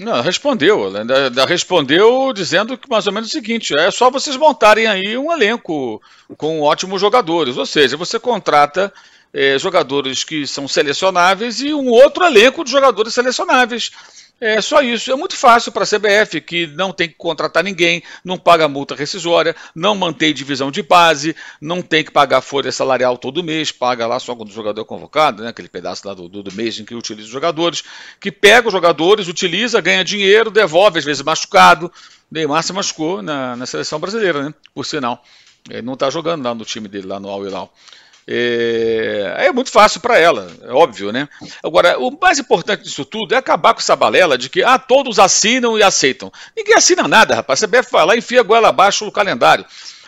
Não, 0.00 0.22
respondeu. 0.22 0.96
Ainda, 0.96 1.44
respondeu 1.44 2.32
dizendo 2.32 2.78
que 2.78 2.88
mais 2.88 3.06
ou 3.06 3.12
menos 3.12 3.28
o 3.28 3.32
seguinte: 3.32 3.78
é 3.78 3.90
só 3.90 4.10
vocês 4.10 4.34
montarem 4.34 4.86
aí 4.86 5.18
um 5.18 5.30
elenco 5.30 6.00
com 6.38 6.62
ótimos 6.62 7.02
jogadores. 7.02 7.58
Ou 7.58 7.66
seja, 7.66 7.98
você 7.98 8.18
contrata 8.18 8.90
é, 9.30 9.58
jogadores 9.58 10.24
que 10.24 10.46
são 10.46 10.66
selecionáveis 10.66 11.60
e 11.60 11.74
um 11.74 11.90
outro 11.90 12.24
elenco 12.24 12.64
de 12.64 12.70
jogadores 12.70 13.12
selecionáveis. 13.12 13.90
É 14.40 14.60
só 14.60 14.82
isso. 14.82 15.10
É 15.12 15.16
muito 15.16 15.36
fácil 15.36 15.70
para 15.72 15.84
a 15.84 15.86
CBF, 15.86 16.40
que 16.40 16.66
não 16.66 16.92
tem 16.92 17.08
que 17.08 17.14
contratar 17.14 17.62
ninguém, 17.62 18.02
não 18.24 18.36
paga 18.36 18.68
multa 18.68 18.94
rescisória, 18.94 19.54
não 19.74 19.94
mantém 19.94 20.34
divisão 20.34 20.70
de 20.70 20.82
base, 20.82 21.36
não 21.60 21.80
tem 21.80 22.04
que 22.04 22.10
pagar 22.10 22.40
folha 22.40 22.72
salarial 22.72 23.16
todo 23.16 23.44
mês, 23.44 23.70
paga 23.70 24.06
lá 24.06 24.18
só 24.18 24.34
quando 24.34 24.50
o 24.50 24.52
jogador 24.52 24.82
é 24.82 24.84
convocado, 24.84 25.42
né, 25.42 25.50
aquele 25.50 25.68
pedaço 25.68 26.06
lá 26.06 26.14
do, 26.14 26.28
do, 26.28 26.52
mês 26.52 26.78
em 26.78 26.84
que 26.84 26.94
utiliza 26.94 27.26
os 27.26 27.32
jogadores, 27.32 27.84
que 28.20 28.30
pega 28.30 28.66
os 28.66 28.72
jogadores, 28.72 29.28
utiliza, 29.28 29.80
ganha 29.80 30.04
dinheiro, 30.04 30.50
devolve, 30.50 30.98
às 30.98 31.04
vezes 31.04 31.22
machucado. 31.22 31.90
Neymar 32.30 32.62
se 32.64 32.72
machucou 32.72 33.22
na, 33.22 33.54
na 33.54 33.66
seleção 33.66 34.00
brasileira, 34.00 34.42
né, 34.42 34.54
por 34.74 34.84
sinal. 34.84 35.22
Ele 35.70 35.82
não 35.82 35.94
está 35.94 36.10
jogando 36.10 36.44
lá 36.44 36.54
no 36.54 36.64
time 36.64 36.88
dele, 36.88 37.06
lá 37.06 37.18
no 37.18 37.30
Al 37.30 37.46
Hilal. 37.46 37.72
É, 38.26 39.46
é 39.46 39.52
muito 39.52 39.70
fácil 39.70 40.00
para 40.00 40.18
ela, 40.18 40.50
é 40.62 40.72
óbvio, 40.72 41.12
né? 41.12 41.28
Agora, 41.62 41.98
o 41.98 42.10
mais 42.20 42.38
importante 42.38 42.82
disso 42.82 43.04
tudo 43.04 43.34
é 43.34 43.38
acabar 43.38 43.74
com 43.74 43.80
essa 43.80 43.94
balela 43.94 44.38
de 44.38 44.48
que 44.48 44.62
ah, 44.62 44.78
todos 44.78 45.18
assinam 45.18 45.78
e 45.78 45.82
aceitam. 45.82 46.32
Ninguém 46.56 46.74
assina 46.74 47.06
nada, 47.06 47.34
rapaz. 47.34 47.60
CBF 47.60 47.90
vai 47.92 48.06
lá 48.06 48.14
e 48.14 48.18
enfia 48.18 48.40
a 48.40 48.44
goela 48.44 48.68
abaixo 48.68 49.04
no 49.04 49.12
calendário. 49.12 49.64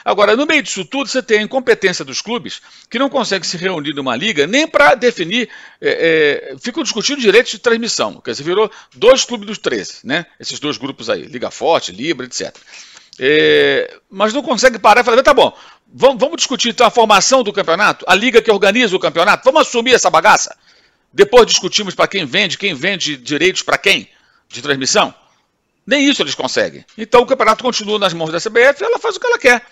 Agora, 0.06 0.36
no 0.36 0.46
meio 0.46 0.62
disso 0.62 0.84
tudo, 0.84 1.10
você 1.10 1.20
tem 1.20 1.40
a 1.40 1.42
incompetência 1.42 2.04
dos 2.04 2.22
clubes 2.22 2.62
que 2.88 2.96
não 2.96 3.08
conseguem 3.08 3.42
se 3.42 3.56
reunir 3.56 3.92
numa 3.92 4.14
liga 4.14 4.46
nem 4.46 4.64
para 4.64 4.94
definir. 4.94 5.48
É, 5.80 6.52
é, 6.52 6.58
ficam 6.60 6.84
discutindo 6.84 7.20
direitos 7.20 7.50
de 7.50 7.58
transmissão. 7.58 8.20
Quer 8.20 8.30
dizer, 8.30 8.44
virou 8.44 8.70
dois 8.94 9.24
clubes 9.24 9.48
dos 9.48 9.58
13, 9.58 9.98
né? 10.04 10.24
Esses 10.38 10.60
dois 10.60 10.78
grupos 10.78 11.10
aí, 11.10 11.22
Liga 11.22 11.50
Forte, 11.50 11.90
Libra, 11.90 12.24
etc. 12.24 12.56
É, 13.18 13.98
mas 14.10 14.32
não 14.32 14.42
consegue 14.42 14.78
parar 14.78 15.00
e 15.00 15.04
falar, 15.04 15.22
tá 15.22 15.32
bom, 15.32 15.56
vamos, 15.92 16.18
vamos 16.18 16.36
discutir 16.36 16.70
então 16.70 16.86
a 16.86 16.90
formação 16.90 17.42
do 17.42 17.52
campeonato, 17.52 18.04
a 18.06 18.14
liga 18.14 18.42
que 18.42 18.50
organiza 18.50 18.94
o 18.94 19.00
campeonato, 19.00 19.44
vamos 19.44 19.62
assumir 19.62 19.94
essa 19.94 20.10
bagaça. 20.10 20.56
Depois 21.12 21.46
discutimos 21.46 21.94
para 21.94 22.06
quem 22.06 22.26
vende, 22.26 22.58
quem 22.58 22.74
vende 22.74 23.16
direitos 23.16 23.62
para 23.62 23.78
quem 23.78 24.08
de 24.48 24.60
transmissão. 24.60 25.14
Nem 25.86 26.06
isso 26.08 26.20
eles 26.20 26.34
conseguem. 26.34 26.84
Então 26.98 27.22
o 27.22 27.26
campeonato 27.26 27.62
continua 27.62 27.98
nas 27.98 28.12
mãos 28.12 28.30
da 28.30 28.38
CBF 28.38 28.82
ela 28.82 28.98
faz 28.98 29.16
o 29.16 29.20
que 29.20 29.26
ela 29.26 29.38
quer. 29.38 29.64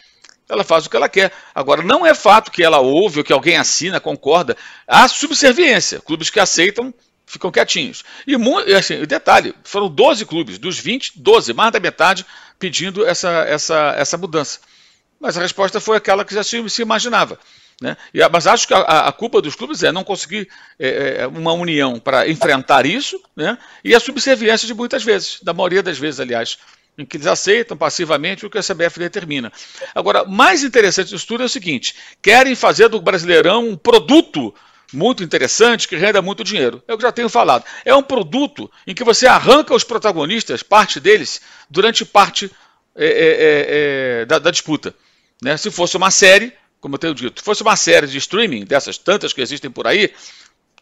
Ela 0.49 0.63
faz 0.63 0.87
o 0.87 0.91
que 0.91 0.97
ela 0.97 1.09
quer. 1.09 1.33
Agora, 1.55 1.83
não 1.83 2.05
é 2.05 2.15
fato 2.15 2.51
que 2.51 2.63
ela 2.63 2.79
ouve 2.79 3.19
ou 3.19 3.25
que 3.25 3.33
alguém 3.33 3.57
assina, 3.57 3.99
concorda. 3.99 4.57
Há 4.87 5.09
subserviência. 5.09 6.01
Clubes 6.01 6.29
que 6.29 6.39
aceitam 6.39 6.93
ficam 7.27 7.51
quietinhos. 7.51 8.05
E 8.27 8.37
assim, 8.75 9.03
detalhe, 9.05 9.55
foram 9.65 9.89
12 9.89 10.27
clubes, 10.27 10.59
dos 10.59 10.79
20, 10.79 11.13
12, 11.17 11.53
mais 11.53 11.73
da 11.73 11.81
metade, 11.81 12.25
pedindo 12.59 13.07
essa, 13.07 13.31
essa, 13.49 13.95
essa 13.97 14.17
mudança. 14.17 14.61
Mas 15.21 15.37
a 15.37 15.41
resposta 15.41 15.81
foi 15.81 15.97
aquela 15.97 16.25
que 16.25 16.35
já 16.35 16.43
se, 16.43 16.69
se 16.69 16.83
imaginava. 16.83 17.39
Né? 17.81 17.97
E, 18.13 18.27
mas 18.29 18.47
acho 18.47 18.69
que 18.69 18.75
a, 18.75 19.09
a, 19.09 19.13
culpa 19.13 19.41
dos 19.41 19.55
clubes 19.55 19.83
é 19.83 19.91
não 19.91 20.05
conseguir 20.05 20.49
é, 20.79 21.23
é, 21.23 21.27
uma 21.27 21.53
união 21.53 21.99
para 21.99 22.29
enfrentar 22.29 22.87
isso 22.87 23.21
né? 23.35 23.59
e 23.83 23.95
a 23.95 24.01
subserviência 24.01 24.67
de 24.67 24.75
muitas 24.75 25.03
vezes, 25.03 25.41
da 25.43 25.53
maioria 25.53 25.83
das 25.83 25.99
vezes, 25.99 26.21
aliás, 26.21 26.59
em 26.97 27.05
que 27.05 27.17
eles 27.17 27.27
aceitam 27.27 27.77
passivamente 27.77 28.47
o 28.47 28.51
que 28.51 28.59
a 28.59 28.63
CBF 28.63 28.99
determina. 28.99 29.53
Agora, 29.95 30.25
mais 30.25 30.63
interessante 30.63 31.09
disso 31.09 31.27
tudo 31.27 31.43
é 31.43 31.47
o 31.47 31.49
seguinte: 31.49 31.97
querem 32.23 32.55
fazer 32.55 32.89
do 32.89 33.01
Brasileirão 33.01 33.69
um 33.69 33.77
produto 33.77 34.55
muito 34.93 35.23
interessante 35.23 35.89
que 35.89 35.97
renda 35.97 36.23
muito 36.23 36.45
dinheiro. 36.45 36.83
É 36.87 36.95
o 36.95 36.97
que 36.97 37.03
já 37.03 37.13
tenho 37.13 37.29
falado. 37.29 37.65
É 37.85 37.95
um 37.95 38.03
produto 38.03 38.71
em 38.87 38.95
que 38.95 39.05
você 39.05 39.27
arranca 39.27 39.75
os 39.75 39.85
protagonistas, 39.85 40.63
parte 40.63 41.01
deles, 41.01 41.41
durante 41.69 42.05
parte 42.05 42.51
é, 42.97 43.07
é, 43.07 43.09
é, 43.09 43.67
é, 44.23 44.25
da, 44.25 44.39
da, 44.39 44.51
disputa. 44.51 44.95
Né? 45.43 45.57
Se 45.57 45.71
fosse 45.71 45.97
uma 45.97 46.11
série, 46.11 46.53
como 46.81 46.95
eu 46.95 46.99
tenho 46.99 47.15
dito, 47.15 47.41
se 47.41 47.45
fosse 47.45 47.63
uma 47.63 47.77
série 47.77 48.07
de 48.07 48.19
streaming, 48.19 48.65
dessas 48.65 48.97
tantas 48.97 49.33
que 49.33 49.41
existem 49.41 49.71
por 49.71 49.87
aí, 49.87 50.13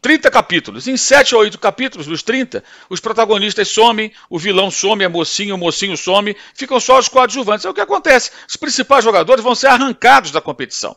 30 0.02 0.30
capítulos. 0.30 0.88
Em 0.88 0.96
7 0.96 1.34
ou 1.34 1.40
8 1.42 1.58
capítulos 1.58 2.06
dos 2.06 2.22
30, 2.22 2.62
os 2.90 3.00
protagonistas 3.00 3.68
somem, 3.68 4.12
o 4.28 4.38
vilão 4.38 4.70
some, 4.70 5.04
a 5.04 5.08
mocinha, 5.08 5.54
o 5.54 5.58
mocinho 5.58 5.96
some, 5.96 6.36
ficam 6.54 6.80
só 6.80 6.98
os 6.98 7.08
coadjuvantes. 7.08 7.64
É 7.64 7.70
o 7.70 7.74
que 7.74 7.80
acontece. 7.80 8.32
Os 8.48 8.56
principais 8.56 9.04
jogadores 9.04 9.44
vão 9.44 9.54
ser 9.54 9.68
arrancados 9.68 10.32
da 10.32 10.40
competição. 10.40 10.96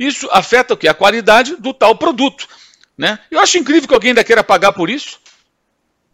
Isso 0.00 0.26
afeta 0.32 0.72
o 0.72 0.76
que? 0.78 0.88
A 0.88 0.94
qualidade 0.94 1.56
do 1.56 1.74
tal 1.74 1.94
produto. 1.94 2.48
Né? 2.96 3.18
Eu 3.30 3.38
acho 3.38 3.58
incrível 3.58 3.86
que 3.86 3.92
alguém 3.92 4.12
ainda 4.12 4.24
queira 4.24 4.42
pagar 4.42 4.72
por 4.72 4.88
isso. 4.88 5.20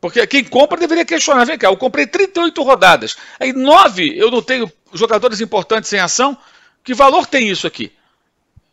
Porque 0.01 0.27
quem 0.27 0.43
compra 0.43 0.77
deveria 0.77 1.05
questionar. 1.05 1.45
Vem 1.45 1.57
cá, 1.57 1.69
eu 1.69 1.77
comprei 1.77 2.05
38 2.05 2.61
rodadas. 2.65 3.15
Aí 3.39 3.53
nove 3.53 4.13
eu 4.19 4.29
não 4.29 4.43
tenho 4.43 4.71
jogadores 4.93 5.41
importantes 5.41 5.93
em 5.93 6.01
ação. 6.01 6.37
Que 6.83 6.95
valor 6.95 7.27
tem 7.27 7.49
isso 7.49 7.65
aqui? 7.65 7.93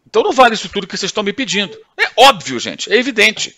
Então 0.09 0.23
não 0.23 0.31
vale 0.31 0.55
isso 0.55 0.67
tudo 0.67 0.87
que 0.87 0.97
vocês 0.97 1.11
estão 1.11 1.23
me 1.23 1.31
pedindo. 1.31 1.77
É 1.95 2.09
óbvio, 2.17 2.59
gente, 2.59 2.91
é 2.91 2.97
evidente. 2.97 3.55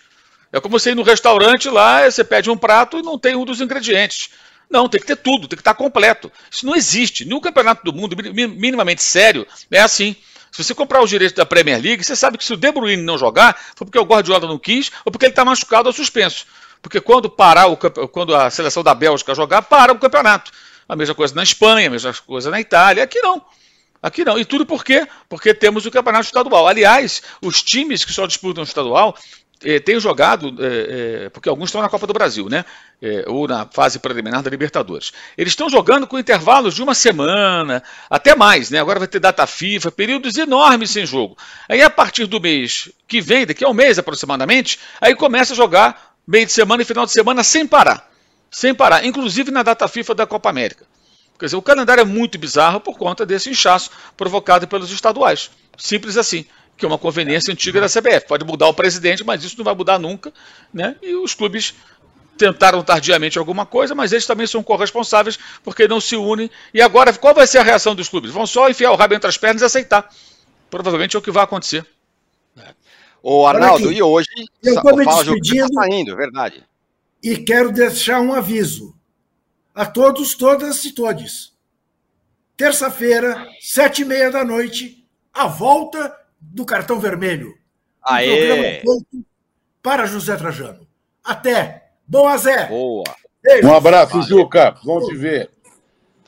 É 0.52 0.60
como 0.60 0.78
você 0.78 0.92
ir 0.92 0.96
no 0.96 1.04
restaurante 1.04 1.70
lá, 1.70 2.10
você 2.10 2.24
pede 2.24 2.50
um 2.50 2.58
prato 2.58 3.00
e 3.00 3.02
não 3.02 3.18
tem 3.18 3.34
um 3.34 3.46
dos 3.46 3.62
ingredientes. 3.62 4.30
Não, 4.70 4.90
tem 4.90 5.00
que 5.00 5.08
ter 5.08 5.16
tudo, 5.16 5.48
tem 5.48 5.56
que 5.56 5.62
estar 5.62 5.74
completo. 5.74 6.30
Isso 6.52 6.66
não 6.66 6.76
existe. 6.76 7.24
Nenhum 7.24 7.40
campeonato 7.40 7.84
do 7.86 7.94
mundo 7.94 8.16
minimamente 8.58 9.02
sério 9.02 9.48
é 9.72 9.80
assim. 9.80 10.18
Se 10.56 10.64
você 10.64 10.74
comprar 10.74 11.04
os 11.04 11.10
direitos 11.10 11.36
da 11.36 11.46
Premier 11.46 11.82
League, 11.82 12.02
você 12.02 12.16
sabe 12.16 12.38
que 12.38 12.46
se 12.46 12.54
o 12.54 12.56
De 12.56 12.72
Bruyne 12.72 13.04
não 13.04 13.18
jogar, 13.18 13.60
foi 13.76 13.86
porque 13.86 14.00
o 14.00 14.06
Guardiola 14.06 14.48
não 14.48 14.58
quis 14.58 14.90
ou 15.04 15.12
porque 15.12 15.26
ele 15.26 15.34
está 15.34 15.44
machucado 15.44 15.90
ou 15.90 15.94
suspenso. 15.94 16.46
Porque 16.82 17.02
quando 17.02 17.30
parar 17.30 17.68
o, 17.68 17.76
quando 17.76 18.34
a 18.34 18.50
seleção 18.50 18.82
da 18.82 18.96
Bélgica 18.96 19.36
jogar, 19.36 19.64
para 19.64 19.92
o 19.92 20.00
campeonato. 20.00 20.54
A 20.88 20.96
mesma 20.96 21.14
coisa 21.14 21.36
na 21.36 21.44
Espanha, 21.44 21.88
a 21.88 21.92
mesma 21.92 22.14
coisa 22.26 22.50
na 22.50 22.62
Itália. 22.62 23.04
Aqui 23.04 23.20
não. 23.20 23.44
Aqui 24.02 24.24
não. 24.24 24.40
E 24.40 24.46
tudo 24.46 24.66
por 24.66 24.82
quê? 24.82 25.06
Porque 25.28 25.54
temos 25.54 25.86
o 25.86 25.92
campeonato 25.92 26.28
estadual. 26.28 26.70
Aliás, 26.70 27.22
os 27.42 27.62
times 27.62 28.06
que 28.06 28.14
só 28.14 28.26
disputam 28.26 28.64
o 28.64 28.66
estadual 28.66 29.14
eh, 29.64 29.80
têm 29.80 30.00
jogado, 30.00 30.56
eh, 30.60 31.26
eh, 31.26 31.30
porque 31.30 31.48
alguns 31.48 31.70
estão 31.70 31.82
na 31.82 31.90
Copa 31.90 32.06
do 32.06 32.14
Brasil, 32.14 32.50
né? 32.50 32.66
ou 33.28 33.48
na 33.48 33.68
fase 33.72 34.00
preliminar 34.00 34.42
da 34.42 34.50
Libertadores. 34.50 35.12
Eles 35.38 35.52
estão 35.52 35.70
jogando 35.70 36.08
com 36.08 36.18
intervalos 36.18 36.74
de 36.74 36.82
uma 36.82 36.96
semana, 36.96 37.84
até 38.10 38.34
mais, 38.34 38.72
né? 38.72 38.80
Agora 38.80 38.98
vai 38.98 39.08
ter 39.08 39.20
data 39.20 39.46
FIFA, 39.46 39.92
períodos 39.92 40.36
enormes 40.38 40.90
sem 40.90 41.06
jogo. 41.06 41.38
Aí 41.70 41.84
a 41.84 41.90
partir 41.90 42.26
do 42.26 42.40
mês 42.40 42.90
que 43.08 43.22
vem, 43.22 43.46
daqui 43.46 43.64
a 43.64 43.70
um 43.70 43.74
mês 43.74 44.00
aproximadamente, 44.00 44.80
aí 45.00 45.14
começa 45.14 45.54
a 45.54 45.56
jogar 45.56 46.16
meio 46.26 46.48
de 46.48 46.52
semana 46.52 46.82
e 46.82 46.86
final 46.86 47.06
de 47.06 47.12
semana 47.12 47.44
sem 47.44 47.68
parar. 47.68 48.10
Sem 48.50 48.74
parar, 48.74 49.06
inclusive 49.06 49.52
na 49.52 49.62
data 49.62 49.88
FIFA 49.88 50.16
da 50.16 50.26
Copa 50.26 50.50
América. 50.50 50.86
Quer 51.38 51.46
dizer, 51.46 51.58
o 51.58 51.62
calendário 51.62 52.02
é 52.02 52.06
muito 52.06 52.40
bizarro 52.40 52.80
por 52.80 52.98
conta 52.98 53.26
desse 53.26 53.50
inchaço 53.50 53.92
provocado 54.16 54.68
pelos 54.68 54.90
estaduais. 54.90 55.52
Simples 55.78 56.18
assim, 56.18 56.46
que 56.78 56.86
é 56.86 56.88
uma 56.88 56.98
conveniência 56.98 57.52
antiga 57.52 57.80
da 57.80 57.88
CBF. 57.88 58.28
Pode 58.28 58.46
mudar 58.46 58.68
o 58.68 58.74
presidente, 58.74 59.24
mas 59.24 59.44
isso 59.44 59.58
não 59.58 59.64
vai 59.64 59.76
mudar 59.76 59.98
nunca. 59.98 60.34
Né? 60.74 60.96
E 61.02 61.16
os 61.16 61.34
clubes 61.34 61.74
tentaram 62.38 62.84
tardiamente 62.84 63.40
alguma 63.40 63.66
coisa, 63.66 63.96
mas 63.96 64.12
eles 64.12 64.26
também 64.26 64.46
são 64.46 64.62
corresponsáveis 64.62 65.40
porque 65.64 65.88
não 65.88 66.02
se 66.02 66.16
unem. 66.16 66.50
E 66.74 66.82
agora, 66.82 67.14
qual 67.14 67.34
vai 67.34 67.48
ser 67.48 67.60
a 67.60 67.64
reação 67.64 67.96
dos 67.96 68.10
clubes? 68.10 68.32
Vão 68.32 68.46
só 68.46 68.70
enfiar 68.70 68.92
o 68.92 68.96
rabo 68.96 69.14
entre 69.14 69.30
as 69.30 69.38
pernas 69.38 69.62
e 69.62 69.66
aceitar. 69.66 70.10
Provavelmente 70.70 71.16
é 71.16 71.20
o 71.20 71.22
que 71.22 71.32
vai 71.32 71.44
acontecer. 71.44 71.86
Ô, 73.24 73.48
Arnaldo, 73.48 73.92
e 73.92 74.04
hoje 74.04 74.28
eu 74.62 74.76
estou 74.76 74.96
me 74.96 75.06
despedindo, 75.06 75.68
tá 75.70 75.82
saindo, 75.82 76.16
verdade. 76.16 76.64
E 77.24 77.38
quero 77.38 77.72
deixar 77.72 78.22
um 78.22 78.34
aviso 78.34 78.96
a 79.74 79.86
todos, 79.86 80.36
todas 80.36 80.86
e 80.86 80.92
todes. 80.92 81.54
Terça-feira, 82.56 83.48
sete 83.60 84.04
e 84.04 84.06
meia 84.06 84.30
da 84.30 84.46
noite, 84.46 85.04
a 85.34 85.48
volta 85.48 86.16
do 86.54 86.66
cartão 86.66 87.00
vermelho. 87.00 87.58
Aê! 88.02 88.82
Um 88.82 88.84
programa 88.84 89.26
para 89.82 90.06
José 90.06 90.36
Trajano. 90.36 90.88
Até! 91.24 91.92
Boa, 92.08 92.38
Zé! 92.38 92.68
Boa! 92.68 93.04
Um 93.64 93.74
abraço, 93.74 94.22
Juca. 94.24 94.76
Vamos 94.84 95.08
te 95.08 95.16
ver. 95.16 95.52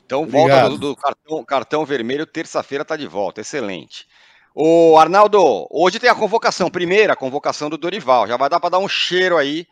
Então, 0.04 0.22
Obrigado. 0.22 0.46
volta 0.46 0.68
do, 0.70 0.78
do 0.78 0.96
cartão, 0.96 1.44
cartão 1.44 1.84
vermelho, 1.84 2.24
terça-feira 2.24 2.82
está 2.82 2.96
de 2.96 3.06
volta. 3.06 3.40
Excelente. 3.40 4.06
O 4.54 4.96
Arnaldo, 4.96 5.68
hoje 5.70 5.98
tem 5.98 6.08
a 6.08 6.14
convocação, 6.14 6.70
primeira 6.70 7.14
convocação 7.14 7.68
do 7.68 7.76
Dorival. 7.76 8.26
Já 8.26 8.36
vai 8.36 8.48
dar 8.48 8.58
para 8.58 8.70
dar 8.70 8.78
um 8.78 8.88
cheiro 8.88 9.36
aí 9.36 9.66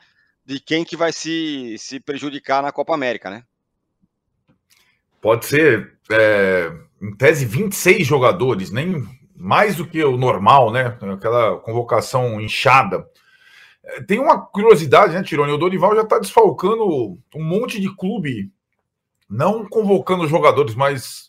de 0.44 0.60
quem 0.60 0.84
que 0.84 0.96
vai 0.96 1.12
se, 1.12 1.76
se 1.78 1.98
prejudicar 1.98 2.62
na 2.62 2.70
Copa 2.70 2.94
América, 2.94 3.30
né? 3.30 3.42
Pode 5.20 5.46
ser, 5.46 5.96
é, 6.10 6.70
em 7.02 7.16
tese, 7.16 7.44
26 7.44 8.06
jogadores, 8.06 8.70
nem 8.70 9.04
mais 9.36 9.76
do 9.76 9.86
que 9.86 10.02
o 10.02 10.16
normal, 10.16 10.72
né? 10.72 10.96
Aquela 11.12 11.58
convocação 11.58 12.40
inchada. 12.40 13.06
É, 13.84 14.02
tem 14.02 14.18
uma 14.18 14.40
curiosidade, 14.40 15.14
né, 15.14 15.22
Tironi? 15.22 15.52
O 15.52 15.58
Dorival 15.58 15.94
já 15.94 16.02
está 16.02 16.18
desfalcando 16.18 17.18
um 17.34 17.44
monte 17.44 17.80
de 17.80 17.94
clube, 17.94 18.50
não 19.28 19.66
convocando 19.66 20.26
jogadores, 20.26 20.74
mas 20.74 21.28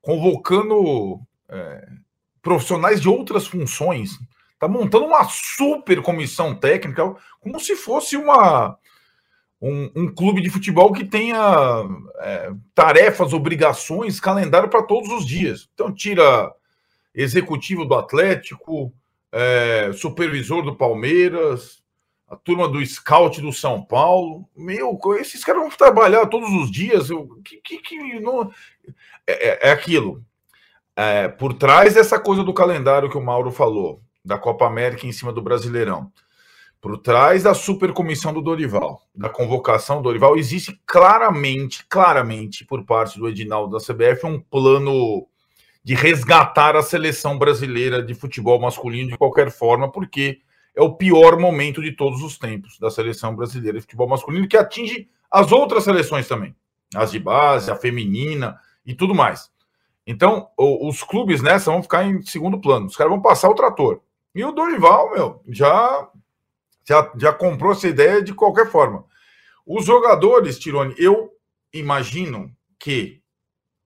convocando 0.00 1.20
é, 1.48 1.88
profissionais 2.40 3.00
de 3.00 3.08
outras 3.08 3.46
funções. 3.46 4.18
Está 4.54 4.68
montando 4.68 5.06
uma 5.06 5.24
super 5.24 6.02
comissão 6.02 6.54
técnica, 6.54 7.14
como 7.40 7.58
se 7.58 7.74
fosse 7.74 8.16
uma 8.16 8.76
um, 9.60 9.90
um, 9.94 10.14
clube 10.14 10.40
de 10.40 10.48
futebol 10.48 10.92
que 10.92 11.04
tenha 11.04 11.84
é, 12.20 12.50
tarefas, 12.74 13.32
obrigações, 13.32 14.20
calendário 14.20 14.70
para 14.70 14.82
todos 14.82 15.10
os 15.10 15.26
dias. 15.26 15.68
Então, 15.74 15.92
tira 15.92 16.50
executivo 17.14 17.84
do 17.84 17.94
Atlético, 17.94 18.92
é, 19.32 19.90
supervisor 19.92 20.62
do 20.62 20.76
Palmeiras, 20.76 21.82
a 22.28 22.36
turma 22.36 22.68
do 22.68 22.84
scout 22.84 23.40
do 23.40 23.52
São 23.52 23.82
Paulo. 23.82 24.48
Meu, 24.56 24.98
esses 25.18 25.44
caras 25.44 25.62
vão 25.62 25.70
trabalhar 25.70 26.26
todos 26.26 26.50
os 26.50 26.70
dias. 26.70 27.10
Eu, 27.10 27.28
que, 27.44 27.56
que, 27.58 27.78
que 27.78 28.20
não... 28.20 28.50
é, 29.26 29.66
é, 29.66 29.68
é 29.68 29.72
aquilo. 29.72 30.24
É, 30.96 31.28
por 31.28 31.54
trás 31.54 31.94
dessa 31.94 32.18
coisa 32.18 32.42
do 32.42 32.52
calendário 32.52 33.08
que 33.08 33.16
o 33.16 33.24
Mauro 33.24 33.50
falou, 33.50 34.02
da 34.24 34.38
Copa 34.38 34.66
América 34.66 35.06
em 35.06 35.12
cima 35.12 35.32
do 35.32 35.42
Brasileirão 35.42 36.12
por 36.80 36.96
trás 36.96 37.42
da 37.42 37.52
supercomissão 37.52 38.32
do 38.32 38.40
Dorival, 38.40 39.02
da 39.14 39.28
convocação 39.28 39.96
do 39.96 40.04
Dorival, 40.04 40.38
existe 40.38 40.80
claramente, 40.86 41.84
claramente, 41.86 42.64
por 42.64 42.84
parte 42.84 43.18
do 43.18 43.28
Edinaldo 43.28 43.76
da 43.76 43.84
CBF, 43.84 44.26
um 44.26 44.40
plano 44.40 45.28
de 45.82 45.94
resgatar 45.94 46.76
a 46.76 46.82
seleção 46.82 47.38
brasileira 47.38 48.02
de 48.02 48.14
futebol 48.14 48.60
masculino 48.60 49.10
de 49.10 49.18
qualquer 49.18 49.50
forma, 49.50 49.90
porque 49.90 50.40
é 50.76 50.82
o 50.82 50.94
pior 50.94 51.38
momento 51.38 51.82
de 51.82 51.92
todos 51.92 52.22
os 52.22 52.38
tempos 52.38 52.78
da 52.78 52.90
seleção 52.90 53.34
brasileira 53.34 53.78
de 53.78 53.82
futebol 53.82 54.08
masculino, 54.08 54.46
que 54.46 54.56
atinge 54.56 55.08
as 55.30 55.52
outras 55.52 55.84
seleções 55.84 56.28
também, 56.28 56.54
as 56.94 57.10
de 57.10 57.18
base, 57.18 57.70
a 57.70 57.76
feminina 57.76 58.58
e 58.84 58.94
tudo 58.94 59.14
mais. 59.14 59.50
Então, 60.06 60.48
os 60.56 61.02
clubes 61.02 61.40
nessa 61.42 61.70
vão 61.70 61.82
ficar 61.82 62.04
em 62.04 62.22
segundo 62.22 62.60
plano, 62.60 62.86
os 62.86 62.96
caras 62.96 63.12
vão 63.12 63.22
passar 63.22 63.48
o 63.48 63.54
trator. 63.54 64.00
E 64.34 64.44
o 64.44 64.52
Dorival, 64.52 65.12
meu, 65.12 65.42
já 65.48 66.08
já, 66.90 67.12
já 67.16 67.32
comprou 67.32 67.72
essa 67.72 67.86
ideia 67.86 68.22
de 68.22 68.34
qualquer 68.34 68.68
forma. 68.68 69.04
Os 69.66 69.84
jogadores, 69.84 70.58
Tirone, 70.58 70.94
eu 70.98 71.30
imagino 71.72 72.50
que, 72.78 73.22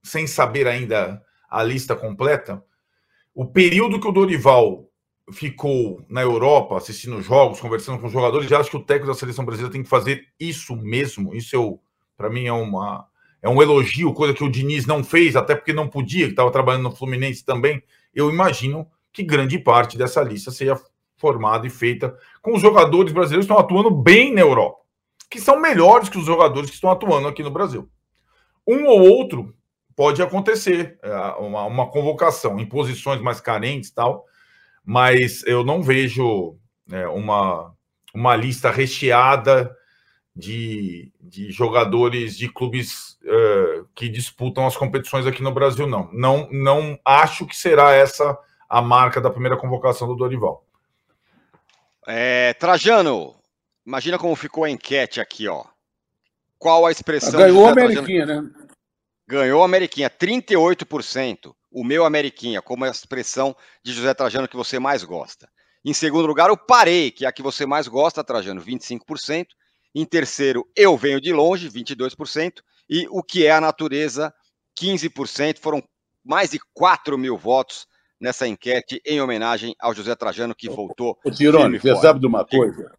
sem 0.03 0.27
saber 0.27 0.67
ainda 0.67 1.23
a 1.55 1.63
lista 1.63 1.95
completa, 1.95 2.63
o 3.33 3.47
período 3.47 4.01
que 4.01 4.09
o 4.09 4.13
Dorival 4.13 4.89
ficou 5.33 6.05
na 6.09 6.21
Europa 6.21 6.77
assistindo 6.77 7.23
jogos, 7.23 7.61
conversando 7.61 7.99
com 7.99 8.07
os 8.07 8.13
jogadores, 8.13 8.49
já 8.49 8.59
acho 8.59 8.71
que 8.71 8.77
o 8.77 8.85
técnico 8.85 9.13
da 9.13 9.19
seleção 9.19 9.45
brasileira 9.45 9.73
tem 9.73 9.83
que 9.83 9.89
fazer 9.89 10.27
isso 10.39 10.77
mesmo. 10.77 11.35
Isso 11.35 11.55
eu, 11.55 11.81
para 12.17 12.29
mim 12.29 12.47
é 12.47 12.53
uma 12.53 13.07
é 13.41 13.49
um 13.49 13.61
elogio, 13.61 14.15
coisa 14.15 14.33
que 14.33 14.43
o 14.43 14.51
Diniz 14.51 14.87
não 14.87 15.05
fez, 15.05 15.37
até 15.37 15.55
porque 15.55 15.73
não 15.73 15.87
podia, 15.87 16.25
que 16.25 16.33
estava 16.33 16.51
trabalhando 16.51 16.85
no 16.85 16.97
Fluminense 16.97 17.45
também. 17.45 17.83
Eu 18.15 18.31
imagino 18.31 18.89
que 19.13 19.23
grande 19.23 19.59
parte 19.59 19.99
dessa 19.99 20.23
lista 20.23 20.51
seja 20.51 20.81
formada 21.17 21.67
e 21.67 21.71
feita 21.71 22.19
com 22.41 22.55
os 22.55 22.63
jogadores 22.63 23.13
brasileiros 23.13 23.47
que 23.47 23.53
estão 23.53 23.63
atuando 23.63 23.91
bem 23.91 24.33
na 24.33 24.41
Europa, 24.41 24.79
que 25.31 25.39
são 25.39 25.61
melhores 25.61 26.09
que 26.09 26.17
os 26.17 26.25
jogadores 26.25 26.71
que 26.71 26.75
estão 26.75 26.91
atuando 26.91 27.29
aqui 27.29 27.43
no 27.43 27.51
Brasil. 27.51 27.89
Um 28.67 28.87
ou 28.87 29.03
outro 29.03 29.55
pode 29.97 30.23
acontecer, 30.23 30.99
é, 31.03 31.15
uma, 31.39 31.65
uma 31.65 31.91
convocação 31.91 32.59
em 32.59 32.67
posições 32.67 33.21
mais 33.21 33.41
carentes 33.41 33.91
tal, 33.91 34.25
mas 34.85 35.43
eu 35.47 35.65
não 35.65 35.83
vejo 35.83 36.57
é, 36.91 37.07
uma, 37.09 37.75
uma 38.15 38.37
lista 38.37 38.71
recheada 38.71 39.75
de, 40.35 41.13
de 41.21 41.51
jogadores 41.53 42.37
de 42.37 42.49
clubes 42.49 43.19
uh, 43.23 43.87
que 43.95 44.09
disputam 44.09 44.67
as 44.67 44.77
competições 44.77 45.27
aqui 45.27 45.43
no 45.43 45.53
Brasil, 45.53 45.87
não. 45.87 46.11
Não, 46.13 46.49
não 46.51 46.99
acho 47.05 47.47
que 47.47 47.57
será 47.57 47.93
essa 47.93 48.37
a 48.69 48.83
marca 48.83 49.21
da 49.21 49.31
primeira 49.31 49.57
convocação 49.57 50.09
do 50.09 50.17
Dorival. 50.17 50.65
É, 52.07 52.53
Trajano, 52.55 53.35
imagina 53.87 54.19
como 54.19 54.35
ficou 54.35 54.65
a 54.65 54.71
enquete 54.71 55.21
aqui, 55.21 55.47
ó. 55.47 55.65
Qual 56.59 56.85
a 56.85 56.91
expressão. 56.91 57.39
Ganhou 57.39 57.67
a 57.67 57.71
Ameriquinha, 57.71 58.27
né? 58.27 58.51
Ganhou 59.27 59.63
a 59.63 59.65
Ameriquinha, 59.65 60.11
38%. 60.11 61.55
O 61.71 61.83
meu 61.83 62.05
Ameriquinha, 62.05 62.63
como 62.63 62.85
a 62.85 62.89
expressão 62.89 63.57
de 63.83 63.93
José 63.93 64.15
Trajano 64.15 64.47
que 64.47 64.57
você 64.57 64.79
mais 64.79 65.03
gosta. 65.03 65.49
Em 65.85 65.93
segundo 65.93 66.27
lugar, 66.27 66.51
o 66.51 66.57
Parei, 66.57 67.11
que 67.11 67.25
é 67.25 67.29
a 67.29 67.33
que 67.33 67.43
você 67.43 67.67
mais 67.67 67.89
gosta, 67.89 68.23
Trajano, 68.23 68.61
25%. 68.61 69.47
Em 69.95 70.05
terceiro, 70.05 70.67
Eu 70.77 70.97
Venho 70.97 71.21
de 71.21 71.33
Longe, 71.33 71.69
22%. 71.69 72.61
E 72.89 73.07
O 73.11 73.23
Que 73.23 73.47
é 73.47 73.53
a 73.53 73.61
Natureza, 73.61 74.33
15%. 74.79 75.59
Foram 75.59 75.83
mais 76.25 76.51
de 76.51 76.61
4 76.73 77.17
mil 77.19 77.37
votos 77.37 77.87
nessa 78.21 78.47
enquete 78.47 79.01
em 79.05 79.21
homenagem 79.21 79.75
ao 79.79 79.95
José 79.95 80.15
Trajano, 80.15 80.55
que 80.55 80.69
voltou. 80.69 81.19
O 81.25 81.31
Tirone, 81.31 81.79
você 81.79 81.97
sabe 81.97 82.21
de 82.21 82.27
uma 82.27 82.45
coisa? 82.45 82.93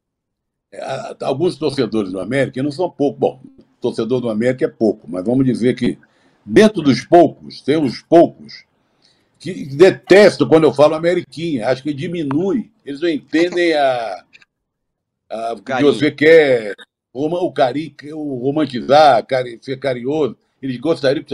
É, 0.72 1.16
alguns 1.22 1.58
torcedores 1.58 2.12
do 2.12 2.20
América 2.20 2.62
não 2.62 2.72
são 2.72 2.90
poucos. 2.90 3.20
Bom, 3.20 3.42
torcedor 3.80 4.22
do 4.22 4.30
América 4.30 4.66
é 4.66 4.68
pouco, 4.68 5.10
mas 5.10 5.24
vamos 5.24 5.46
dizer 5.46 5.76
que 5.76 5.98
dentro 6.46 6.82
dos 6.82 7.04
poucos, 7.04 7.62
tem 7.62 7.78
uns 7.78 8.02
poucos 8.02 8.66
que 9.40 9.66
detestam 9.66 10.48
quando 10.48 10.66
eu 10.66 10.74
falo 10.74 10.96
Ameriquinha. 10.96 11.68
Acho 11.68 11.84
que 11.84 11.94
diminui. 11.94 12.72
Eles 12.86 13.02
não 13.02 13.10
entendem 13.10 13.74
a, 13.74 14.24
Ah, 15.30 15.56
porque 15.56 15.84
você 15.84 16.12
quer 16.12 16.76
o 17.12 17.52
cari, 17.52 17.96
o 18.14 18.40
romantizar, 18.40 19.26
cari, 19.26 19.58
ser 19.62 19.78
carinhoso. 19.80 20.38
Eles 20.62 20.78
gostariam 20.78 21.26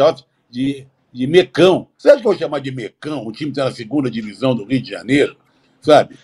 de, 0.50 0.86
de 1.12 1.28
mecão. 1.28 1.88
Você 1.98 2.10
acha 2.10 2.22
que 2.22 2.28
eu 2.28 2.32
vou 2.32 2.40
chamar 2.40 2.60
de 2.60 2.72
mecão? 2.72 3.26
O 3.26 3.32
time 3.32 3.52
está 3.52 3.66
na 3.66 3.72
segunda 3.72 4.10
divisão 4.10 4.56
do 4.56 4.66
Rio 4.66 4.82
de 4.82 4.90
Janeiro, 4.90 5.36
sabe? 5.82 6.18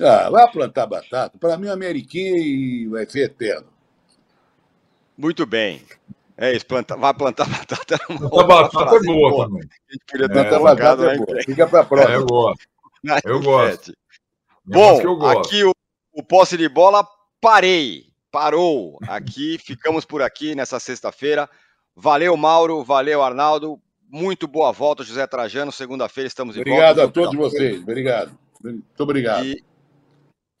Ah, 0.00 0.28
vai 0.30 0.50
plantar 0.50 0.86
batata. 0.86 1.38
Para 1.38 1.56
mim, 1.56 1.68
o 1.68 1.72
Ameriquinha 1.72 2.90
vai 2.90 3.06
ser 3.06 3.24
eterno. 3.24 3.68
Muito 5.16 5.46
bem. 5.46 5.82
É 6.36 6.52
isso, 6.52 6.66
planta, 6.66 6.96
vai 6.96 7.14
plantar 7.14 7.46
batata. 7.48 7.98
Plantar 8.06 8.46
batata 8.46 8.96
é 8.96 9.00
boa, 9.00 9.30
boa 9.30 9.46
também. 9.46 9.68
A 9.88 9.92
gente 9.92 10.04
queria 10.06 10.28
ter 10.28 10.46
é, 10.46 10.58
batata 10.58 11.02
é 11.04 11.16
boa. 11.16 11.42
Fica 11.42 11.66
para 11.66 11.80
a 11.80 11.84
próxima. 11.84 12.12
É, 12.12 12.16
eu 12.16 12.26
gosto. 12.26 12.64
Eu 13.22 13.42
gosto. 13.42 13.92
Bom, 14.64 14.98
eu 15.02 15.14
gosto. 15.16 15.40
aqui 15.40 15.62
o, 15.62 15.72
o 16.14 16.22
posse 16.22 16.56
de 16.56 16.66
bola, 16.70 17.06
parei. 17.38 18.06
Parou. 18.32 18.98
Aqui, 19.06 19.58
ficamos 19.62 20.06
por 20.06 20.22
aqui 20.22 20.54
nessa 20.54 20.80
sexta-feira. 20.80 21.48
Valeu, 21.94 22.34
Mauro. 22.34 22.82
Valeu, 22.82 23.22
Arnaldo. 23.22 23.78
Muito 24.08 24.48
boa 24.48 24.72
volta, 24.72 25.04
José 25.04 25.26
Trajano. 25.26 25.70
Segunda-feira 25.70 26.26
estamos 26.26 26.56
obrigado 26.56 26.96
volta. 26.96 27.02
Obrigado 27.02 27.10
a 27.10 27.12
todos 27.12 27.52
vocês. 27.52 27.82
Obrigado. 27.82 28.38
Muito 28.62 29.00
obrigado. 29.00 29.44
E 29.44 29.62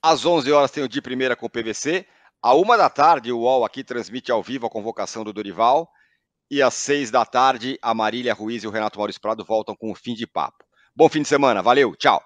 às 0.02 0.26
11 0.26 0.52
horas 0.52 0.70
tem 0.70 0.84
o 0.84 0.88
de 0.88 1.00
primeira 1.00 1.34
com 1.34 1.46
o 1.46 1.50
PVC. 1.50 2.06
À 2.44 2.52
uma 2.52 2.76
da 2.76 2.90
tarde, 2.90 3.32
o 3.32 3.38
UOL 3.38 3.64
aqui 3.64 3.82
transmite 3.82 4.30
ao 4.30 4.42
vivo 4.42 4.66
a 4.66 4.70
convocação 4.70 5.24
do 5.24 5.32
Dorival. 5.32 5.88
E 6.50 6.60
às 6.60 6.74
seis 6.74 7.10
da 7.10 7.24
tarde, 7.24 7.78
a 7.80 7.94
Marília 7.94 8.34
Ruiz 8.34 8.62
e 8.62 8.66
o 8.66 8.70
Renato 8.70 8.98
Maurício 8.98 9.18
Prado 9.18 9.42
voltam 9.42 9.74
com 9.74 9.90
o 9.90 9.94
fim 9.94 10.12
de 10.12 10.26
papo. 10.26 10.62
Bom 10.94 11.08
fim 11.08 11.22
de 11.22 11.28
semana. 11.28 11.62
Valeu. 11.62 11.96
Tchau. 11.96 12.22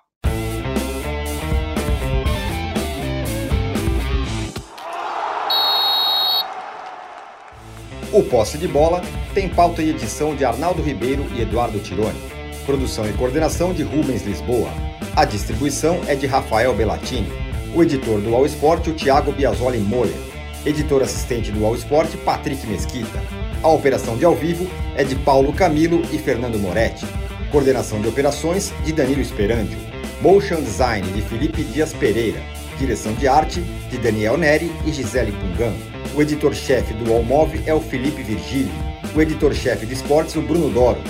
O 8.12 8.24
Posse 8.24 8.58
de 8.58 8.66
Bola 8.66 9.00
tem 9.32 9.48
pauta 9.48 9.80
e 9.82 9.90
edição 9.90 10.34
de 10.34 10.44
Arnaldo 10.44 10.82
Ribeiro 10.82 11.22
e 11.32 11.42
Eduardo 11.42 11.78
Tironi. 11.78 12.18
Produção 12.66 13.08
e 13.08 13.16
coordenação 13.16 13.72
de 13.72 13.84
Rubens 13.84 14.24
Lisboa. 14.24 14.70
A 15.14 15.24
distribuição 15.24 16.00
é 16.08 16.16
de 16.16 16.26
Rafael 16.26 16.74
Bellatini. 16.74 17.47
O 17.74 17.82
editor 17.82 18.20
do 18.20 18.34
All 18.34 18.46
Sport, 18.46 18.86
o 18.88 18.92
Thiago 18.94 19.30
Biasoli 19.30 19.78
Moller. 19.78 20.16
Editor 20.64 21.02
assistente 21.02 21.52
do 21.52 21.64
All 21.66 21.74
Sport, 21.74 22.16
Patrick 22.24 22.66
Mesquita. 22.66 23.22
A 23.62 23.68
operação 23.68 24.16
de 24.16 24.24
ao 24.24 24.34
vivo 24.34 24.66
é 24.96 25.04
de 25.04 25.14
Paulo 25.16 25.52
Camilo 25.52 26.02
e 26.10 26.18
Fernando 26.18 26.58
Moretti. 26.58 27.06
Coordenação 27.52 28.00
de 28.00 28.08
operações 28.08 28.72
de 28.84 28.92
Danilo 28.92 29.20
Esperandio. 29.20 29.78
Motion 30.22 30.62
Design 30.62 31.06
de 31.12 31.20
Felipe 31.20 31.62
Dias 31.62 31.92
Pereira. 31.92 32.40
Direção 32.78 33.12
de 33.14 33.28
arte 33.28 33.60
de 33.90 33.98
Daniel 33.98 34.38
Neri 34.38 34.72
e 34.86 34.92
Gisele 34.92 35.32
Pungan. 35.32 35.74
O 36.16 36.22
editor-chefe 36.22 36.94
do 36.94 37.12
Allmove 37.12 37.60
é 37.66 37.74
o 37.74 37.80
Felipe 37.80 38.22
Virgílio. 38.22 38.72
O 39.14 39.20
editor-chefe 39.20 39.84
de 39.84 39.92
esportes, 39.92 40.34
o 40.36 40.42
Bruno 40.42 40.70
Doro. 40.70 41.00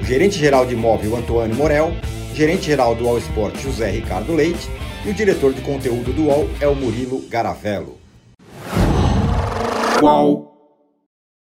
O 0.00 0.04
gerente-geral 0.04 0.64
de 0.64 0.72
imóvel, 0.72 1.14
Antônio 1.14 1.54
Morel. 1.54 1.92
Gerente-geral 2.34 2.94
do 2.94 3.06
All 3.06 3.18
Sport, 3.18 3.60
José 3.60 3.90
Ricardo 3.90 4.34
Leite 4.34 4.68
e 5.06 5.10
o 5.10 5.14
diretor 5.14 5.52
de 5.52 5.60
conteúdo 5.60 6.12
do 6.12 6.24
UOL 6.24 6.48
é 6.60 6.66
o 6.66 6.74
Murilo 6.74 7.20
Garavello. 7.28 7.96
Qual? 10.00 10.55